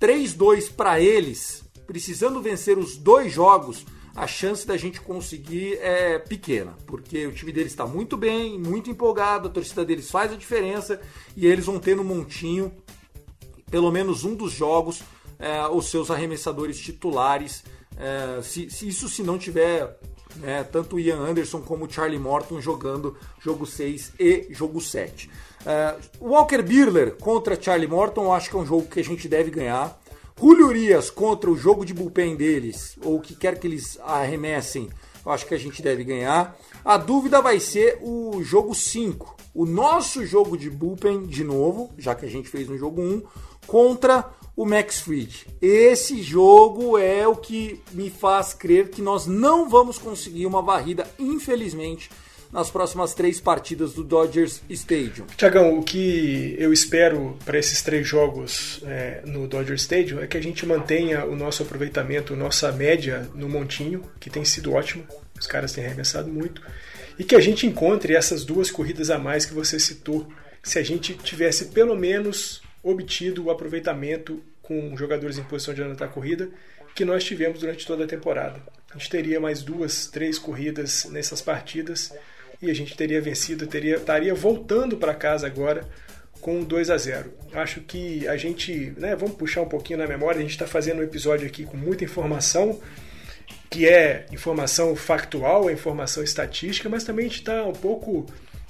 3-2 0.00 0.72
para 0.72 1.00
eles, 1.00 1.62
precisando 1.86 2.40
vencer 2.40 2.78
os 2.78 2.96
dois 2.96 3.32
jogos, 3.32 3.84
a 4.14 4.26
chance 4.26 4.66
da 4.66 4.76
gente 4.76 5.00
conseguir 5.00 5.78
é 5.80 6.18
pequena, 6.18 6.76
porque 6.86 7.26
o 7.26 7.32
time 7.32 7.50
deles 7.50 7.72
está 7.72 7.86
muito 7.86 8.16
bem, 8.16 8.58
muito 8.58 8.90
empolgado, 8.90 9.48
a 9.48 9.50
torcida 9.50 9.84
deles 9.84 10.10
faz 10.10 10.32
a 10.32 10.36
diferença 10.36 11.00
e 11.36 11.46
eles 11.46 11.64
vão 11.64 11.78
ter 11.78 11.96
no 11.96 12.04
montinho 12.04 12.72
pelo 13.70 13.90
menos 13.90 14.22
um 14.22 14.34
dos 14.34 14.52
jogos 14.52 15.02
é, 15.42 15.66
os 15.66 15.86
seus 15.90 16.10
arremessadores 16.10 16.78
titulares. 16.78 17.64
É, 17.96 18.40
se, 18.42 18.70
se, 18.70 18.86
isso 18.86 19.08
se 19.08 19.22
não 19.22 19.36
tiver 19.36 19.98
né, 20.36 20.64
tanto 20.64 20.96
o 20.96 21.00
Ian 21.00 21.18
Anderson 21.18 21.60
como 21.60 21.86
o 21.86 21.90
Charlie 21.90 22.18
Morton 22.18 22.60
jogando 22.60 23.16
jogo 23.40 23.66
6 23.66 24.12
e 24.18 24.48
jogo 24.50 24.80
7. 24.80 25.30
É, 25.64 25.94
Walker 26.20 26.62
Birler 26.62 27.16
contra 27.16 27.60
Charlie 27.60 27.88
Morton, 27.88 28.24
eu 28.24 28.32
acho 28.32 28.50
que 28.50 28.56
é 28.56 28.58
um 28.58 28.66
jogo 28.66 28.88
que 28.88 29.00
a 29.00 29.04
gente 29.04 29.28
deve 29.28 29.50
ganhar. 29.50 30.00
Julio 30.38 30.66
Urias 30.66 31.10
contra 31.10 31.50
o 31.50 31.56
jogo 31.56 31.84
de 31.84 31.94
bullpen 31.94 32.34
deles, 32.34 32.96
ou 33.04 33.16
o 33.16 33.20
que 33.20 33.36
quer 33.36 33.58
que 33.58 33.66
eles 33.66 33.98
arremessem, 34.02 34.88
eu 35.24 35.30
acho 35.30 35.46
que 35.46 35.54
a 35.54 35.58
gente 35.58 35.80
deve 35.80 36.02
ganhar. 36.02 36.56
A 36.84 36.96
dúvida 36.96 37.40
vai 37.40 37.60
ser 37.60 37.98
o 38.02 38.42
jogo 38.42 38.74
5, 38.74 39.36
o 39.54 39.64
nosso 39.64 40.26
jogo 40.26 40.56
de 40.56 40.68
bullpen 40.68 41.26
de 41.26 41.44
novo, 41.44 41.92
já 41.96 42.14
que 42.14 42.26
a 42.26 42.28
gente 42.28 42.48
fez 42.48 42.68
no 42.68 42.76
jogo 42.76 43.00
1, 43.00 43.22
contra 43.66 44.28
o 44.56 44.64
Max 44.64 45.00
Fried. 45.00 45.46
Esse 45.60 46.22
jogo 46.22 46.98
é 46.98 47.26
o 47.26 47.36
que 47.36 47.80
me 47.92 48.10
faz 48.10 48.52
crer 48.52 48.88
que 48.90 49.02
nós 49.02 49.26
não 49.26 49.68
vamos 49.68 49.98
conseguir 49.98 50.46
uma 50.46 50.62
varrida, 50.62 51.08
infelizmente, 51.18 52.10
nas 52.52 52.70
próximas 52.70 53.14
três 53.14 53.40
partidas 53.40 53.94
do 53.94 54.04
Dodgers 54.04 54.60
Stadium. 54.68 55.24
Tiagão, 55.38 55.78
o 55.78 55.82
que 55.82 56.54
eu 56.58 56.70
espero 56.70 57.38
para 57.46 57.58
esses 57.58 57.80
três 57.80 58.06
jogos 58.06 58.82
é, 58.84 59.22
no 59.24 59.48
Dodger 59.48 59.76
Stadium 59.76 60.20
é 60.20 60.26
que 60.26 60.36
a 60.36 60.42
gente 60.42 60.66
mantenha 60.66 61.24
o 61.24 61.34
nosso 61.34 61.62
aproveitamento, 61.62 62.36
nossa 62.36 62.70
média 62.70 63.28
no 63.34 63.48
montinho, 63.48 64.02
que 64.20 64.28
tem 64.28 64.44
sido 64.44 64.74
ótimo, 64.74 65.04
os 65.40 65.46
caras 65.46 65.72
têm 65.72 65.86
arremessado 65.86 66.30
muito, 66.30 66.60
e 67.18 67.24
que 67.24 67.34
a 67.34 67.40
gente 67.40 67.66
encontre 67.66 68.14
essas 68.14 68.44
duas 68.44 68.70
corridas 68.70 69.08
a 69.08 69.18
mais 69.18 69.46
que 69.46 69.54
você 69.54 69.80
citou, 69.80 70.28
se 70.62 70.78
a 70.78 70.82
gente 70.82 71.14
tivesse 71.14 71.66
pelo 71.66 71.96
menos 71.96 72.61
obtido 72.82 73.44
o 73.44 73.50
aproveitamento 73.50 74.42
com 74.60 74.96
jogadores 74.96 75.38
em 75.38 75.44
posição 75.44 75.74
de 75.74 75.82
anotar 75.82 76.08
corrida 76.10 76.50
que 76.94 77.04
nós 77.04 77.24
tivemos 77.24 77.60
durante 77.60 77.86
toda 77.86 78.04
a 78.04 78.06
temporada. 78.06 78.60
A 78.90 78.98
gente 78.98 79.10
teria 79.10 79.40
mais 79.40 79.62
duas, 79.62 80.06
três 80.06 80.38
corridas 80.38 81.06
nessas 81.06 81.40
partidas 81.40 82.12
e 82.60 82.70
a 82.70 82.74
gente 82.74 82.96
teria 82.96 83.20
vencido, 83.20 83.66
teria, 83.66 83.96
estaria 83.96 84.34
voltando 84.34 84.96
para 84.96 85.14
casa 85.14 85.46
agora 85.46 85.88
com 86.40 86.62
2 86.62 86.90
a 86.90 86.98
0. 86.98 87.32
Acho 87.54 87.80
que 87.80 88.26
a 88.28 88.36
gente, 88.36 88.92
né, 88.96 89.16
vamos 89.16 89.36
puxar 89.36 89.62
um 89.62 89.68
pouquinho 89.68 89.98
na 89.98 90.06
memória, 90.06 90.38
a 90.38 90.42
gente 90.42 90.50
está 90.50 90.66
fazendo 90.66 90.98
um 90.98 91.02
episódio 91.02 91.46
aqui 91.46 91.64
com 91.64 91.76
muita 91.76 92.04
informação, 92.04 92.80
que 93.70 93.88
é 93.88 94.26
informação 94.30 94.94
factual, 94.94 95.70
é 95.70 95.72
informação 95.72 96.22
estatística, 96.22 96.88
mas 96.88 97.04
também 97.04 97.26
a 97.26 97.28
gente 97.28 97.38
está 97.38 97.64
um 97.64 97.72
pouco 97.72 98.26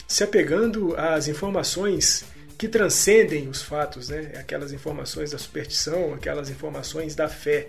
se 0.07 0.23
apegando 0.23 0.95
às 0.97 1.27
informações 1.27 2.25
que 2.59 2.69
transcendem 2.69 3.49
os 3.49 3.63
fatos, 3.63 4.09
né? 4.09 4.33
Aquelas 4.37 4.73
informações 4.73 5.31
da 5.31 5.39
superstição, 5.39 6.15
aquelas 6.15 6.51
informações 6.51 7.15
da 7.15 7.29
fé. 7.29 7.69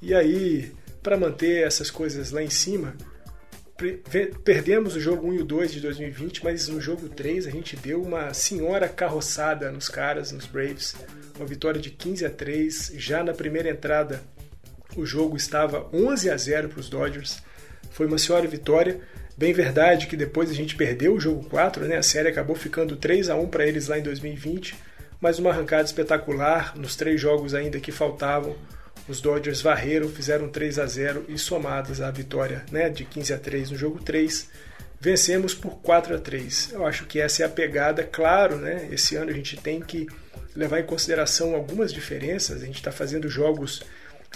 E 0.00 0.14
aí, 0.14 0.72
para 1.02 1.16
manter 1.16 1.66
essas 1.66 1.90
coisas 1.90 2.30
lá 2.30 2.42
em 2.42 2.50
cima, 2.50 2.94
perdemos 4.44 4.96
o 4.96 5.00
jogo 5.00 5.28
1 5.28 5.34
e 5.34 5.38
o 5.40 5.44
2 5.44 5.72
de 5.72 5.80
2020, 5.80 6.42
mas 6.42 6.66
no 6.68 6.80
jogo 6.80 7.08
3 7.08 7.46
a 7.46 7.50
gente 7.50 7.76
deu 7.76 8.02
uma 8.02 8.34
senhora 8.34 8.88
carroçada 8.88 9.70
nos 9.70 9.88
caras, 9.88 10.32
nos 10.32 10.46
Braves. 10.46 10.96
Uma 11.36 11.46
vitória 11.46 11.80
de 11.80 11.90
15 11.90 12.26
a 12.26 12.30
3. 12.30 12.92
Já 12.96 13.22
na 13.22 13.32
primeira 13.32 13.70
entrada, 13.70 14.20
o 14.96 15.06
jogo 15.06 15.36
estava 15.36 15.88
11 15.92 16.30
a 16.30 16.36
0 16.36 16.68
para 16.68 16.80
os 16.80 16.88
Dodgers. 16.88 17.40
foi 17.90 18.06
uma 18.06 18.18
senhora 18.18 18.46
vitória. 18.48 19.00
Bem 19.38 19.52
verdade 19.52 20.08
que 20.08 20.16
depois 20.16 20.50
a 20.50 20.52
gente 20.52 20.74
perdeu 20.74 21.14
o 21.14 21.20
jogo 21.20 21.48
4, 21.48 21.86
né? 21.86 21.96
A 21.96 22.02
série 22.02 22.26
acabou 22.26 22.56
ficando 22.56 22.96
3 22.96 23.30
a 23.30 23.36
1 23.36 23.46
para 23.46 23.64
eles 23.64 23.86
lá 23.86 23.96
em 23.96 24.02
2020, 24.02 24.74
mas 25.20 25.38
uma 25.38 25.50
arrancada 25.50 25.84
espetacular 25.84 26.76
nos 26.76 26.96
três 26.96 27.20
jogos 27.20 27.54
ainda 27.54 27.78
que 27.78 27.92
faltavam. 27.92 28.56
Os 29.06 29.20
Dodgers 29.20 29.62
varreram, 29.62 30.08
fizeram 30.08 30.48
3 30.48 30.80
a 30.80 30.86
0 30.86 31.26
e 31.28 31.38
somadas 31.38 32.00
à 32.00 32.10
vitória, 32.10 32.64
né, 32.72 32.88
de 32.88 33.04
15 33.04 33.32
a 33.32 33.38
3 33.38 33.70
no 33.70 33.76
jogo 33.76 34.02
3, 34.02 34.50
vencemos 35.00 35.54
por 35.54 35.78
4 35.82 36.16
a 36.16 36.18
3. 36.18 36.70
Eu 36.72 36.84
acho 36.84 37.06
que 37.06 37.20
essa 37.20 37.44
é 37.44 37.46
a 37.46 37.48
pegada, 37.48 38.02
claro, 38.02 38.56
né? 38.56 38.88
Esse 38.90 39.14
ano 39.14 39.30
a 39.30 39.34
gente 39.34 39.56
tem 39.56 39.80
que 39.80 40.08
levar 40.56 40.80
em 40.80 40.84
consideração 40.84 41.54
algumas 41.54 41.92
diferenças. 41.92 42.60
A 42.60 42.66
gente 42.66 42.78
está 42.78 42.90
fazendo 42.90 43.28
jogos 43.28 43.84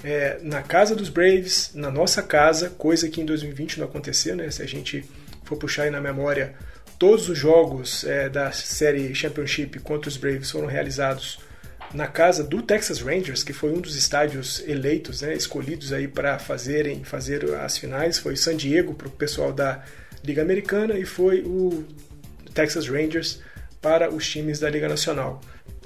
é, 0.04 0.38
na 0.42 0.62
casa 0.62 0.94
dos 0.96 1.08
Braves, 1.08 1.70
na 1.74 1.90
nossa 1.90 2.22
casa, 2.22 2.70
coisa 2.70 3.08
que 3.08 3.20
em 3.20 3.24
2020 3.24 3.78
não 3.78 3.86
aconteceu, 3.86 4.34
né? 4.34 4.50
Se 4.50 4.62
a 4.62 4.66
gente 4.66 5.04
for 5.44 5.56
puxar 5.56 5.84
aí 5.84 5.90
na 5.90 6.00
memória, 6.00 6.54
todos 6.98 7.28
os 7.28 7.38
jogos 7.38 8.04
é, 8.04 8.28
da 8.28 8.50
série 8.52 9.14
Championship 9.14 9.78
contra 9.80 10.08
os 10.08 10.16
Braves 10.16 10.50
foram 10.50 10.66
realizados 10.66 11.38
na 11.94 12.06
casa 12.06 12.42
do 12.42 12.62
Texas 12.62 13.00
Rangers, 13.00 13.44
que 13.44 13.52
foi 13.52 13.70
um 13.70 13.80
dos 13.80 13.96
estádios 13.96 14.66
eleitos, 14.66 15.20
né, 15.20 15.34
escolhidos 15.34 15.92
aí 15.92 16.08
para 16.08 16.38
fazerem 16.38 17.04
fazer 17.04 17.44
as 17.56 17.76
finais. 17.76 18.18
Foi 18.18 18.36
San 18.36 18.56
Diego 18.56 18.94
para 18.94 19.08
o 19.08 19.10
pessoal 19.10 19.52
da 19.52 19.84
Liga 20.24 20.42
Americana 20.42 20.98
e 20.98 21.04
foi 21.04 21.42
o 21.42 21.84
Texas 22.54 22.88
Rangers 22.88 23.40
para 23.80 24.10
os 24.10 24.28
times 24.28 24.58
da 24.58 24.70
Liga 24.70 24.88
Nacional. 24.88 25.40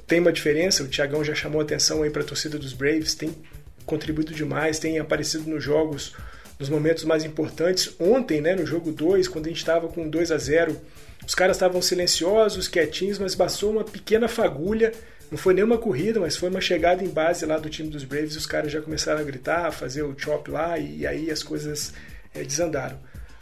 Tem 0.07 0.20
uma 0.20 0.32
diferença, 0.32 0.84
o 0.84 0.88
Thiagão 0.88 1.24
já 1.24 1.34
chamou 1.34 1.61
atenção 1.61 2.02
aí 2.02 2.11
para 2.11 2.22
a 2.22 2.24
torcida 2.24 2.59
dos 2.59 2.72
Braves, 2.72 3.14
tem 3.14 3.34
contribuído 3.87 4.34
demais, 4.34 4.78
tem 4.78 4.99
aparecido 4.99 5.49
nos 5.49 5.62
jogos 5.62 6.14
nos 6.59 6.68
momentos 6.68 7.05
mais 7.05 7.24
importantes. 7.24 7.95
Ontem, 7.99 8.41
né, 8.41 8.55
no 8.55 8.66
jogo 8.66 8.91
2, 8.91 9.28
quando 9.28 9.47
a 9.47 9.49
gente 9.49 9.59
estava 9.59 9.89
com 9.89 10.09
2 10.09 10.32
a 10.32 10.39
0, 10.39 10.80
os 11.26 11.34
caras 11.34 11.57
estavam 11.57 11.80
silenciosos, 11.82 12.68
quietinhos, 12.68 13.18
mas 13.18 13.34
bastou 13.34 13.70
uma 13.70 13.84
pequena 13.84 14.28
fagulha. 14.28 14.93
Não 15.30 15.37
foi 15.37 15.55
nenhuma 15.55 15.76
corrida, 15.76 16.20
mas 16.20 16.37
foi 16.37 16.49
uma 16.49 16.61
chegada 16.61 17.03
em 17.03 17.09
base 17.09 17.45
lá 17.45 17.59
do 17.59 17.68
time 17.68 17.89
dos 17.89 18.05
Braves. 18.05 18.34
E 18.34 18.39
os 18.39 18.47
caras 18.47 18.70
já 18.70 18.80
começaram 18.80 19.20
a 19.20 19.24
gritar, 19.24 19.66
a 19.66 19.72
fazer 19.72 20.03
o 20.03 20.14
chop 20.16 20.51
lá, 20.51 20.78
e 20.78 21.07
aí 21.07 21.30
as 21.30 21.43
coisas 21.43 21.93
é, 22.34 22.43
desandaram. 22.43 22.99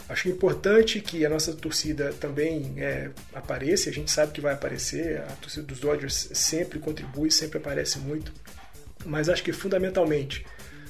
Acho 0.09 0.29
importante 0.29 1.01
que 1.01 1.25
a 1.25 1.31
nossa 1.31 1.53
torcida 1.55 2.13
também 2.21 2.75
é, 2.77 3.11
apareça, 3.33 3.89
a 3.89 3.93
gente 3.93 4.11
sabe 4.11 4.33
que 4.33 4.41
vai 4.41 4.53
aparecer, 4.53 5.23
a 5.23 5.33
torcida 5.37 5.67
dos 5.67 5.81
Dodgers 5.81 6.29
sempre 6.35 6.79
contribui, 6.79 7.31
sempre 7.31 7.57
aparece 7.57 7.99
muito, 7.99 8.31
mas 9.05 9.29
acho 9.29 9.43
que 9.43 9.53
fundamentalmente 9.53 10.45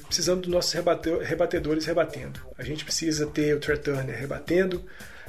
precisamos 0.07 0.43
dos 0.43 0.51
nossos 0.51 0.73
rebatedores 0.73 1.85
rebatendo. 1.85 2.39
A 2.57 2.63
gente 2.63 2.85
precisa 2.85 3.25
ter 3.25 3.55
o 3.55 3.59
Trey 3.59 3.77
Turner 3.77 4.17
rebatendo, 4.17 4.83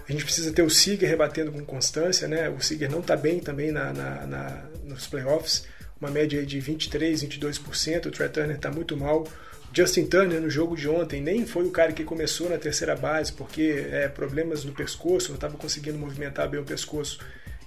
a 0.09 0.12
gente 0.12 0.24
precisa 0.24 0.53
ter 0.53 0.62
o 0.62 0.70
Seager 0.70 1.09
rebatendo 1.09 1.51
com 1.51 1.64
constância, 1.64 2.28
né? 2.28 2.49
O 2.49 2.61
Seager 2.61 2.91
não 2.91 3.01
está 3.01 3.16
bem 3.16 3.41
também 3.41 3.72
na, 3.72 3.93
na, 3.93 4.26
na, 4.26 4.64
nos 4.84 5.07
playoffs, 5.07 5.66
uma 6.01 6.11
média 6.11 6.45
de 6.45 6.61
23, 6.61 7.24
22%, 7.24 8.07
o 8.07 8.11
Trey 8.11 8.28
Turner 8.28 8.57
está 8.57 8.70
muito 8.70 8.97
mal. 8.97 9.26
Justin 9.72 10.07
Turner 10.07 10.41
no 10.41 10.49
jogo 10.49 10.76
de 10.76 10.89
ontem 10.89 11.20
nem 11.20 11.45
foi 11.45 11.64
o 11.64 11.70
cara 11.70 11.93
que 11.93 12.05
começou 12.05 12.49
na 12.49 12.57
terceira 12.57 12.95
base, 12.95 13.32
porque 13.32 13.87
é, 13.91 14.09
problemas 14.09 14.64
no 14.64 14.72
pescoço, 14.72 15.28
não 15.28 15.34
estava 15.34 15.57
conseguindo 15.57 15.99
movimentar 15.99 16.49
bem 16.49 16.61
o 16.61 16.64
pescoço, 16.64 17.18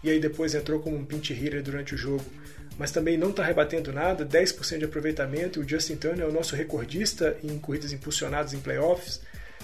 e 0.04 0.10
aí 0.10 0.20
depois 0.20 0.56
entrou 0.56 0.80
como 0.80 0.96
um 0.96 1.04
pinch 1.04 1.34
hitter 1.34 1.62
durante 1.62 1.94
o 1.94 1.98
jogo. 1.98 2.24
Mas 2.80 2.92
também 2.92 3.18
não 3.18 3.32
está 3.32 3.44
rebatendo 3.44 3.92
nada, 3.92 4.26
10% 4.26 4.78
de 4.78 4.86
aproveitamento. 4.86 5.60
O 5.60 5.68
Justin 5.68 5.98
Turner 5.98 6.26
é 6.26 6.30
o 6.30 6.32
nosso 6.32 6.56
recordista 6.56 7.36
em 7.44 7.60
corridas 7.60 7.92
impulsionadas 7.92 8.54
em 8.54 8.60
playoffs, 8.60 9.20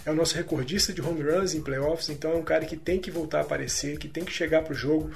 é 0.05 0.11
o 0.11 0.13
nosso 0.13 0.36
recordista 0.36 0.91
de 0.91 1.01
home 1.01 1.24
runs 1.24 1.55
em 1.55 1.61
playoffs, 1.61 2.09
então 2.09 2.34
é 2.34 2.36
um 2.36 2.43
cara 2.43 2.66
que 2.66 2.76
tem 2.76 2.99
que 2.99 3.09
voltar 3.09 3.38
a 3.38 3.41
aparecer, 3.41 3.97
que 3.97 4.09
tem 4.09 4.26
que 4.26 4.34
chegar 4.34 4.63
para 4.63 4.74
o 4.74 4.76
jogo. 4.76 5.09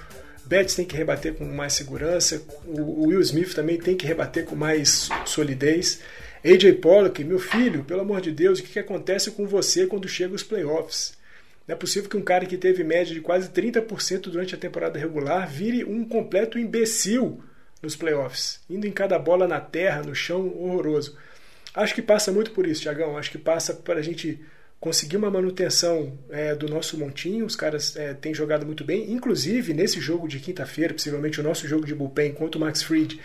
Betts 0.46 0.76
tem 0.76 0.86
que 0.86 0.96
rebater 0.96 1.34
com 1.34 1.44
mais 1.44 1.74
segurança, 1.74 2.42
o 2.66 3.08
Will 3.08 3.20
Smith 3.20 3.54
também 3.54 3.78
tem 3.78 3.98
que 3.98 4.08
rebater 4.08 4.46
com 4.46 4.56
mais 4.56 5.10
solidez. 5.26 6.00
AJ 6.44 6.80
Pollock, 6.82 7.22
meu 7.26 7.38
filho, 7.38 7.84
pelo 7.84 8.00
amor 8.00 8.22
de 8.22 8.32
Deus, 8.32 8.60
o 8.60 8.64
que, 8.64 8.70
que 8.70 8.80
acontece 8.80 9.30
com 9.32 9.46
você 9.46 9.86
quando 9.86 10.08
chega 10.08 10.34
os 10.34 10.42
playoffs? 10.42 11.14
Não 11.68 11.76
é 11.76 11.78
possível 11.78 12.10
que 12.10 12.18
um 12.18 12.22
cara 12.22 12.46
que 12.46 12.58
teve 12.58 12.82
média 12.82 13.14
de 13.14 13.20
quase 13.20 13.50
30% 13.50 14.22
durante 14.22 14.56
a 14.56 14.58
temporada 14.58 14.98
regular 14.98 15.48
vire 15.52 15.84
um 15.84 16.06
completo 16.06 16.58
imbecil 16.58 17.44
nos 17.82 17.96
playoffs, 17.96 18.60
indo 18.70 18.86
em 18.86 18.92
cada 18.92 19.18
bola 19.18 19.48
na 19.48 19.60
terra, 19.60 20.02
no 20.02 20.14
chão, 20.14 20.54
horroroso. 20.58 21.18
Acho 21.74 21.96
que 21.96 22.02
passa 22.02 22.32
muito 22.32 22.52
por 22.52 22.66
isso, 22.68 22.82
Tiagão. 22.82 23.18
Acho 23.18 23.32
que 23.32 23.38
passa 23.38 23.74
para 23.74 24.00
a 24.00 24.02
gente 24.02 24.40
conseguir 24.80 25.18
uma 25.18 25.30
manutenção 25.30 26.18
é, 26.30 26.56
do 26.56 26.68
nosso 26.68 26.98
montinho. 26.98 27.46
Os 27.46 27.56
caras 27.56 27.96
é, 27.96 28.14
têm 28.14 28.34
jogado 28.34 28.66
muito 28.66 28.84
bem. 28.84 29.12
Inclusive, 29.12 29.74
nesse 29.74 30.00
jogo 30.00 30.28
de 30.28 30.40
quinta-feira, 30.40 30.94
possivelmente 30.94 31.40
o 31.40 31.44
nosso 31.44 31.68
jogo 31.68 31.86
de 31.86 31.94
bullpen 31.94 32.34
contra 32.34 32.58
o 32.58 32.62
Max 32.62 32.82
Fried, 32.84 33.20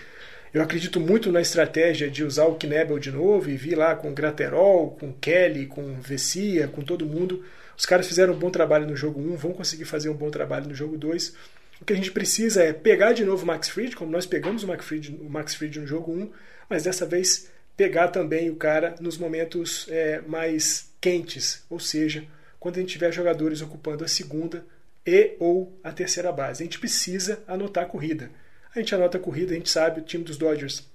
eu 0.52 0.62
acredito 0.62 1.00
muito 1.00 1.32
na 1.32 1.40
estratégia 1.40 2.08
de 2.08 2.22
usar 2.22 2.44
o 2.44 2.54
Knebel 2.54 2.98
de 2.98 3.10
novo 3.10 3.50
e 3.50 3.56
vir 3.56 3.76
lá 3.76 3.96
com 3.96 4.14
Graterol, 4.14 4.92
com 4.92 5.12
Kelly, 5.12 5.66
com 5.66 6.00
Vessia, 6.00 6.68
com 6.68 6.80
todo 6.80 7.04
mundo. 7.04 7.44
Os 7.76 7.84
caras 7.84 8.06
fizeram 8.06 8.34
um 8.34 8.38
bom 8.38 8.50
trabalho 8.50 8.86
no 8.86 8.94
jogo 8.94 9.20
1, 9.20 9.36
vão 9.36 9.52
conseguir 9.52 9.84
fazer 9.84 10.10
um 10.10 10.14
bom 10.14 10.30
trabalho 10.30 10.68
no 10.68 10.74
jogo 10.74 10.96
2. 10.96 11.34
O 11.80 11.84
que 11.84 11.92
a 11.92 11.96
gente 11.96 12.12
precisa 12.12 12.62
é 12.62 12.72
pegar 12.72 13.12
de 13.12 13.24
novo 13.24 13.42
o 13.42 13.46
Max 13.46 13.68
Fried, 13.68 13.96
como 13.96 14.10
nós 14.10 14.26
pegamos 14.26 14.62
o 14.62 14.66
Max 14.66 14.84
Fried, 14.86 15.18
o 15.20 15.28
Max 15.28 15.54
Fried 15.54 15.78
no 15.80 15.86
jogo 15.86 16.12
1, 16.12 16.30
mas 16.68 16.84
dessa 16.84 17.04
vez 17.04 17.48
pegar 17.76 18.08
também 18.08 18.50
o 18.50 18.56
cara 18.56 18.94
nos 19.00 19.18
momentos 19.18 19.86
é, 19.90 20.20
mais 20.22 20.90
quentes, 21.00 21.64
ou 21.68 21.80
seja, 21.80 22.24
quando 22.60 22.76
a 22.76 22.80
gente 22.80 22.92
tiver 22.92 23.12
jogadores 23.12 23.60
ocupando 23.60 24.04
a 24.04 24.08
segunda 24.08 24.64
e 25.06 25.36
ou 25.38 25.78
a 25.82 25.92
terceira 25.92 26.32
base. 26.32 26.62
A 26.62 26.66
gente 26.66 26.78
precisa 26.78 27.42
anotar 27.46 27.84
a 27.84 27.86
corrida. 27.86 28.30
A 28.74 28.78
gente 28.78 28.94
anota 28.94 29.18
a 29.18 29.20
corrida, 29.20 29.52
a 29.52 29.56
gente 29.56 29.68
sabe, 29.70 30.00
o 30.00 30.04
time 30.04 30.24
dos 30.24 30.38
Dodgers 30.38 30.88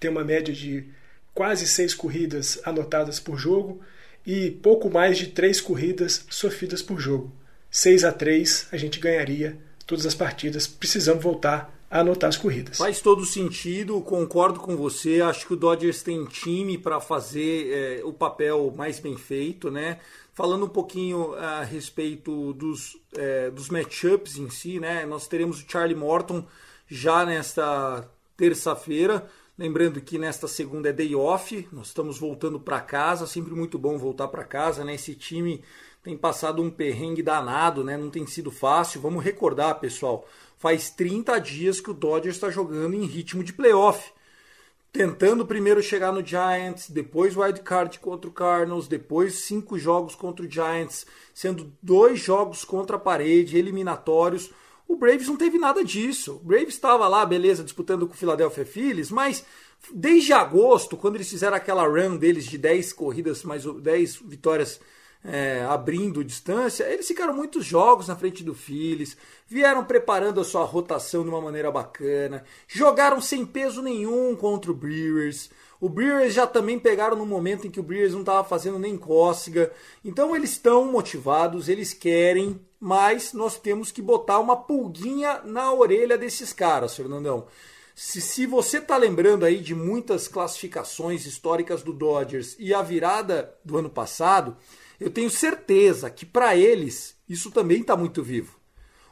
tem 0.00 0.10
uma 0.10 0.24
média 0.24 0.54
de 0.54 0.88
quase 1.34 1.66
seis 1.66 1.94
corridas 1.94 2.60
anotadas 2.64 3.20
por 3.20 3.38
jogo 3.38 3.80
e 4.26 4.50
pouco 4.50 4.90
mais 4.90 5.18
de 5.18 5.28
três 5.28 5.60
corridas 5.60 6.24
sofridas 6.30 6.82
por 6.82 6.98
jogo. 6.98 7.32
6 7.70 8.04
a 8.04 8.12
3 8.12 8.68
a 8.70 8.76
gente 8.76 9.00
ganharia 9.00 9.56
todas 9.82 10.06
as 10.06 10.14
partidas. 10.14 10.66
Precisamos 10.66 11.22
voltar 11.22 11.72
a 11.90 12.00
anotar 12.00 12.28
as 12.28 12.36
corridas. 12.36 12.78
Faz 12.78 13.00
todo 13.00 13.24
sentido, 13.26 14.00
concordo 14.00 14.58
com 14.58 14.76
você. 14.76 15.20
Acho 15.20 15.46
que 15.46 15.52
o 15.52 15.56
Dodgers 15.56 16.02
tem 16.02 16.24
time 16.24 16.78
para 16.78 17.00
fazer 17.00 17.70
é, 17.70 18.04
o 18.04 18.12
papel 18.12 18.72
mais 18.74 18.98
bem 18.98 19.16
feito, 19.16 19.70
né? 19.70 19.98
Falando 20.32 20.64
um 20.64 20.68
pouquinho 20.68 21.34
a 21.34 21.62
respeito 21.62 22.54
dos, 22.54 22.96
é, 23.14 23.50
dos 23.50 23.68
matchups 23.68 24.38
em 24.38 24.48
si, 24.48 24.80
né? 24.80 25.04
Nós 25.04 25.28
teremos 25.28 25.62
o 25.62 25.70
Charlie 25.70 25.94
Morton 25.94 26.46
já 26.88 27.26
nesta 27.26 28.08
terça-feira. 28.36 29.26
Lembrando 29.58 30.00
que 30.00 30.16
nesta 30.16 30.48
segunda 30.48 30.88
é 30.88 30.92
day 30.92 31.14
off, 31.14 31.68
nós 31.70 31.88
estamos 31.88 32.18
voltando 32.18 32.58
para 32.58 32.80
casa, 32.80 33.26
sempre 33.26 33.52
muito 33.52 33.78
bom 33.78 33.98
voltar 33.98 34.28
para 34.28 34.44
casa, 34.44 34.82
né? 34.82 34.94
Esse 34.94 35.14
time 35.14 35.62
tem 36.02 36.16
passado 36.16 36.60
um 36.60 36.70
perrengue 36.70 37.22
danado, 37.22 37.84
né? 37.84 37.96
Não 37.96 38.10
tem 38.10 38.26
sido 38.26 38.50
fácil. 38.50 39.00
Vamos 39.00 39.22
recordar, 39.22 39.78
pessoal, 39.78 40.26
faz 40.58 40.90
30 40.90 41.38
dias 41.38 41.80
que 41.80 41.90
o 41.90 41.94
Dodgers 41.94 42.36
está 42.36 42.50
jogando 42.50 42.94
em 42.94 43.04
ritmo 43.04 43.44
de 43.44 43.52
playoff. 43.52 44.12
Tentando 44.92 45.46
primeiro 45.46 45.82
chegar 45.82 46.12
no 46.12 46.24
Giants, 46.24 46.90
depois 46.90 47.34
wild 47.34 47.62
card 47.62 47.98
contra 47.98 48.28
o 48.28 48.32
Cardinals, 48.32 48.88
depois 48.88 49.36
cinco 49.36 49.78
jogos 49.78 50.14
contra 50.14 50.44
o 50.44 50.50
Giants, 50.50 51.06
sendo 51.32 51.72
dois 51.80 52.20
jogos 52.20 52.62
contra 52.62 52.96
a 52.96 53.00
parede, 53.00 53.56
eliminatórios. 53.56 54.50
O 54.86 54.96
Braves 54.96 55.28
não 55.28 55.36
teve 55.36 55.56
nada 55.56 55.82
disso. 55.82 56.34
O 56.34 56.46
Braves 56.46 56.74
estava 56.74 57.08
lá, 57.08 57.24
beleza, 57.24 57.64
disputando 57.64 58.06
com 58.06 58.12
o 58.12 58.16
Philadelphia 58.16 58.66
Phillies, 58.66 59.10
mas 59.10 59.46
desde 59.94 60.32
agosto, 60.34 60.96
quando 60.96 61.14
eles 61.14 61.30
fizeram 61.30 61.56
aquela 61.56 61.86
run 61.86 62.16
deles 62.16 62.44
de 62.44 62.58
10 62.58 62.92
corridas, 62.92 63.44
mais 63.44 63.64
10 63.64 64.16
vitórias 64.16 64.78
é, 65.24 65.64
abrindo 65.68 66.24
distância, 66.24 66.84
eles 66.84 67.06
ficaram 67.06 67.34
muitos 67.34 67.64
jogos 67.64 68.08
na 68.08 68.16
frente 68.16 68.42
do 68.42 68.54
Phillies, 68.54 69.16
vieram 69.46 69.84
preparando 69.84 70.40
a 70.40 70.44
sua 70.44 70.64
rotação 70.64 71.22
de 71.22 71.28
uma 71.28 71.40
maneira 71.40 71.70
bacana, 71.70 72.44
jogaram 72.66 73.20
sem 73.20 73.46
peso 73.46 73.82
nenhum 73.82 74.34
contra 74.34 74.70
o 74.70 74.74
Brewers. 74.74 75.50
O 75.80 75.88
Brewers 75.88 76.34
já 76.34 76.46
também 76.46 76.78
pegaram 76.78 77.16
no 77.16 77.26
momento 77.26 77.66
em 77.66 77.70
que 77.70 77.80
o 77.80 77.82
Brewers 77.82 78.12
não 78.12 78.20
estava 78.20 78.44
fazendo 78.44 78.78
nem 78.78 78.96
cócega. 78.96 79.72
Então 80.04 80.34
eles 80.34 80.52
estão 80.52 80.84
motivados, 80.90 81.68
eles 81.68 81.92
querem, 81.92 82.60
mas 82.78 83.32
nós 83.32 83.58
temos 83.58 83.90
que 83.90 84.00
botar 84.00 84.38
uma 84.38 84.56
pulguinha 84.56 85.40
na 85.44 85.72
orelha 85.72 86.16
desses 86.16 86.52
caras, 86.52 86.94
Fernandão. 86.94 87.46
Se, 87.94 88.20
se 88.20 88.46
você 88.46 88.78
está 88.78 88.96
lembrando 88.96 89.44
aí 89.44 89.58
de 89.58 89.74
muitas 89.74 90.26
classificações 90.26 91.26
históricas 91.26 91.82
do 91.82 91.92
Dodgers 91.92 92.56
e 92.58 92.72
a 92.72 92.80
virada 92.80 93.54
do 93.64 93.76
ano 93.76 93.90
passado, 93.90 94.56
eu 95.02 95.10
tenho 95.10 95.30
certeza 95.30 96.08
que 96.08 96.24
para 96.24 96.56
eles 96.56 97.16
isso 97.28 97.50
também 97.50 97.80
está 97.80 97.96
muito 97.96 98.22
vivo. 98.22 98.56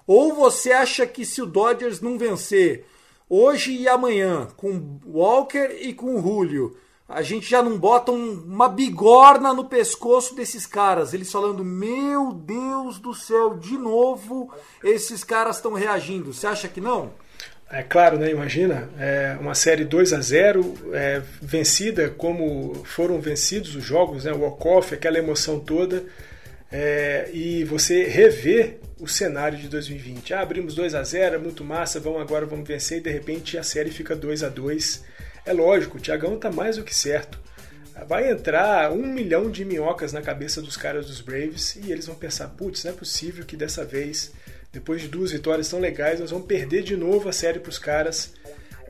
Ou 0.07 0.34
você 0.34 0.72
acha 0.72 1.07
que 1.07 1.24
se 1.24 1.41
o 1.43 1.47
Dodgers 1.47 2.01
não 2.01 2.18
vencer 2.18 2.86
hoje 3.28 3.72
e 3.72 3.88
amanhã, 3.88 4.49
com 4.57 4.99
Walker 5.07 5.78
e 5.80 5.93
com 5.93 6.20
Julio, 6.20 6.76
a 7.09 7.22
gente 7.22 7.49
já 7.49 7.62
não 7.62 7.76
bota 7.76 8.12
um, 8.12 8.32
uma 8.45 8.68
bigorna 8.68 9.53
no 9.53 9.64
pescoço 9.64 10.34
desses 10.34 10.64
caras. 10.64 11.12
Eles 11.12 11.30
falando, 11.30 11.64
meu 11.64 12.32
Deus 12.32 12.99
do 13.01 13.12
céu, 13.12 13.57
de 13.57 13.76
novo 13.76 14.53
esses 14.82 15.24
caras 15.24 15.57
estão 15.57 15.72
reagindo. 15.72 16.32
Você 16.32 16.47
acha 16.47 16.68
que 16.68 16.80
não? 16.80 17.12
É 17.72 17.84
claro, 17.84 18.18
né? 18.18 18.30
Imagina, 18.30 18.88
é 18.98 19.36
uma 19.40 19.54
série 19.54 19.84
2 19.84 20.12
a 20.12 20.20
0 20.20 20.74
é, 20.92 21.22
vencida 21.40 22.10
como 22.10 22.82
foram 22.84 23.20
vencidos 23.20 23.76
os 23.76 23.84
jogos, 23.84 24.24
né? 24.24 24.32
O 24.32 24.40
walk-off, 24.40 24.92
aquela 24.92 25.18
emoção 25.18 25.60
toda. 25.60 26.02
É, 26.72 27.30
e 27.32 27.62
você 27.64 28.04
rever 28.04 28.78
o 28.98 29.06
cenário 29.06 29.56
de 29.56 29.68
2020. 29.68 30.34
Ah, 30.34 30.40
abrimos 30.40 30.74
2 30.74 30.94
a 30.96 31.02
0 31.04 31.36
é 31.36 31.38
muito 31.38 31.64
massa, 31.64 32.00
vamos 32.00 32.20
agora, 32.20 32.44
vamos 32.44 32.66
vencer, 32.66 32.98
e 32.98 33.02
de 33.02 33.10
repente 33.10 33.56
a 33.56 33.62
série 33.62 33.90
fica 33.90 34.14
2 34.14 34.42
a 34.42 34.48
2 34.48 35.04
É 35.46 35.52
lógico, 35.52 35.96
o 35.96 36.00
Tiagão 36.00 36.38
tá 36.38 36.50
mais 36.50 36.76
do 36.76 36.84
que 36.84 36.94
certo. 36.94 37.38
Vai 38.06 38.30
entrar 38.30 38.92
um 38.92 39.06
milhão 39.06 39.50
de 39.50 39.64
minhocas 39.64 40.12
na 40.12 40.22
cabeça 40.22 40.60
dos 40.60 40.76
caras 40.76 41.06
dos 41.06 41.20
Braves 41.20 41.76
e 41.76 41.92
eles 41.92 42.06
vão 42.06 42.16
pensar: 42.16 42.48
putz, 42.48 42.84
não 42.84 42.92
é 42.92 42.94
possível 42.94 43.44
que 43.44 43.56
dessa 43.56 43.84
vez 43.84 44.32
depois 44.72 45.02
de 45.02 45.08
duas 45.08 45.32
vitórias 45.32 45.68
tão 45.68 45.80
legais, 45.80 46.20
nós 46.20 46.30
vamos 46.30 46.46
perder 46.46 46.82
de 46.82 46.96
novo 46.96 47.28
a 47.28 47.32
série 47.32 47.58
para 47.58 47.70
os 47.70 47.78
caras. 47.78 48.32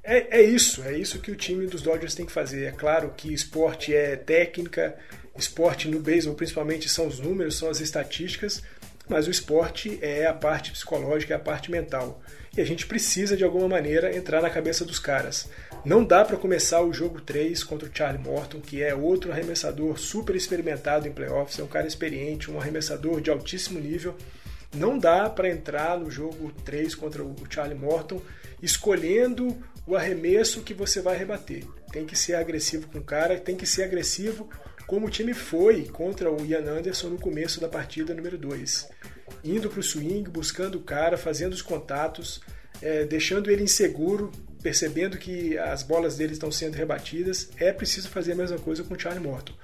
É, 0.02 0.40
é, 0.40 0.42
isso, 0.42 0.82
é 0.82 0.96
isso 0.96 1.18
que 1.18 1.30
o 1.30 1.36
time 1.36 1.66
dos 1.66 1.82
Dodgers 1.82 2.14
tem 2.14 2.26
que 2.26 2.32
fazer. 2.32 2.64
É 2.64 2.72
claro 2.72 3.12
que 3.16 3.32
esporte 3.32 3.94
é 3.94 4.16
técnica, 4.16 4.96
esporte 5.36 5.88
no 5.88 6.00
beisebol 6.00 6.36
principalmente 6.36 6.88
são 6.88 7.06
os 7.06 7.18
números, 7.18 7.56
são 7.56 7.70
as 7.70 7.80
estatísticas, 7.80 8.62
mas 9.08 9.26
o 9.26 9.30
esporte 9.30 9.98
é 10.02 10.26
a 10.26 10.34
parte 10.34 10.70
psicológica, 10.70 11.34
é 11.34 11.36
a 11.36 11.40
parte 11.40 11.70
mental. 11.70 12.22
E 12.56 12.60
a 12.60 12.64
gente 12.64 12.86
precisa 12.86 13.36
de 13.36 13.44
alguma 13.44 13.68
maneira 13.68 14.14
entrar 14.14 14.42
na 14.42 14.50
cabeça 14.50 14.84
dos 14.84 14.98
caras. 14.98 15.48
Não 15.84 16.04
dá 16.04 16.24
para 16.24 16.36
começar 16.36 16.82
o 16.82 16.92
jogo 16.92 17.20
3 17.20 17.62
contra 17.64 17.88
o 17.88 17.90
Charlie 17.92 18.22
Morton, 18.22 18.60
que 18.60 18.82
é 18.82 18.94
outro 18.94 19.32
arremessador 19.32 19.98
super 19.98 20.36
experimentado 20.36 21.08
em 21.08 21.12
playoffs, 21.12 21.58
é 21.58 21.62
um 21.62 21.68
cara 21.68 21.86
experiente, 21.86 22.50
um 22.50 22.60
arremessador 22.60 23.20
de 23.20 23.30
altíssimo 23.30 23.78
nível 23.80 24.14
não 24.74 24.98
dá 24.98 25.28
para 25.28 25.48
entrar 25.48 25.98
no 25.98 26.10
jogo 26.10 26.52
3 26.64 26.94
contra 26.94 27.24
o 27.24 27.34
Charlie 27.48 27.78
Morton 27.78 28.20
escolhendo 28.62 29.56
o 29.86 29.96
arremesso 29.96 30.62
que 30.62 30.74
você 30.74 31.00
vai 31.00 31.16
rebater. 31.16 31.64
Tem 31.92 32.06
que 32.06 32.16
ser 32.16 32.34
agressivo 32.34 32.86
com 32.88 32.98
o 32.98 33.04
cara, 33.04 33.38
tem 33.38 33.56
que 33.56 33.66
ser 33.66 33.84
agressivo 33.84 34.48
como 34.86 35.06
o 35.06 35.10
time 35.10 35.32
foi 35.32 35.84
contra 35.84 36.30
o 36.32 36.44
Ian 36.44 36.68
Anderson 36.68 37.10
no 37.10 37.18
começo 37.18 37.60
da 37.60 37.68
partida 37.68 38.12
número 38.12 38.36
2. 38.36 38.88
Indo 39.44 39.70
para 39.70 39.78
o 39.78 39.82
swing, 39.82 40.28
buscando 40.28 40.78
o 40.78 40.82
cara, 40.82 41.16
fazendo 41.16 41.52
os 41.52 41.62
contatos, 41.62 42.40
é, 42.82 43.04
deixando 43.04 43.50
ele 43.50 43.62
inseguro, 43.62 44.32
percebendo 44.60 45.16
que 45.16 45.56
as 45.56 45.84
bolas 45.84 46.16
dele 46.16 46.32
estão 46.32 46.50
sendo 46.50 46.74
rebatidas. 46.74 47.50
É 47.56 47.72
preciso 47.72 48.08
fazer 48.08 48.32
a 48.32 48.34
mesma 48.36 48.58
coisa 48.58 48.82
com 48.82 48.94
o 48.94 48.98
Charlie 48.98 49.22
Morton. 49.22 49.54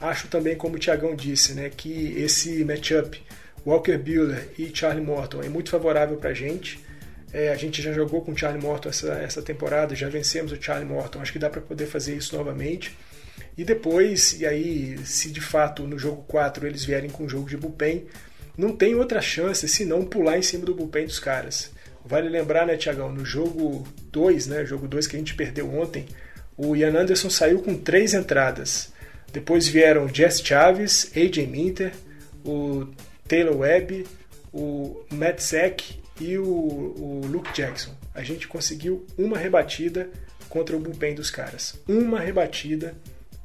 Acho 0.00 0.28
também, 0.28 0.56
como 0.56 0.76
o 0.76 0.78
Tiagão 0.78 1.16
disse, 1.16 1.52
né, 1.54 1.68
que 1.68 2.12
esse 2.16 2.64
matchup 2.64 3.20
Walker 3.66 3.98
Buehler 3.98 4.48
e 4.56 4.70
Charlie 4.72 5.04
Morton 5.04 5.42
é 5.42 5.48
muito 5.48 5.70
favorável 5.70 6.16
para 6.16 6.30
a 6.30 6.34
gente. 6.34 6.78
É, 7.32 7.50
a 7.50 7.56
gente 7.56 7.82
já 7.82 7.92
jogou 7.92 8.22
com 8.22 8.30
o 8.30 8.36
Charlie 8.36 8.62
Morton 8.62 8.88
essa, 8.88 9.12
essa 9.14 9.42
temporada, 9.42 9.96
já 9.96 10.08
vencemos 10.08 10.52
o 10.52 10.62
Charlie 10.62 10.88
Morton, 10.88 11.20
acho 11.20 11.32
que 11.32 11.38
dá 11.38 11.50
para 11.50 11.60
poder 11.60 11.86
fazer 11.86 12.16
isso 12.16 12.36
novamente. 12.36 12.96
E 13.58 13.64
depois, 13.64 14.40
e 14.40 14.46
aí, 14.46 14.96
se 15.04 15.30
de 15.30 15.40
fato 15.40 15.82
no 15.82 15.98
jogo 15.98 16.24
4 16.28 16.66
eles 16.66 16.84
vierem 16.84 17.10
com 17.10 17.24
o 17.24 17.28
jogo 17.28 17.48
de 17.48 17.56
bullpen, 17.56 18.06
não 18.56 18.74
tem 18.74 18.94
outra 18.94 19.20
chance 19.20 19.68
senão 19.68 20.04
pular 20.04 20.38
em 20.38 20.42
cima 20.42 20.64
do 20.64 20.74
bullpen 20.74 21.06
dos 21.06 21.18
caras. 21.18 21.72
Vale 22.04 22.28
lembrar, 22.28 22.66
né, 22.66 22.76
Tiagão, 22.76 23.10
no 23.10 23.24
jogo 23.24 23.86
2, 24.12 24.46
né, 24.46 24.64
jogo 24.64 24.86
2 24.86 25.08
que 25.08 25.16
a 25.16 25.18
gente 25.18 25.34
perdeu 25.34 25.74
ontem, 25.74 26.06
o 26.56 26.76
Ian 26.76 26.96
Anderson 26.96 27.28
saiu 27.28 27.60
com 27.60 27.76
três 27.76 28.14
entradas. 28.14 28.92
Depois 29.32 29.66
vieram 29.66 30.08
Jess 30.08 30.40
Chaves, 30.40 31.10
AJ 31.14 31.48
Minter, 31.48 31.92
o 32.44 32.86
Taylor 33.28 33.56
Webb, 33.56 34.06
o 34.52 35.04
Matt 35.10 35.40
Sack 35.40 36.00
e 36.20 36.38
o, 36.38 36.44
o 36.44 37.22
Luke 37.26 37.52
Jackson. 37.52 37.94
A 38.14 38.22
gente 38.22 38.48
conseguiu 38.48 39.06
uma 39.18 39.36
rebatida 39.36 40.08
contra 40.48 40.76
o 40.76 40.80
bullpen 40.80 41.14
dos 41.14 41.30
caras. 41.30 41.78
Uma 41.86 42.20
rebatida 42.20 42.94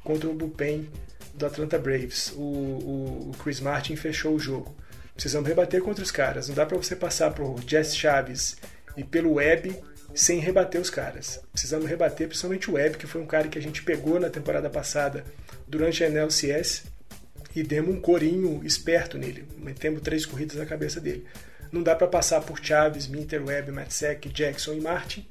contra 0.02 0.28
o 0.28 0.34
bullpen 0.34 0.88
do 1.34 1.46
Atlanta 1.46 1.78
Braves. 1.78 2.32
O, 2.34 2.40
o, 2.40 3.30
o, 3.30 3.36
Chris 3.42 3.60
Martin 3.60 3.96
fechou 3.96 4.34
o 4.34 4.38
jogo. 4.38 4.74
Precisamos 5.14 5.48
rebater 5.48 5.82
contra 5.82 6.02
os 6.02 6.10
caras. 6.10 6.48
Não 6.48 6.54
dá 6.54 6.64
para 6.64 6.76
você 6.76 6.96
passar 6.96 7.32
por 7.32 7.60
Jess 7.66 7.94
Chaves 7.94 8.56
e 8.96 9.04
pelo 9.04 9.34
Webb 9.34 9.76
sem 10.14 10.38
rebater 10.38 10.80
os 10.80 10.90
caras. 10.90 11.40
Precisamos 11.52 11.88
rebater 11.88 12.28
principalmente 12.28 12.70
o 12.70 12.74
Webb, 12.74 12.96
que 12.96 13.06
foi 13.06 13.20
um 13.20 13.26
cara 13.26 13.48
que 13.48 13.58
a 13.58 13.62
gente 13.62 13.82
pegou 13.82 14.20
na 14.20 14.30
temporada 14.30 14.68
passada 14.70 15.24
durante 15.66 16.04
a 16.04 16.08
NLCS 16.08 16.84
e 17.54 17.62
demos 17.62 17.94
um 17.94 18.00
corinho 18.00 18.60
esperto 18.64 19.18
nele. 19.18 19.46
Metemos 19.58 20.02
três 20.02 20.26
corridas 20.26 20.56
na 20.56 20.66
cabeça 20.66 21.00
dele. 21.00 21.26
Não 21.70 21.82
dá 21.82 21.94
para 21.94 22.06
passar 22.06 22.42
por 22.42 22.58
Chaves, 22.62 23.06
Minter, 23.06 23.44
Webb, 23.44 23.72
Matsek, 23.72 24.28
Jackson 24.28 24.74
e 24.74 24.80
Martin 24.80 25.26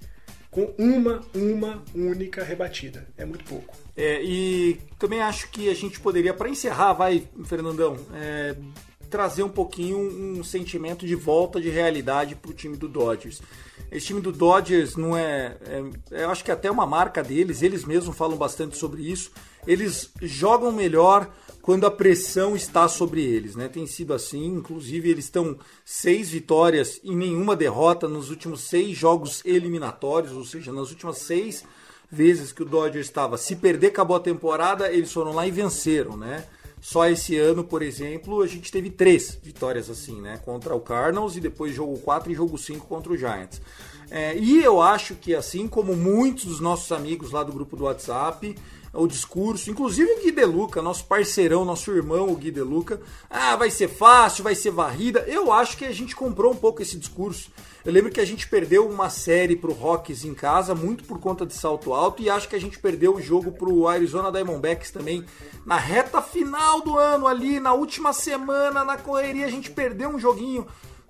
com 0.51 0.73
uma, 0.77 1.21
uma 1.33 1.81
única 1.95 2.43
rebatida. 2.43 3.07
É 3.17 3.23
muito 3.23 3.45
pouco. 3.45 3.75
É, 3.95 4.21
e 4.21 4.79
também 4.99 5.21
acho 5.21 5.49
que 5.49 5.69
a 5.69 5.73
gente 5.73 5.99
poderia, 5.99 6.33
para 6.33 6.49
encerrar, 6.49 6.93
vai, 6.93 7.23
Fernandão, 7.45 7.97
é, 8.13 8.55
trazer 9.09 9.43
um 9.43 9.49
pouquinho 9.49 9.97
um 9.97 10.43
sentimento 10.43 11.07
de 11.07 11.15
volta 11.15 11.59
de 11.59 11.69
realidade 11.69 12.35
para 12.35 12.51
o 12.51 12.53
time 12.53 12.75
do 12.75 12.89
Dodgers. 12.89 13.41
Esse 13.89 14.07
time 14.07 14.21
do 14.21 14.31
Dodgers 14.31 14.95
não 14.95 15.17
é, 15.17 15.57
é, 15.65 16.23
Eu 16.23 16.29
acho 16.29 16.43
que 16.43 16.51
até 16.51 16.69
uma 16.69 16.85
marca 16.85 17.23
deles, 17.23 17.61
eles 17.61 17.85
mesmos 17.85 18.15
falam 18.15 18.37
bastante 18.37 18.77
sobre 18.77 19.09
isso. 19.09 19.31
Eles 19.65 20.11
jogam 20.21 20.71
melhor 20.71 21.29
quando 21.61 21.85
a 21.85 21.91
pressão 21.91 22.55
está 22.55 22.87
sobre 22.87 23.23
eles, 23.23 23.55
né? 23.55 23.67
Tem 23.67 23.85
sido 23.85 24.13
assim, 24.13 24.45
inclusive 24.45 25.09
eles 25.09 25.25
estão 25.25 25.57
seis 25.85 26.29
vitórias 26.29 26.99
e 27.03 27.15
nenhuma 27.15 27.55
derrota 27.55 28.07
nos 28.07 28.29
últimos 28.29 28.61
seis 28.61 28.97
jogos 28.97 29.41
eliminatórios, 29.45 30.33
ou 30.33 30.43
seja, 30.43 30.71
nas 30.71 30.89
últimas 30.89 31.19
seis 31.19 31.63
vezes 32.11 32.51
que 32.51 32.63
o 32.63 32.65
Dodgers 32.65 33.07
estava. 33.07 33.37
Se 33.37 33.55
perder, 33.55 33.87
acabou 33.87 34.17
a 34.17 34.19
temporada, 34.19 34.91
eles 34.91 35.11
foram 35.11 35.33
lá 35.33 35.47
e 35.47 35.51
venceram, 35.51 36.17
né? 36.17 36.45
Só 36.81 37.07
esse 37.07 37.37
ano, 37.37 37.63
por 37.63 37.83
exemplo, 37.83 38.41
a 38.41 38.47
gente 38.47 38.71
teve 38.71 38.89
três 38.89 39.37
vitórias 39.41 39.87
assim, 39.87 40.19
né? 40.19 40.41
Contra 40.43 40.75
o 40.75 40.81
Cardinals 40.81 41.35
e 41.35 41.39
depois 41.39 41.75
jogo 41.75 41.99
4 41.99 42.31
e 42.31 42.35
jogo 42.35 42.57
5 42.57 42.87
contra 42.87 43.13
o 43.13 43.17
Giants. 43.17 43.61
É, 44.09 44.35
e 44.35 44.61
eu 44.63 44.81
acho 44.81 45.15
que 45.15 45.33
assim 45.35 45.67
como 45.67 45.95
muitos 45.95 46.45
dos 46.45 46.59
nossos 46.59 46.91
amigos 46.91 47.31
lá 47.31 47.43
do 47.43 47.53
grupo 47.53 47.77
do 47.77 47.83
WhatsApp, 47.83 48.57
o 48.93 49.07
discurso, 49.07 49.71
inclusive 49.71 50.11
o 50.11 50.21
Gui 50.21 50.31
Deluca, 50.31 50.81
nosso 50.81 51.05
parceirão, 51.05 51.63
nosso 51.63 51.91
irmão, 51.91 52.29
o 52.29 52.35
Gui 52.35 52.51
Deluca. 52.51 53.01
Ah, 53.29 53.55
vai 53.55 53.71
ser 53.71 53.87
fácil, 53.87 54.43
vai 54.43 54.53
ser 54.53 54.71
varrida. 54.71 55.21
Eu 55.27 55.51
acho 55.51 55.77
que 55.77 55.85
a 55.85 55.91
gente 55.91 56.15
comprou 56.15 56.51
um 56.51 56.55
pouco 56.55 56.81
esse 56.81 56.97
discurso. 56.97 57.49
Eu 57.85 57.91
lembro 57.91 58.11
que 58.11 58.19
a 58.19 58.25
gente 58.25 58.47
perdeu 58.47 58.87
uma 58.87 59.09
série 59.09 59.55
pro 59.55 59.71
Rockies 59.71 60.25
em 60.25 60.33
casa, 60.33 60.75
muito 60.75 61.03
por 61.05 61.19
conta 61.19 61.45
de 61.45 61.53
salto 61.53 61.93
alto, 61.93 62.21
e 62.21 62.29
acho 62.29 62.47
que 62.47 62.55
a 62.55 62.59
gente 62.59 62.77
perdeu 62.77 63.15
o 63.15 63.21
jogo 63.21 63.51
pro 63.51 63.87
Arizona 63.87 64.31
Diamondbacks 64.31 64.91
também 64.91 65.25
na 65.65 65.77
reta 65.77 66.21
final 66.21 66.81
do 66.81 66.97
ano 66.97 67.27
ali, 67.27 67.59
na 67.59 67.73
última 67.73 68.13
semana, 68.13 68.83
na 68.83 68.97
correria, 68.97 69.45
a 69.45 69.49
gente 69.49 69.71
perdeu 69.71 70.09
um 70.09 70.19
joguinho 70.19 70.67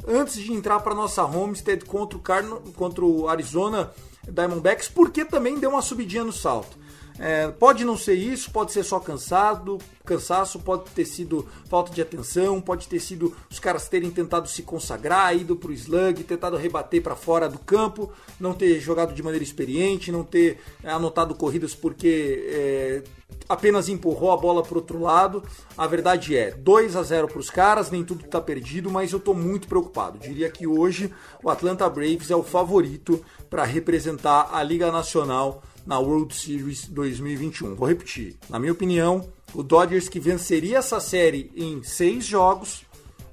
antes 0.08 0.36
de 0.36 0.54
entrar 0.54 0.80
para 0.80 0.96
nossa 0.96 1.24
homestead 1.24 1.84
contra 1.86 2.18
o, 2.18 2.22
Carno, 2.22 2.62
contra 2.76 3.04
o 3.04 3.28
Arizona 3.28 3.92
Diamondbacks, 4.28 4.88
porque 4.88 5.26
também 5.26 5.60
deu 5.60 5.72
uma 5.72 5.82
subidinha 5.82 6.24
no 6.24 6.32
salto. 6.34 6.78
É, 7.20 7.50
pode 7.50 7.86
não 7.86 7.98
ser 7.98 8.16
isso, 8.16 8.52
pode 8.52 8.72
ser 8.72 8.84
só 8.84 9.00
cansado, 9.00 9.78
cansaço, 10.06 10.60
pode 10.60 10.90
ter 10.92 11.06
sido 11.06 11.48
falta 11.70 11.92
de 11.92 12.02
atenção, 12.02 12.60
pode 12.60 12.88
ter 12.88 13.00
sido 13.00 13.36
os 13.50 13.60
caras 13.60 13.88
terem 13.88 14.10
tentado 14.10 14.48
se 14.48 14.64
consagrar, 14.64 15.36
ido 15.36 15.56
pro 15.56 15.74
slug, 15.74 16.24
tentado 16.24 16.58
rebater 16.58 17.02
para 17.02 17.16
fora 17.16 17.48
do 17.48 17.60
campo, 17.60 18.12
não 18.40 18.54
ter 18.54 18.80
jogado 18.80 19.14
de 19.14 19.22
maneira 19.22 19.44
experiente, 19.44 20.12
não 20.12 20.24
ter 20.24 20.60
anotado 20.84 21.36
corridas 21.36 21.76
porque 21.76 22.48
é, 22.50 23.04
apenas 23.48 23.90
empurrou 23.90 24.32
a 24.32 24.38
bola 24.38 24.64
para 24.64 24.78
outro 24.78 25.00
lado. 25.00 25.44
A 25.78 25.86
verdade 25.88 26.36
é, 26.36 26.52
2 26.52 26.96
a 26.96 27.04
0 27.04 27.28
para 27.28 27.40
os 27.40 27.50
caras, 27.50 27.92
nem 27.92 28.04
tudo 28.04 28.26
está 28.26 28.42
perdido, 28.42 28.90
mas 28.90 29.12
eu 29.12 29.20
estou 29.20 29.36
muito 29.36 29.68
preocupado. 29.68 30.18
Diria 30.18 30.50
que 30.50 30.66
hoje 30.66 31.14
o 31.44 31.50
Atlanta 31.50 31.90
Braves 31.90 32.32
é 32.32 32.36
o 32.36 32.44
favorito 32.44 33.24
para 33.50 33.64
representar 33.64 34.50
a 34.52 34.64
Liga 34.64 34.92
Nacional 34.92 35.62
na 35.86 36.00
World 36.00 36.36
Series 36.36 36.88
2021. 36.88 37.76
Vou 37.76 37.88
repetir, 37.88 38.38
na 38.50 38.60
minha 38.60 38.72
opinião, 38.72 39.28
o 39.54 39.64
Dodgers 39.64 40.08
que 40.08 40.20
venceria 40.20 40.78
essa 40.78 41.00
série 41.00 41.52
em 41.56 41.84
seis 41.84 42.26
jogos, 42.26 42.84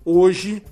hoje 0.05 0.63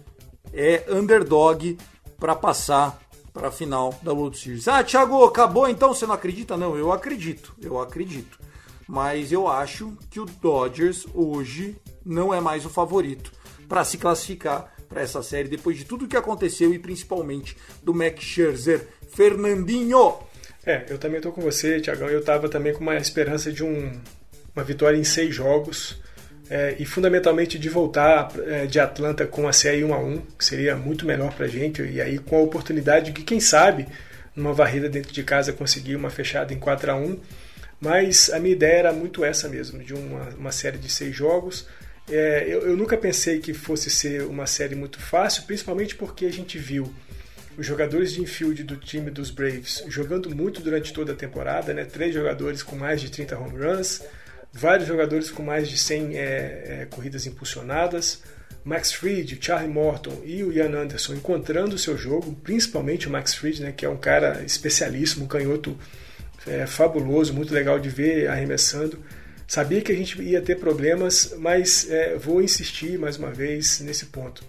é 0.52 0.84
underdog 0.88 1.76
para 2.18 2.34
passar 2.34 3.00
para 3.32 3.48
a 3.48 3.52
final 3.52 3.94
da 4.02 4.12
World 4.12 4.38
Series. 4.38 4.66
Ah, 4.66 4.82
Thiago, 4.82 5.22
acabou 5.24 5.68
então? 5.68 5.92
Você 5.92 6.06
não 6.06 6.14
acredita? 6.14 6.56
Não, 6.56 6.76
eu 6.76 6.90
acredito, 6.90 7.54
eu 7.60 7.78
acredito. 7.78 8.38
Mas 8.88 9.30
eu 9.30 9.46
acho 9.46 9.92
que 10.10 10.18
o 10.18 10.24
Dodgers 10.24 11.06
hoje 11.12 11.76
não 12.04 12.32
é 12.32 12.40
mais 12.40 12.64
o 12.64 12.70
favorito 12.70 13.32
para 13.68 13.84
se 13.84 13.98
classificar 13.98 14.72
para 14.88 15.02
essa 15.02 15.22
série 15.22 15.48
depois 15.48 15.76
de 15.76 15.84
tudo 15.84 16.06
que 16.06 16.16
aconteceu 16.16 16.72
e 16.72 16.78
principalmente 16.78 17.56
do 17.82 17.92
Max 17.92 18.22
Scherzer. 18.22 18.88
Fernandinho, 19.08 20.14
É, 20.66 20.84
eu 20.90 20.98
também 20.98 21.20
tô 21.20 21.30
com 21.30 21.40
você, 21.40 21.80
Tiagão. 21.80 22.08
Eu 22.08 22.22
tava 22.22 22.48
também 22.48 22.72
com 22.72 22.80
uma 22.80 22.96
esperança 22.96 23.52
de 23.52 23.62
um, 23.62 23.92
uma 24.54 24.64
vitória 24.64 24.96
em 24.96 25.04
seis 25.04 25.32
jogos. 25.32 26.02
É, 26.50 26.76
e 26.78 26.84
fundamentalmente 26.84 27.58
de 27.58 27.68
voltar 27.68 28.30
é, 28.46 28.66
de 28.66 28.78
Atlanta 28.78 29.26
com 29.26 29.48
a 29.48 29.52
série 29.52 29.82
1 29.82 29.92
a 29.92 29.98
1 29.98 30.20
que 30.38 30.44
seria 30.44 30.76
muito 30.76 31.04
melhor 31.04 31.32
para 31.34 31.46
a 31.46 31.48
gente, 31.48 31.82
e 31.82 32.00
aí 32.00 32.18
com 32.20 32.36
a 32.36 32.40
oportunidade 32.40 33.06
de 33.06 33.12
que, 33.12 33.24
quem 33.24 33.40
sabe, 33.40 33.88
numa 34.34 34.52
varrida 34.52 34.88
dentro 34.88 35.12
de 35.12 35.24
casa 35.24 35.52
conseguir 35.52 35.96
uma 35.96 36.08
fechada 36.08 36.54
em 36.54 36.58
4 36.58 36.92
a 36.92 36.94
1 36.94 37.18
mas 37.80 38.30
a 38.30 38.38
minha 38.38 38.54
ideia 38.54 38.78
era 38.78 38.92
muito 38.92 39.24
essa 39.24 39.48
mesmo, 39.48 39.82
de 39.82 39.92
uma, 39.92 40.28
uma 40.38 40.52
série 40.52 40.78
de 40.78 40.88
seis 40.88 41.14
jogos. 41.14 41.66
É, 42.08 42.44
eu, 42.46 42.62
eu 42.62 42.76
nunca 42.76 42.96
pensei 42.96 43.40
que 43.40 43.52
fosse 43.52 43.90
ser 43.90 44.22
uma 44.22 44.46
série 44.46 44.74
muito 44.74 45.00
fácil, 45.00 45.42
principalmente 45.42 45.94
porque 45.94 46.24
a 46.26 46.32
gente 46.32 46.58
viu 46.58 46.92
os 47.58 47.66
jogadores 47.66 48.12
de 48.12 48.20
infield 48.20 48.62
do 48.64 48.76
time 48.76 49.10
dos 49.10 49.30
Braves 49.30 49.84
jogando 49.88 50.34
muito 50.34 50.60
durante 50.60 50.92
toda 50.92 51.12
a 51.12 51.16
temporada, 51.16 51.72
né? 51.72 51.84
três 51.84 52.14
jogadores 52.14 52.62
com 52.62 52.76
mais 52.76 53.00
de 53.00 53.10
30 53.10 53.38
home 53.38 53.58
runs, 53.58 54.02
vários 54.52 54.86
jogadores 54.86 55.30
com 55.30 55.42
mais 55.42 55.68
de 55.68 55.76
100 55.76 56.16
é, 56.16 56.20
é, 56.20 56.86
corridas 56.90 57.26
impulsionadas, 57.26 58.22
Max 58.64 58.92
Fried, 58.92 59.38
Charlie 59.40 59.72
Morton 59.72 60.22
e 60.24 60.42
o 60.42 60.52
Ian 60.52 60.76
Anderson 60.76 61.14
encontrando 61.14 61.76
o 61.76 61.78
seu 61.78 61.96
jogo, 61.96 62.34
principalmente 62.42 63.06
o 63.06 63.10
Max 63.10 63.34
Fried, 63.34 63.62
né, 63.62 63.72
que 63.72 63.86
é 63.86 63.88
um 63.88 63.96
cara 63.96 64.42
especialíssimo, 64.44 65.24
um 65.24 65.28
canhoto 65.28 65.78
é, 66.46 66.66
fabuloso, 66.66 67.32
muito 67.32 67.54
legal 67.54 67.78
de 67.78 67.88
ver 67.88 68.28
arremessando. 68.28 68.98
Sabia 69.46 69.80
que 69.80 69.92
a 69.92 69.94
gente 69.94 70.20
ia 70.20 70.42
ter 70.42 70.58
problemas, 70.58 71.34
mas 71.38 71.88
é, 71.88 72.16
vou 72.16 72.42
insistir 72.42 72.98
mais 72.98 73.16
uma 73.16 73.30
vez 73.30 73.80
nesse 73.80 74.06
ponto. 74.06 74.42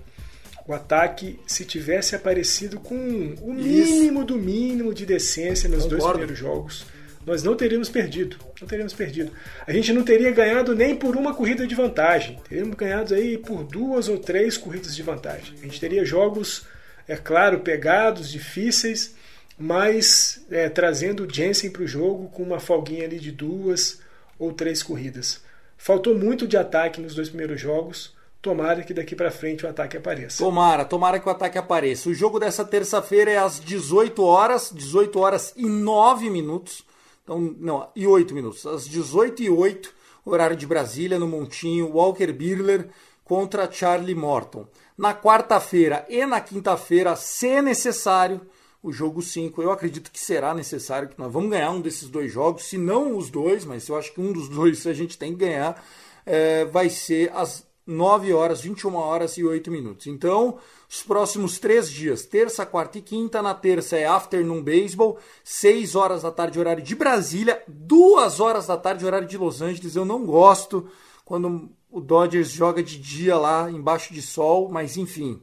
O 0.68 0.74
ataque, 0.74 1.40
se 1.48 1.64
tivesse 1.64 2.16
aparecido 2.16 2.80
com 2.80 2.96
o 3.42 3.54
mínimo 3.54 4.26
do 4.26 4.36
mínimo 4.36 4.94
de 4.94 5.06
decência 5.06 5.70
nos 5.70 5.84
Concordo. 5.84 5.98
dois 5.98 6.12
primeiros 6.12 6.38
jogos, 6.38 6.86
nós 7.26 7.42
não 7.42 7.56
teríamos 7.56 7.90
perdido. 7.90 8.38
Não 8.60 8.68
teríamos 8.68 8.94
perdido. 8.94 9.32
A 9.66 9.72
gente 9.72 9.94
não 9.94 10.04
teria 10.04 10.32
ganhado 10.32 10.76
nem 10.76 10.96
por 10.96 11.16
uma 11.16 11.34
corrida 11.34 11.66
de 11.66 11.76
vantagem. 11.76 12.40
Teríamos 12.48 12.76
ganhado 12.76 13.14
aí 13.14 13.38
por 13.38 13.64
duas 13.64 14.10
ou 14.10 14.18
três 14.18 14.58
corridas 14.58 14.96
de 14.96 15.04
vantagem. 15.04 15.56
A 15.62 15.64
gente 15.64 15.80
teria 15.80 16.04
jogos, 16.04 16.66
é 17.08 17.16
claro, 17.16 17.60
pegados, 17.60 18.30
difíceis, 18.30 19.16
mas 19.58 20.46
é, 20.52 20.70
trazendo 20.70 21.26
o 21.26 21.34
Jensen 21.34 21.70
para 21.70 21.84
o 21.84 21.88
jogo 21.88 22.28
com 22.30 22.44
uma 22.44 22.60
folguinha 22.60 23.06
ali 23.06 23.20
de 23.20 23.32
duas 23.32 24.00
ou 24.38 24.52
três 24.54 24.84
corridas. 24.84 25.42
Faltou 25.78 26.18
muito 26.18 26.48
de 26.48 26.58
ataque 26.58 27.00
nos 27.00 27.16
dois 27.16 27.30
primeiros 27.30 27.60
jogos. 27.60 28.16
Tomara 28.42 28.84
que 28.84 28.94
daqui 28.94 29.16
para 29.16 29.32
frente 29.32 29.66
o 29.66 29.70
ataque 29.70 29.98
apareça. 29.98 30.44
Tomara, 30.44 30.86
tomara 30.86 31.20
que 31.20 31.28
o 31.28 31.32
ataque 31.32 31.58
apareça. 31.58 32.10
O 32.10 32.14
jogo 32.14 32.40
dessa 32.40 32.64
terça-feira 32.64 33.32
é 33.32 33.38
às 33.38 33.60
18 33.60 34.24
horas, 34.24 34.72
18 34.74 35.20
horas 35.20 35.54
e 35.56 35.66
9 35.66 36.30
minutos. 36.30 36.84
Então, 37.24 37.56
não, 37.60 37.90
e 37.96 38.08
8 38.08 38.34
minutos. 38.34 38.66
Às 38.66 38.88
18 38.88 39.44
e 39.44 39.50
8, 39.50 39.94
horário 40.26 40.56
de 40.56 40.68
Brasília, 40.68 41.20
no 41.20 41.28
Montinho, 41.28 41.92
Walker 41.92 42.32
Birler 42.32 42.88
contra 43.24 43.70
Charlie 43.70 44.16
Morton. 44.16 44.66
Na 44.98 45.14
quarta-feira 45.14 46.06
e 46.08 46.26
na 46.26 46.40
quinta-feira, 46.40 47.16
se 47.18 47.62
necessário, 47.62 48.42
o 48.82 48.92
jogo 48.92 49.22
5. 49.22 49.62
Eu 49.62 49.72
acredito 49.72 50.10
que 50.10 50.20
será 50.20 50.54
necessário 50.54 51.10
que 51.10 51.20
nós 51.20 51.32
vamos 51.32 51.50
ganhar 51.50 51.72
um 51.72 51.82
desses 51.82 52.08
dois 52.08 52.32
jogos, 52.32 52.64
se 52.64 52.78
não 52.78 53.18
os 53.18 53.30
dois, 53.30 53.66
mas 53.66 53.88
eu 53.90 53.98
acho 53.98 54.14
que 54.14 54.22
um 54.22 54.32
dos 54.32 54.48
dois 54.48 54.88
a 54.88 54.94
gente 54.94 55.18
tem 55.18 55.34
que 55.34 55.40
ganhar, 55.40 55.84
é, 56.26 56.64
vai 56.64 56.90
ser 56.90 57.30
às 57.36 57.67
9 57.88 58.34
horas, 58.34 58.62
21 58.62 58.94
horas 58.96 59.38
e 59.38 59.44
8 59.44 59.72
minutos. 59.72 60.08
Então, 60.08 60.60
os 60.90 61.02
próximos 61.02 61.58
três 61.58 61.90
dias, 61.90 62.26
terça, 62.26 62.66
quarta 62.66 62.98
e 62.98 63.02
quinta. 63.02 63.42
Na 63.42 63.54
terça 63.54 63.96
é 63.96 64.06
Afternoon 64.06 64.62
Baseball, 64.62 65.18
6 65.44 65.96
horas 65.96 66.22
da 66.22 66.32
tarde, 66.32 66.60
horário 66.60 66.84
de 66.84 66.96
Brasília, 66.96 67.64
2 67.68 68.40
horas 68.40 68.68
da 68.68 68.76
tarde, 68.76 69.06
horário 69.06 69.28
de 69.28 69.38
Los 69.38 69.62
Angeles. 69.62 69.96
Eu 69.96 70.06
não 70.06 70.26
gosto 70.26 70.90
quando 71.24 71.70
o 71.90 72.02
Dodgers 72.02 72.52
joga 72.52 72.84
de 72.84 73.00
dia 73.00 73.38
lá, 73.38 73.72
embaixo 73.72 74.14
de 74.14 74.22
sol, 74.22 74.70
mas 74.70 74.98
enfim 74.98 75.42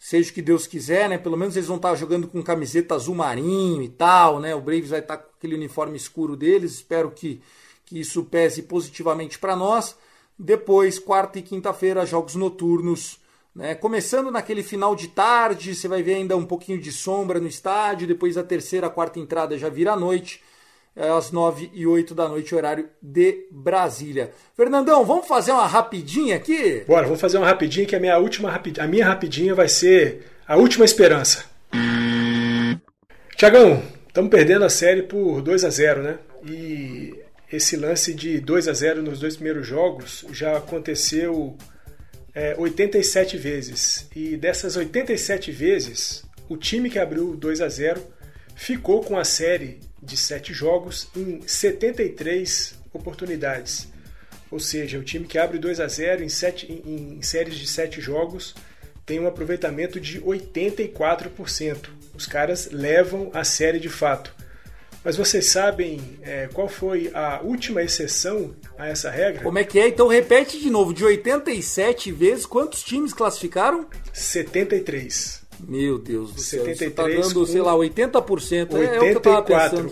seja 0.00 0.30
o 0.30 0.32
que 0.32 0.40
Deus 0.40 0.66
quiser, 0.66 1.10
né? 1.10 1.18
Pelo 1.18 1.36
menos 1.36 1.54
eles 1.54 1.68
vão 1.68 1.76
estar 1.76 1.94
jogando 1.94 2.26
com 2.26 2.42
camiseta 2.42 2.94
azul 2.94 3.14
marinho 3.14 3.82
e 3.82 3.88
tal, 3.90 4.40
né? 4.40 4.54
O 4.54 4.60
Braves 4.60 4.88
vai 4.88 5.00
estar 5.00 5.18
com 5.18 5.28
aquele 5.36 5.54
uniforme 5.54 5.94
escuro 5.94 6.34
deles. 6.34 6.72
Espero 6.72 7.10
que, 7.10 7.42
que 7.84 8.00
isso 8.00 8.24
pese 8.24 8.62
positivamente 8.62 9.38
para 9.38 9.54
nós. 9.54 9.94
Depois, 10.42 10.98
quarta 10.98 11.38
e 11.38 11.42
quinta-feira, 11.42 12.06
jogos 12.06 12.34
noturnos. 12.34 13.20
Né? 13.54 13.74
Começando 13.74 14.30
naquele 14.30 14.62
final 14.62 14.96
de 14.96 15.08
tarde, 15.08 15.74
você 15.74 15.86
vai 15.86 16.02
ver 16.02 16.14
ainda 16.14 16.34
um 16.34 16.46
pouquinho 16.46 16.80
de 16.80 16.90
sombra 16.90 17.38
no 17.38 17.46
estádio. 17.46 18.08
Depois, 18.08 18.38
a 18.38 18.42
terceira, 18.42 18.86
a 18.86 18.90
quarta 18.90 19.20
entrada 19.20 19.58
já 19.58 19.68
vira 19.68 19.92
à 19.92 19.96
noite. 19.96 20.42
É 20.96 21.10
às 21.10 21.30
9 21.30 21.70
e 21.74 21.86
8 21.86 22.14
da 22.14 22.26
noite, 22.26 22.54
horário 22.54 22.88
de 23.02 23.46
Brasília. 23.50 24.32
Fernandão, 24.56 25.04
vamos 25.04 25.28
fazer 25.28 25.52
uma 25.52 25.66
rapidinha 25.66 26.36
aqui? 26.36 26.84
Bora, 26.88 27.04
vamos 27.04 27.20
fazer 27.20 27.36
uma 27.36 27.46
rapidinha 27.46 27.86
que 27.86 27.94
a 27.94 28.00
minha 28.00 28.18
última 28.18 28.50
rapidinha, 28.50 28.84
a 28.86 28.88
minha 28.88 29.06
rapidinha 29.06 29.54
vai 29.54 29.68
ser 29.68 30.24
a 30.48 30.56
última 30.56 30.86
esperança. 30.86 31.44
Tiagão, 33.36 33.82
estamos 34.08 34.30
perdendo 34.30 34.64
a 34.64 34.70
série 34.70 35.02
por 35.02 35.42
2 35.42 35.64
a 35.64 35.70
0 35.70 36.02
né? 36.02 36.18
E 36.44 37.19
esse 37.52 37.76
lance 37.76 38.14
de 38.14 38.40
2 38.40 38.68
a 38.68 38.72
0 38.72 39.02
nos 39.02 39.18
dois 39.18 39.34
primeiros 39.34 39.66
jogos 39.66 40.24
já 40.32 40.56
aconteceu 40.56 41.56
é, 42.34 42.54
87 42.56 43.36
vezes. 43.36 44.06
E 44.14 44.36
dessas 44.36 44.76
87 44.76 45.50
vezes, 45.50 46.24
o 46.48 46.56
time 46.56 46.88
que 46.88 46.98
abriu 46.98 47.36
2 47.36 47.60
a 47.60 47.68
0 47.68 48.00
ficou 48.54 49.02
com 49.02 49.18
a 49.18 49.24
série 49.24 49.80
de 50.02 50.16
sete 50.16 50.52
jogos 50.52 51.08
em 51.16 51.40
73 51.46 52.74
oportunidades. 52.92 53.88
Ou 54.50 54.58
seja, 54.58 54.98
o 54.98 55.04
time 55.04 55.26
que 55.26 55.38
abre 55.38 55.58
2 55.58 55.80
a 55.80 55.86
0 55.86 56.22
em, 56.22 56.28
em, 56.68 57.18
em 57.18 57.22
séries 57.22 57.56
de 57.56 57.66
7 57.66 58.00
jogos 58.00 58.54
tem 59.06 59.20
um 59.20 59.26
aproveitamento 59.26 60.00
de 60.00 60.20
84%. 60.20 61.88
Os 62.14 62.26
caras 62.26 62.70
levam 62.70 63.30
a 63.32 63.44
série 63.44 63.78
de 63.78 63.88
fato. 63.88 64.34
Mas 65.04 65.16
vocês 65.16 65.46
sabem 65.46 66.00
é, 66.22 66.48
qual 66.52 66.68
foi 66.68 67.10
a 67.14 67.40
última 67.42 67.82
exceção 67.82 68.54
a 68.78 68.88
essa 68.88 69.10
regra? 69.10 69.42
Como 69.42 69.58
é 69.58 69.64
que 69.64 69.78
é? 69.78 69.88
Então 69.88 70.06
repete 70.06 70.60
de 70.60 70.68
novo. 70.68 70.92
De 70.92 71.04
87 71.04 72.12
vezes, 72.12 72.44
quantos 72.44 72.82
times 72.82 73.12
classificaram? 73.12 73.86
73. 74.12 75.40
Meu 75.68 75.98
Deus 75.98 76.32
do 76.32 76.40
céu, 76.40 76.64
73 76.64 76.94
tá 76.94 77.28
dando, 77.34 77.46
sei 77.46 77.60
lá, 77.60 77.74
80%. 77.74 78.72
84, 78.72 78.74
é, 78.74 78.96
o 78.96 79.00
que 79.00 79.06
eu 79.06 79.20
tava 79.20 79.44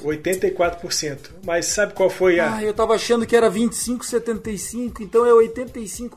84%. 0.07 1.19
Mas 1.45 1.67
sabe 1.67 1.93
qual 1.93 2.09
foi 2.09 2.41
a... 2.41 2.57
Ah, 2.57 2.65
eu 2.65 2.73
tava 2.73 2.95
achando 2.95 3.27
que 3.27 3.37
era 3.37 3.51
25,75, 3.51 5.01
então 5.01 5.27
é 5.27 5.31
85,15. 5.31 6.17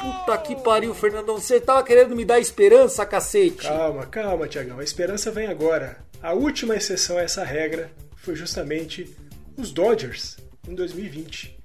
Puta 0.00 0.38
que 0.38 0.56
pariu, 0.56 0.94
Fernandão. 0.94 1.38
Você 1.38 1.60
tava 1.60 1.82
querendo 1.82 2.16
me 2.16 2.24
dar 2.24 2.40
esperança, 2.40 3.04
cacete? 3.04 3.66
Calma, 3.66 4.06
calma, 4.06 4.48
Tiagão. 4.48 4.78
A 4.78 4.84
esperança 4.84 5.30
vem 5.30 5.46
agora. 5.46 5.98
A 6.22 6.32
última 6.32 6.76
exceção 6.76 7.18
a 7.18 7.22
essa 7.22 7.44
regra 7.44 7.90
foi 8.16 8.36
justamente 8.36 9.14
os 9.56 9.72
Dodgers, 9.72 10.36
em 10.68 10.74
2020. 10.74 11.58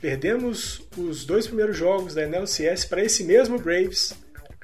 Perdemos 0.00 0.82
os 0.96 1.24
dois 1.24 1.46
primeiros 1.46 1.76
jogos 1.76 2.14
da 2.14 2.22
NLCS 2.22 2.84
para 2.84 3.02
esse 3.02 3.24
mesmo 3.24 3.58
Braves, 3.58 4.12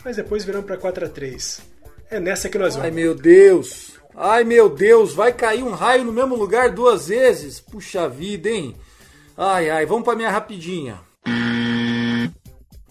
mas 0.04 0.16
depois 0.16 0.44
viramos 0.44 0.66
para 0.66 0.76
4 0.76 1.06
a 1.06 1.08
3 1.08 1.78
é 2.10 2.18
nessa 2.18 2.48
que 2.48 2.58
nós 2.58 2.74
vamos. 2.74 2.86
Ai 2.86 2.90
meu 2.90 3.14
Deus! 3.14 3.92
Ai 4.14 4.42
meu 4.42 4.68
Deus, 4.68 5.12
vai 5.12 5.32
cair 5.32 5.62
um 5.62 5.70
raio 5.70 6.04
no 6.04 6.12
mesmo 6.12 6.34
lugar 6.34 6.70
duas 6.70 7.08
vezes? 7.08 7.60
Puxa 7.60 8.08
vida, 8.08 8.48
hein? 8.48 8.74
Ai 9.36 9.70
ai, 9.70 9.86
vamos 9.86 10.04
para 10.04 10.16
minha 10.16 10.30
rapidinha. 10.30 11.00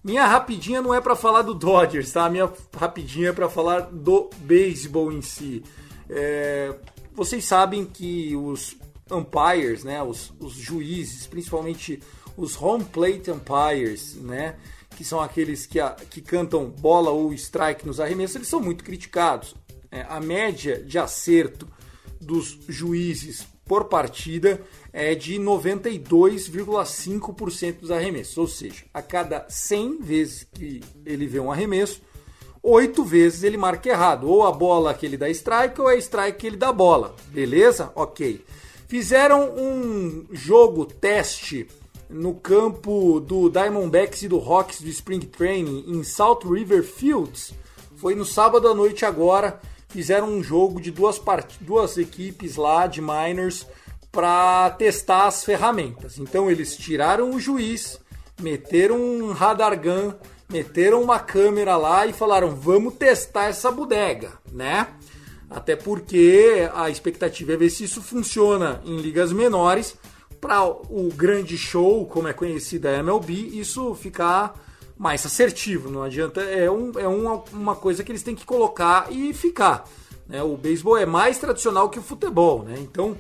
Minha 0.02 0.26
rapidinha 0.26 0.82
não 0.82 0.94
é 0.94 1.02
para 1.02 1.18
falar 1.18 1.42
do 1.42 1.54
Dodgers, 1.54 2.14
tá? 2.14 2.30
Minha 2.30 2.50
rapidinha 2.74 3.30
é 3.30 3.34
para 3.34 3.50
falar 3.50 3.82
do 3.82 4.30
beisebol 4.38 5.12
em 5.12 5.22
si. 5.22 5.64
É, 6.10 6.74
vocês 7.14 7.46
sabem 7.46 7.86
que 7.86 8.36
os 8.36 8.76
umpires, 9.10 9.84
né, 9.84 10.04
os, 10.04 10.34
os 10.40 10.54
juízes, 10.54 11.28
principalmente 11.28 12.02
os 12.36 12.60
home 12.62 12.84
plate 12.86 13.32
umpires, 13.32 14.16
né, 14.16 14.56
que 14.96 15.04
são 15.04 15.20
aqueles 15.20 15.66
que, 15.66 15.80
a, 15.80 15.90
que 15.92 16.22
cantam 16.22 16.70
bola 16.70 17.10
ou 17.12 17.34
strike 17.34 17.86
nos 17.86 18.00
arremessos, 18.00 18.36
eles 18.36 18.48
são 18.48 18.60
muito 18.60 18.84
criticados. 18.84 19.56
É, 19.90 20.02
a 20.10 20.20
média 20.20 20.84
de 20.84 21.00
acerto 21.00 21.68
dos 22.20 22.60
juízes 22.68 23.48
por 23.66 23.86
partida 23.86 24.62
é 24.94 25.14
de 25.14 25.36
92,5% 25.36 27.80
dos 27.80 27.92
arremessos. 27.92 28.36
Ou 28.38 28.48
seja, 28.48 28.86
a 28.94 29.02
cada 29.02 29.46
100 29.50 30.00
vezes 30.00 30.44
que 30.44 30.82
ele 31.06 31.28
vê 31.28 31.40
um 31.40 31.52
arremesso, 31.52 32.02
8 32.62 33.04
vezes 33.04 33.44
ele 33.44 33.58
marca 33.58 33.90
errado. 33.90 34.30
Ou 34.30 34.46
a 34.46 34.52
bola 34.52 34.94
que 34.94 35.06
ele 35.06 35.18
dá 35.18 35.30
strike 35.30 35.80
ou 35.80 35.88
a 35.88 35.96
strike 35.96 36.38
que 36.38 36.48
ele 36.48 36.58
dá 36.58 36.72
bola. 36.72 37.16
Beleza? 37.30 37.92
Ok. 37.96 38.44
Fizeram 38.88 39.52
um 39.58 40.26
jogo 40.32 40.86
teste 40.86 41.68
no 42.10 42.34
campo 42.34 43.20
do 43.20 43.50
Diamondbacks 43.50 44.22
e 44.24 44.28
do 44.28 44.38
Rocks 44.38 44.82
do 44.82 44.88
Spring 44.88 45.20
Training 45.20 45.86
em 45.88 46.04
South 46.04 46.40
River 46.46 46.84
Fields. 46.84 47.54
Foi 47.98 48.16
no 48.16 48.26
sábado 48.26 48.68
à 48.68 48.74
noite 48.74 49.06
agora. 49.06 49.60
fizeram 49.90 50.30
um 50.30 50.44
jogo 50.44 50.80
de 50.80 50.92
duas, 50.92 51.18
part... 51.18 51.58
duas 51.62 51.98
equipes 51.98 52.56
lá 52.56 52.88
de 52.88 53.02
minors 53.02 53.66
para 54.12 54.70
testar 54.72 55.28
as 55.28 55.44
ferramentas. 55.44 56.18
Então 56.18 56.50
eles 56.50 56.76
tiraram 56.76 57.32
o 57.32 57.40
juiz, 57.40 58.00
meteram 58.40 59.00
um 59.00 59.32
radar 59.32 59.80
gun, 59.80 60.14
meteram 60.50 61.02
uma 61.02 61.20
câmera 61.20 61.76
lá 61.76 62.06
e 62.06 62.14
falaram: 62.14 62.56
vamos 62.56 62.96
testar 62.96 63.46
essa 63.46 63.72
bodega, 63.72 64.34
né? 64.52 64.88
Até 65.50 65.76
porque 65.76 66.70
a 66.74 66.90
expectativa 66.90 67.54
é 67.54 67.58
ver 67.58 67.70
se 67.70 67.86
isso 67.86 68.02
funciona 68.02 68.82
em 68.86 68.98
ligas 68.98 69.32
menores 69.32 69.96
para 70.42 70.66
o 70.66 71.10
grande 71.16 71.58
show, 71.58 72.06
como 72.06 72.28
é 72.28 72.34
conhecida 72.34 72.90
a 72.90 72.98
MLB, 72.98 73.34
isso 73.34 73.96
ficar 73.96 74.60
mais 74.98 75.26
assertivo. 75.26 75.90
Não 75.90 76.04
adianta, 76.04 76.42
é, 76.42 76.70
um, 76.70 76.92
é 76.98 77.08
uma, 77.08 77.44
uma 77.54 77.76
coisa 77.76 78.04
que 78.04 78.12
eles 78.12 78.24
têm 78.24 78.36
que 78.36 78.46
colocar 78.46 79.08
e 79.12 79.34
ficar. 79.34 79.88
Né? 80.28 80.44
O 80.44 80.58
beisebol 80.58 80.98
é 80.98 81.06
mais 81.06 81.38
tradicional 81.38 81.90
que 81.90 82.00
o 82.00 82.04
futebol, 82.04 82.64
né? 82.64 82.76
Então, 82.80 83.18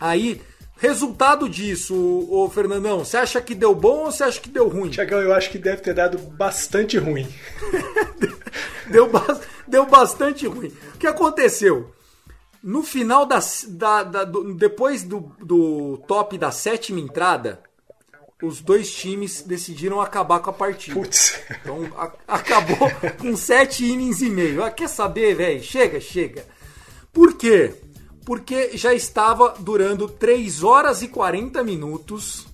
aí 0.00 0.40
Resultado 0.78 1.48
disso, 1.48 1.94
o 1.94 2.50
Fernandão, 2.50 2.98
você 2.98 3.16
acha 3.16 3.40
que 3.40 3.54
deu 3.54 3.74
bom 3.74 4.04
ou 4.04 4.12
você 4.12 4.24
acha 4.24 4.38
que 4.38 4.50
deu 4.50 4.68
ruim? 4.68 4.90
Tiagão, 4.90 5.20
eu 5.20 5.32
acho 5.32 5.50
que 5.50 5.58
deve 5.58 5.80
ter 5.80 5.94
dado 5.94 6.18
bastante 6.18 6.98
ruim. 6.98 7.26
deu, 8.90 9.08
ba 9.08 9.40
deu 9.66 9.86
bastante 9.86 10.46
ruim. 10.46 10.70
O 10.94 10.98
que 10.98 11.06
aconteceu? 11.06 11.94
No 12.62 12.82
final 12.82 13.24
da, 13.24 13.38
da, 13.68 14.02
da 14.02 14.24
do, 14.24 14.52
depois 14.52 15.02
do, 15.02 15.32
do 15.38 16.02
top 16.06 16.36
da 16.36 16.50
sétima 16.50 17.00
entrada, 17.00 17.62
os 18.42 18.60
dois 18.60 18.92
times 18.92 19.40
decidiram 19.40 19.98
acabar 19.98 20.40
com 20.40 20.50
a 20.50 20.52
partida. 20.52 20.94
Putz. 20.94 21.40
Então 21.62 21.90
a, 21.96 22.12
acabou 22.28 22.90
com 23.18 23.34
sete 23.34 23.86
innings 23.86 24.20
e 24.20 24.28
meio. 24.28 24.62
Ah, 24.62 24.70
quer 24.70 24.88
saber, 24.88 25.36
velho? 25.36 25.62
Chega, 25.62 26.00
chega. 26.00 26.44
Por 27.14 27.34
quê? 27.34 27.72
Porque 28.26 28.76
já 28.76 28.92
estava 28.92 29.54
durando 29.60 30.08
3 30.08 30.64
horas 30.64 31.00
e 31.00 31.06
40 31.06 31.62
minutos. 31.62 32.44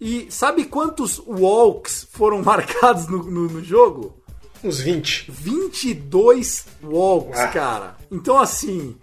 E 0.00 0.28
sabe 0.30 0.64
quantos 0.64 1.20
walks 1.26 2.06
foram 2.12 2.40
marcados 2.46 3.08
no, 3.08 3.24
no, 3.24 3.48
no 3.48 3.64
jogo? 3.64 4.16
Uns 4.62 4.78
20. 4.78 5.32
22 5.32 6.66
walks, 6.80 7.40
ah. 7.40 7.48
cara. 7.48 7.96
Então, 8.08 8.38
assim, 8.38 8.96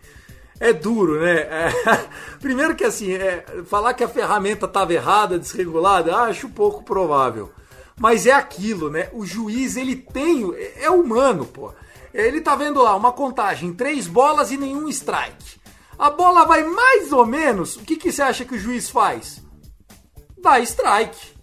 é 0.62 0.72
duro, 0.72 1.20
né? 1.20 1.42
É... 1.42 1.72
Primeiro 2.40 2.74
que, 2.74 2.86
assim, 2.86 3.12
é... 3.12 3.46
falar 3.66 3.94
que 3.94 4.04
a 4.04 4.10
ferramenta 4.10 4.66
estava 4.68 4.94
errada, 4.94 5.38
desregulada, 5.38 6.16
acho 6.16 6.48
pouco 6.48 6.84
provável. 6.84 7.52
Mas 8.00 8.26
é 8.26 8.32
aquilo, 8.32 8.90
né? 8.90 9.10
O 9.12 9.26
juiz, 9.26 9.76
ele 9.76 9.98
tem. 9.98 10.54
É 10.78 10.90
humano, 10.90 11.46
pô. 11.46 11.74
Ele 12.14 12.40
tá 12.40 12.56
vendo 12.56 12.82
lá 12.82 12.96
uma 12.96 13.12
contagem, 13.12 13.74
três 13.74 14.08
bolas 14.08 14.52
e 14.52 14.58
nenhum 14.58 14.88
strike. 14.88 15.55
A 15.98 16.10
bola 16.10 16.46
vai 16.46 16.64
mais 16.64 17.12
ou 17.12 17.26
menos. 17.26 17.78
O 17.78 17.82
que, 17.82 17.96
que 17.96 18.12
você 18.12 18.22
acha 18.22 18.46
que 18.46 18.56
o 18.56 18.60
juiz 18.60 18.90
faz? 18.90 19.42
Dá 20.38 20.60
strike, 20.60 21.34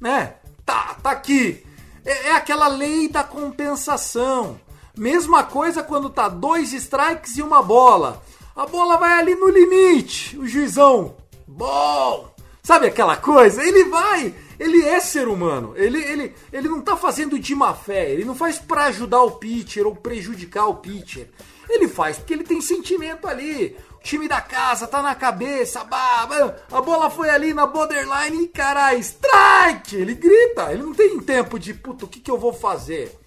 né? 0.00 0.34
Tá, 0.64 0.96
tá 1.02 1.10
aqui. 1.10 1.64
É, 2.04 2.28
é 2.28 2.32
aquela 2.32 2.68
lei 2.68 3.08
da 3.08 3.24
compensação. 3.24 4.60
Mesma 4.96 5.42
coisa 5.44 5.82
quando 5.82 6.10
tá 6.10 6.28
dois 6.28 6.72
strikes 6.72 7.36
e 7.36 7.42
uma 7.42 7.62
bola. 7.62 8.22
A 8.54 8.66
bola 8.66 8.98
vai 8.98 9.18
ali 9.18 9.34
no 9.34 9.48
limite. 9.48 10.36
O 10.38 10.46
juizão, 10.46 11.16
bom. 11.46 12.30
Sabe 12.62 12.86
aquela 12.86 13.16
coisa? 13.16 13.62
Ele 13.62 13.84
vai. 13.84 14.34
Ele 14.60 14.84
é 14.84 15.00
ser 15.00 15.26
humano. 15.26 15.72
Ele, 15.74 15.98
ele, 15.98 16.34
ele 16.52 16.68
não 16.68 16.80
tá 16.80 16.96
fazendo 16.96 17.38
de 17.38 17.54
má 17.54 17.74
fé. 17.74 18.10
Ele 18.10 18.24
não 18.24 18.34
faz 18.34 18.58
para 18.58 18.84
ajudar 18.84 19.22
o 19.22 19.32
pitcher 19.32 19.86
ou 19.86 19.96
prejudicar 19.96 20.66
o 20.66 20.76
pitcher. 20.76 21.30
Ele 21.68 21.88
faz 21.88 22.18
porque 22.18 22.34
ele 22.34 22.44
tem 22.44 22.60
sentimento 22.60 23.26
ali 23.26 23.76
time 24.02 24.28
da 24.28 24.40
casa 24.40 24.86
tá 24.86 25.00
na 25.00 25.14
cabeça, 25.14 25.84
bah, 25.84 26.28
a 26.70 26.80
bola 26.80 27.08
foi 27.08 27.30
ali 27.30 27.54
na 27.54 27.66
borderline 27.66 28.44
e 28.44 28.48
caralho, 28.48 28.98
strike! 28.98 29.96
Ele 29.96 30.14
grita, 30.14 30.72
ele 30.72 30.82
não 30.82 30.92
tem 30.92 31.20
tempo 31.20 31.58
de, 31.58 31.72
puta, 31.72 32.04
o 32.04 32.08
que, 32.08 32.20
que 32.20 32.30
eu 32.30 32.38
vou 32.38 32.52
fazer? 32.52 33.18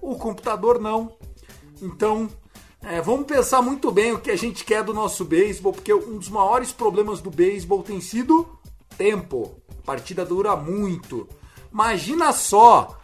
O 0.00 0.16
computador 0.16 0.80
não. 0.80 1.16
Então, 1.80 2.28
é, 2.82 3.00
vamos 3.00 3.26
pensar 3.26 3.62
muito 3.62 3.90
bem 3.90 4.12
o 4.12 4.20
que 4.20 4.30
a 4.30 4.36
gente 4.36 4.64
quer 4.64 4.82
do 4.82 4.92
nosso 4.92 5.24
beisebol, 5.24 5.72
porque 5.72 5.94
um 5.94 6.18
dos 6.18 6.28
maiores 6.28 6.72
problemas 6.72 7.20
do 7.20 7.30
beisebol 7.30 7.82
tem 7.82 8.00
sido 8.00 8.58
tempo. 8.98 9.56
A 9.78 9.86
partida 9.86 10.24
dura 10.24 10.54
muito. 10.56 11.28
Imagina 11.72 12.32
só, 12.32 13.00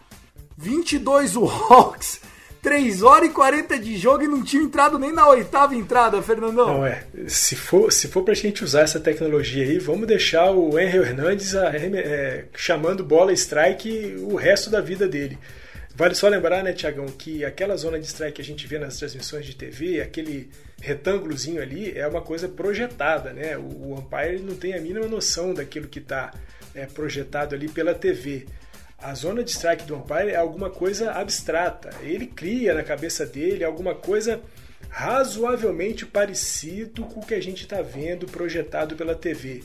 22 0.56 1.36
walks 1.36 2.20
3 2.62 3.02
horas 3.02 3.30
e 3.30 3.32
40 3.32 3.78
de 3.78 3.96
jogo 3.96 4.24
e 4.24 4.28
não 4.28 4.42
tinha 4.42 4.62
entrado 4.62 4.98
nem 4.98 5.12
na 5.12 5.26
oitava 5.28 5.74
entrada, 5.74 6.20
Fernandão. 6.22 6.78
Não, 6.78 6.86
é. 6.86 7.04
Se 7.26 7.56
for, 7.56 7.92
se 7.92 8.08
for 8.08 8.22
pra 8.22 8.34
gente 8.34 8.62
usar 8.62 8.82
essa 8.82 9.00
tecnologia 9.00 9.64
aí, 9.64 9.78
vamos 9.78 10.06
deixar 10.06 10.50
o 10.50 10.78
Henry 10.78 10.98
Hernandes 10.98 11.54
a, 11.54 11.74
é, 11.74 12.44
chamando 12.54 13.02
bola 13.02 13.32
strike 13.32 14.16
o 14.20 14.36
resto 14.36 14.68
da 14.68 14.80
vida 14.80 15.08
dele. 15.08 15.38
Vale 15.94 16.14
só 16.14 16.28
lembrar, 16.28 16.62
né, 16.62 16.72
Tiagão, 16.72 17.06
que 17.06 17.44
aquela 17.44 17.76
zona 17.76 17.98
de 17.98 18.06
strike 18.06 18.36
que 18.36 18.42
a 18.42 18.44
gente 18.44 18.66
vê 18.66 18.78
nas 18.78 18.96
transmissões 18.96 19.44
de 19.44 19.54
TV, 19.54 20.00
aquele 20.00 20.48
retângulozinho 20.80 21.60
ali, 21.60 21.92
é 21.96 22.06
uma 22.06 22.22
coisa 22.22 22.48
projetada, 22.48 23.32
né? 23.32 23.56
O, 23.58 23.62
o 23.62 23.94
umpire 23.98 24.38
não 24.38 24.54
tem 24.54 24.74
a 24.74 24.80
mínima 24.80 25.06
noção 25.06 25.52
daquilo 25.52 25.88
que 25.88 25.98
está 25.98 26.32
é, 26.74 26.86
projetado 26.86 27.54
ali 27.54 27.68
pela 27.68 27.94
TV. 27.94 28.46
A 29.02 29.14
zona 29.14 29.42
de 29.42 29.50
strike 29.50 29.84
do 29.84 29.96
umpire 29.96 30.30
é 30.30 30.36
alguma 30.36 30.68
coisa 30.68 31.12
abstrata. 31.12 31.90
Ele 32.02 32.26
cria 32.26 32.74
na 32.74 32.82
cabeça 32.82 33.24
dele 33.24 33.64
alguma 33.64 33.94
coisa 33.94 34.40
razoavelmente 34.90 36.04
parecido 36.04 37.04
com 37.04 37.20
o 37.20 37.26
que 37.26 37.34
a 37.34 37.40
gente 37.40 37.62
está 37.62 37.80
vendo 37.80 38.26
projetado 38.26 38.96
pela 38.96 39.14
TV. 39.14 39.62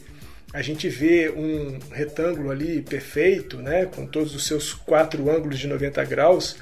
A 0.54 0.62
gente 0.62 0.88
vê 0.88 1.30
um 1.30 1.80
retângulo 1.92 2.50
ali 2.50 2.82
perfeito, 2.82 3.58
né, 3.58 3.86
com 3.88 4.06
todos 4.06 4.34
os 4.34 4.46
seus 4.48 4.74
quatro 4.74 5.30
ângulos 5.30 5.60
de 5.60 5.68
90 5.68 6.04
graus, 6.06 6.56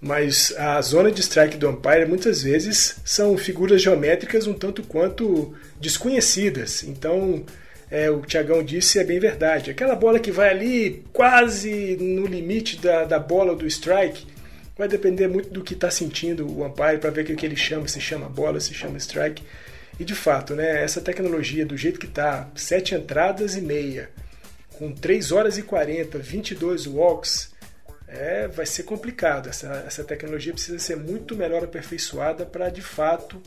mas 0.00 0.54
a 0.56 0.80
zona 0.80 1.10
de 1.10 1.20
strike 1.20 1.56
do 1.56 1.68
umpire 1.68 2.06
muitas 2.06 2.42
vezes 2.42 3.00
são 3.04 3.36
figuras 3.36 3.82
geométricas 3.82 4.46
um 4.46 4.54
tanto 4.54 4.84
quanto 4.84 5.52
desconhecidas. 5.80 6.84
Então, 6.84 7.44
é, 7.90 8.10
o 8.10 8.20
Tiagão 8.20 8.62
disse 8.62 8.98
é 8.98 9.04
bem 9.04 9.18
verdade. 9.18 9.70
Aquela 9.70 9.96
bola 9.96 10.20
que 10.20 10.30
vai 10.30 10.50
ali 10.50 11.04
quase 11.12 11.96
no 11.96 12.24
limite 12.26 12.76
da, 12.76 13.04
da 13.04 13.18
bola 13.18 13.54
do 13.54 13.66
strike 13.66 14.26
vai 14.78 14.88
depender 14.88 15.28
muito 15.28 15.50
do 15.50 15.62
que 15.62 15.74
está 15.74 15.90
sentindo 15.90 16.46
o 16.46 16.64
umpire 16.64 16.98
para 16.98 17.10
ver 17.10 17.22
o 17.22 17.36
que 17.36 17.44
ele 17.44 17.56
chama, 17.56 17.86
se 17.88 18.00
chama 18.00 18.28
bola, 18.28 18.60
se 18.60 18.72
chama 18.72 18.96
strike. 18.96 19.42
E 19.98 20.04
de 20.04 20.14
fato, 20.14 20.54
né, 20.54 20.82
essa 20.82 21.00
tecnologia 21.00 21.66
do 21.66 21.76
jeito 21.76 22.00
que 22.00 22.06
está, 22.06 22.48
sete 22.54 22.94
entradas 22.94 23.56
e 23.56 23.60
meia, 23.60 24.08
com 24.78 24.90
3 24.90 25.32
horas 25.32 25.58
e 25.58 25.62
40, 25.62 26.18
22 26.18 26.86
walks, 26.86 27.50
é, 28.08 28.48
vai 28.48 28.64
ser 28.64 28.84
complicado. 28.84 29.50
Essa, 29.50 29.84
essa 29.86 30.02
tecnologia 30.02 30.54
precisa 30.54 30.78
ser 30.78 30.96
muito 30.96 31.36
melhor 31.36 31.62
aperfeiçoada 31.62 32.46
para 32.46 32.70
de 32.70 32.80
fato 32.80 33.42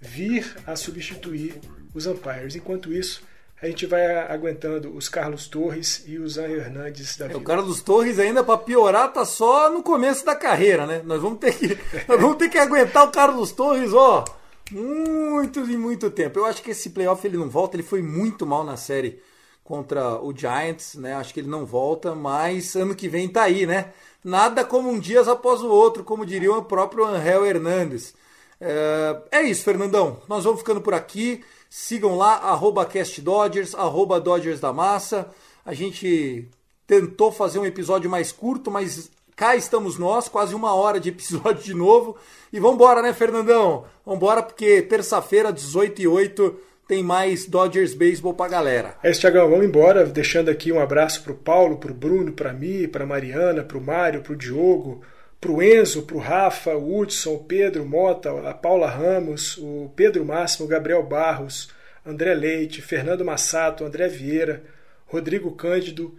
vir 0.00 0.54
a 0.64 0.76
substituir 0.76 1.54
os 1.92 2.06
umpires. 2.06 2.54
Enquanto 2.54 2.92
isso, 2.92 3.22
a 3.60 3.66
gente 3.66 3.86
vai 3.86 4.04
aguentando 4.30 4.94
os 4.94 5.08
Carlos 5.08 5.48
Torres 5.48 6.04
e 6.06 6.18
os 6.18 6.36
Anjo 6.36 6.56
Hernandes 6.56 7.16
da 7.16 7.26
vida. 7.26 7.38
É, 7.38 7.40
o 7.40 7.44
Carlos 7.44 7.80
Torres 7.80 8.18
ainda 8.18 8.44
para 8.44 8.58
piorar 8.58 9.12
tá 9.12 9.24
só 9.24 9.70
no 9.70 9.82
começo 9.82 10.24
da 10.26 10.36
carreira, 10.36 10.86
né? 10.86 11.00
Nós 11.04 11.22
vamos 11.22 11.38
ter 11.38 11.54
que 11.54 11.78
nós 12.06 12.20
vamos 12.20 12.36
ter 12.36 12.50
que 12.50 12.58
aguentar 12.58 13.04
o 13.04 13.10
Carlos 13.10 13.52
Torres, 13.52 13.92
ó, 13.94 14.24
muito 14.70 15.60
e 15.70 15.76
muito 15.76 16.10
tempo. 16.10 16.38
Eu 16.38 16.44
acho 16.44 16.62
que 16.62 16.72
esse 16.72 16.90
playoff 16.90 17.26
ele 17.26 17.38
não 17.38 17.48
volta, 17.48 17.76
ele 17.76 17.82
foi 17.82 18.02
muito 18.02 18.46
mal 18.46 18.62
na 18.62 18.76
série 18.76 19.20
contra 19.64 20.20
o 20.22 20.36
Giants, 20.36 20.94
né? 20.94 21.14
Acho 21.14 21.32
que 21.32 21.40
ele 21.40 21.48
não 21.48 21.64
volta, 21.64 22.14
mas 22.14 22.76
ano 22.76 22.94
que 22.94 23.08
vem 23.08 23.28
tá 23.28 23.42
aí, 23.42 23.66
né? 23.66 23.92
Nada 24.22 24.64
como 24.64 24.90
um 24.90 24.98
dia 24.98 25.22
após 25.22 25.62
o 25.62 25.70
outro, 25.70 26.04
como 26.04 26.26
diria 26.26 26.52
o 26.52 26.64
próprio 26.64 27.06
Angel 27.06 27.46
Hernandes. 27.46 28.14
É, 28.60 29.16
é 29.30 29.42
isso, 29.42 29.64
Fernandão. 29.64 30.20
Nós 30.28 30.44
vamos 30.44 30.60
ficando 30.60 30.80
por 30.80 30.94
aqui. 30.94 31.42
Sigam 31.78 32.16
lá, 32.16 32.36
arroba 32.36 32.86
CastDodgers, 32.86 33.74
arroba 33.74 34.18
Dodgers 34.18 34.58
da 34.58 34.72
Massa. 34.72 35.28
A 35.62 35.74
gente 35.74 36.48
tentou 36.86 37.30
fazer 37.30 37.58
um 37.58 37.66
episódio 37.66 38.08
mais 38.08 38.32
curto, 38.32 38.70
mas 38.70 39.10
cá 39.36 39.54
estamos 39.54 39.98
nós, 39.98 40.26
quase 40.26 40.54
uma 40.54 40.74
hora 40.74 40.98
de 40.98 41.10
episódio 41.10 41.62
de 41.62 41.74
novo. 41.74 42.16
E 42.50 42.58
vambora, 42.58 43.02
né, 43.02 43.12
Fernandão? 43.12 43.84
Vambora, 44.06 44.42
porque 44.42 44.80
terça-feira, 44.80 45.52
18 45.52 46.00
e 46.00 46.08
8, 46.08 46.56
tem 46.88 47.02
mais 47.02 47.44
Dodgers 47.44 47.92
Baseball 47.92 48.32
pra 48.32 48.48
galera. 48.48 48.96
É 49.02 49.10
isso, 49.10 49.20
Thiagão. 49.20 49.50
Vamos 49.50 49.66
embora, 49.66 50.06
deixando 50.06 50.48
aqui 50.48 50.72
um 50.72 50.80
abraço 50.80 51.22
pro 51.22 51.34
Paulo, 51.34 51.76
pro 51.76 51.92
Bruno, 51.92 52.32
pra 52.32 52.54
mim, 52.54 52.88
pra 52.88 53.04
Mariana, 53.04 53.62
pro 53.62 53.82
Mário, 53.82 54.22
pro 54.22 54.34
Diogo, 54.34 55.02
pro 55.40 55.62
Enzo, 55.62 56.02
pro 56.02 56.18
Rafa, 56.18 56.74
o 56.74 56.98
Hudson, 56.98 57.34
o 57.34 57.44
Pedro 57.44 57.84
Mota, 57.84 58.30
a 58.48 58.54
Paula 58.54 58.88
Ramos, 58.88 59.56
o 59.58 59.92
Pedro 59.94 60.24
Máximo, 60.24 60.66
o 60.66 60.68
Gabriel 60.68 61.02
Barros, 61.02 61.68
André 62.04 62.34
Leite, 62.34 62.80
Fernando 62.82 63.24
Massato, 63.24 63.84
André 63.84 64.08
Vieira, 64.08 64.62
Rodrigo 65.06 65.52
Cândido. 65.52 66.16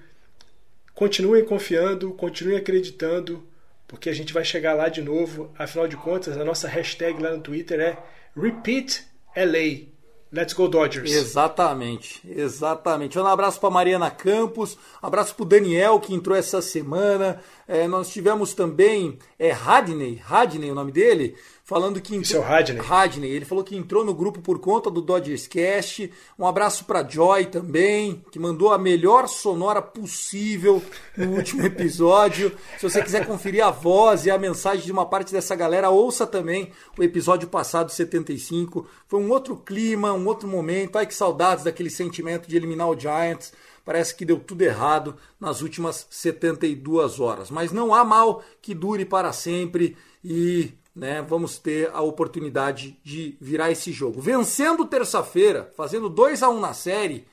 Continuem 0.93 1.45
confiando, 1.45 2.11
continuem 2.13 2.57
acreditando. 2.57 3.47
porque 3.87 4.09
a 4.09 4.13
gente 4.13 4.33
vai 4.33 4.43
chegar 4.43 4.73
lá 4.73 4.89
de 4.89 5.01
novo. 5.01 5.53
Afinal 5.57 5.87
de 5.87 5.95
contas, 5.95 6.37
a 6.37 6.43
nossa 6.43 6.67
hashtag 6.67 7.21
lá 7.21 7.31
no 7.31 7.41
Twitter 7.41 7.79
é 7.79 7.97
RepeatLA. 8.35 9.96
Let's 10.31 10.53
go 10.53 10.67
Dodgers. 10.67 11.09
Exatamente, 11.09 12.21
exatamente. 12.29 13.17
Um 13.17 13.25
abraço 13.25 13.59
para 13.61 13.69
Mariana 13.69 14.11
Campos, 14.11 14.77
um 15.01 15.07
abraço 15.07 15.33
para 15.33 15.43
o 15.43 15.47
Daniel 15.47 15.99
que 16.01 16.13
entrou 16.13 16.35
essa 16.35 16.61
semana. 16.61 17.39
É, 17.65 17.87
nós 17.87 18.09
tivemos 18.09 18.53
também 18.53 19.17
é 19.39 19.51
Radney, 19.51 20.15
Radney 20.15 20.69
o 20.69 20.75
nome 20.75 20.91
dele, 20.91 21.35
falando 21.67 21.99
que 21.99 22.15
entrou, 22.15 22.21
Isso 22.21 22.37
é 22.37 22.39
o 22.39 22.43
Radney. 22.43 22.81
Radney, 22.81 23.29
ele 23.29 23.43
falou 23.43 23.61
que 23.61 23.75
entrou 23.75 24.05
no 24.05 24.13
grupo 24.13 24.39
por 24.39 24.57
conta 24.57 24.89
do 24.89 25.01
Dodgers 25.01 25.47
Cast. 25.47 26.09
Um 26.39 26.47
abraço 26.47 26.85
para 26.85 27.05
Joy 27.05 27.47
também, 27.47 28.23
que 28.31 28.39
mandou 28.39 28.71
a 28.71 28.77
melhor 28.77 29.27
sonora 29.27 29.81
possível 29.81 30.81
no 31.17 31.35
último 31.35 31.63
episódio. 31.67 32.57
Se 32.77 32.89
você 32.89 33.03
quiser 33.03 33.27
conferir 33.27 33.65
a 33.65 33.69
voz 33.69 34.25
e 34.25 34.31
a 34.31 34.37
mensagem 34.37 34.85
de 34.85 34.91
uma 34.93 35.05
parte 35.05 35.33
dessa 35.33 35.57
galera, 35.57 35.89
ouça 35.89 36.25
também 36.25 36.71
o 36.97 37.03
episódio 37.03 37.49
passado 37.49 37.91
75. 37.91 38.87
Foi 39.05 39.19
um 39.19 39.29
outro 39.29 39.57
clima, 39.57 40.13
um 40.13 40.25
outro 40.25 40.47
momento. 40.47 40.97
Ai 40.97 41.05
que 41.05 41.13
saudades 41.13 41.65
daquele 41.65 41.89
sentimento 41.89 42.47
de 42.47 42.55
eliminar 42.55 42.87
o 42.87 42.97
Giants 42.97 43.51
parece 43.83 44.15
que 44.15 44.25
deu 44.25 44.39
tudo 44.39 44.61
errado 44.61 45.15
nas 45.37 45.61
últimas 45.61 46.07
72 46.09 47.19
horas. 47.19 47.51
Mas 47.51 47.73
não 47.73 47.93
há 47.93 48.05
mal 48.05 48.41
que 48.61 48.73
dure 48.73 49.03
para 49.03 49.33
sempre 49.33 49.97
e 50.23 50.73
né, 50.97 51.21
vamos 51.21 51.59
ter 51.59 51.91
a 51.93 52.01
oportunidade 52.01 52.99
de 53.03 53.37
virar 53.39 53.69
esse 53.69 53.91
jogo. 53.91 54.19
Vencendo 54.19 54.83
terça-feira, 54.83 55.71
fazendo 55.77 56.09
2 56.09 56.41
a 56.41 56.49
1 56.49 56.59
na 56.59 56.73
série, 56.73 57.27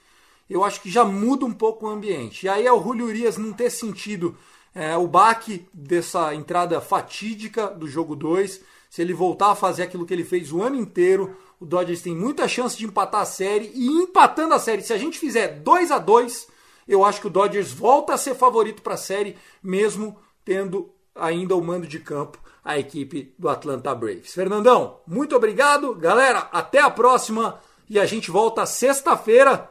eu 0.51 0.63
acho 0.63 0.83
que 0.83 0.91
já 0.91 1.03
muda 1.03 1.47
um 1.47 1.53
pouco 1.53 1.87
o 1.87 1.89
ambiente. 1.89 2.45
E 2.45 2.49
aí 2.49 2.67
é 2.67 2.73
o 2.73 2.83
Julio 2.83 3.07
Urias 3.07 3.39
não 3.39 3.55
ter 3.55 3.71
sentido 3.71 4.37
é, 4.75 4.95
o 4.99 5.07
baque 5.07 5.67
dessa 5.73 6.35
entrada 6.35 6.79
fatídica 6.79 7.69
do 7.69 7.89
jogo 7.89 8.15
2. 8.15 8.61
Se 8.91 9.01
ele 9.01 9.15
voltar 9.15 9.53
a 9.53 9.57
fazer 9.57 9.85
aquilo 9.85 10.05
que 10.05 10.13
ele 10.13 10.25
fez 10.25 10.53
o 10.53 10.63
ano 10.63 10.77
inteiro, 10.77 11.35
o 11.59 11.65
Dodgers 11.65 12.03
tem 12.03 12.15
muita 12.15 12.47
chance 12.47 12.77
de 12.77 12.85
empatar 12.85 13.23
a 13.23 13.27
série 13.27 13.73
e 13.75 13.87
empatando 13.87 14.53
a 14.53 14.59
série, 14.59 14.83
se 14.83 14.93
a 14.93 14.99
gente 14.99 15.19
fizer 15.19 15.61
2 15.61 15.91
a 15.91 15.99
2, 15.99 16.49
eu 16.87 17.03
acho 17.03 17.19
que 17.19 17.29
o 17.29 17.31
Dodgers 17.31 17.73
volta 17.73 18.13
a 18.13 18.19
ser 18.19 18.35
favorito 18.35 18.83
para 18.83 18.93
a 18.93 18.99
série, 18.99 19.39
mesmo 19.63 20.19
tendo 20.45 20.91
ainda 21.15 21.57
o 21.57 21.65
mando 21.65 21.87
de 21.87 21.99
campo 21.99 22.44
a 22.65 22.79
equipe 22.79 23.35
do 23.39 23.49
Atlanta 23.49 23.95
Braves. 23.95 24.33
Fernandão, 24.33 25.01
muito 25.07 25.37
obrigado, 25.37 25.95
galera, 25.95 26.49
até 26.51 26.81
a 26.81 26.91
próxima 26.91 27.61
e 27.89 27.99
a 27.99 28.07
gente 28.07 28.31
volta 28.31 28.65
sexta-feira 28.65 29.71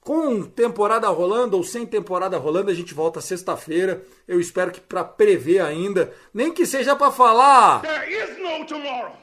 com 0.00 0.42
temporada 0.42 1.08
rolando 1.08 1.56
ou 1.56 1.64
sem 1.64 1.86
temporada 1.86 2.36
rolando, 2.36 2.70
a 2.70 2.74
gente 2.74 2.92
volta 2.92 3.20
sexta-feira. 3.20 4.04
Eu 4.28 4.38
espero 4.38 4.70
que 4.70 4.80
para 4.80 5.02
prever 5.02 5.60
ainda, 5.60 6.12
nem 6.32 6.52
que 6.52 6.66
seja 6.66 6.94
para 6.94 7.10
falar. 7.10 7.80
There 7.80 8.12
is 8.12 8.38
no 8.38 8.66
tomorrow. 8.66 9.16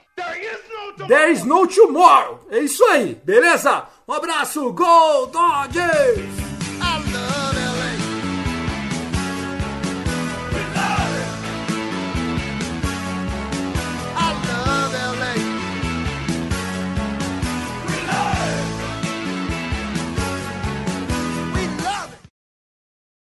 There 1.08 1.32
is 1.32 1.46
no 1.46 1.68
tomorrow. 1.68 2.40
É 2.50 2.60
isso 2.60 2.84
aí, 2.86 3.16
beleza? 3.24 3.88
Um 4.08 4.14
abraço, 4.14 4.74
Go 4.74 5.28
Dodgers! 5.28 6.42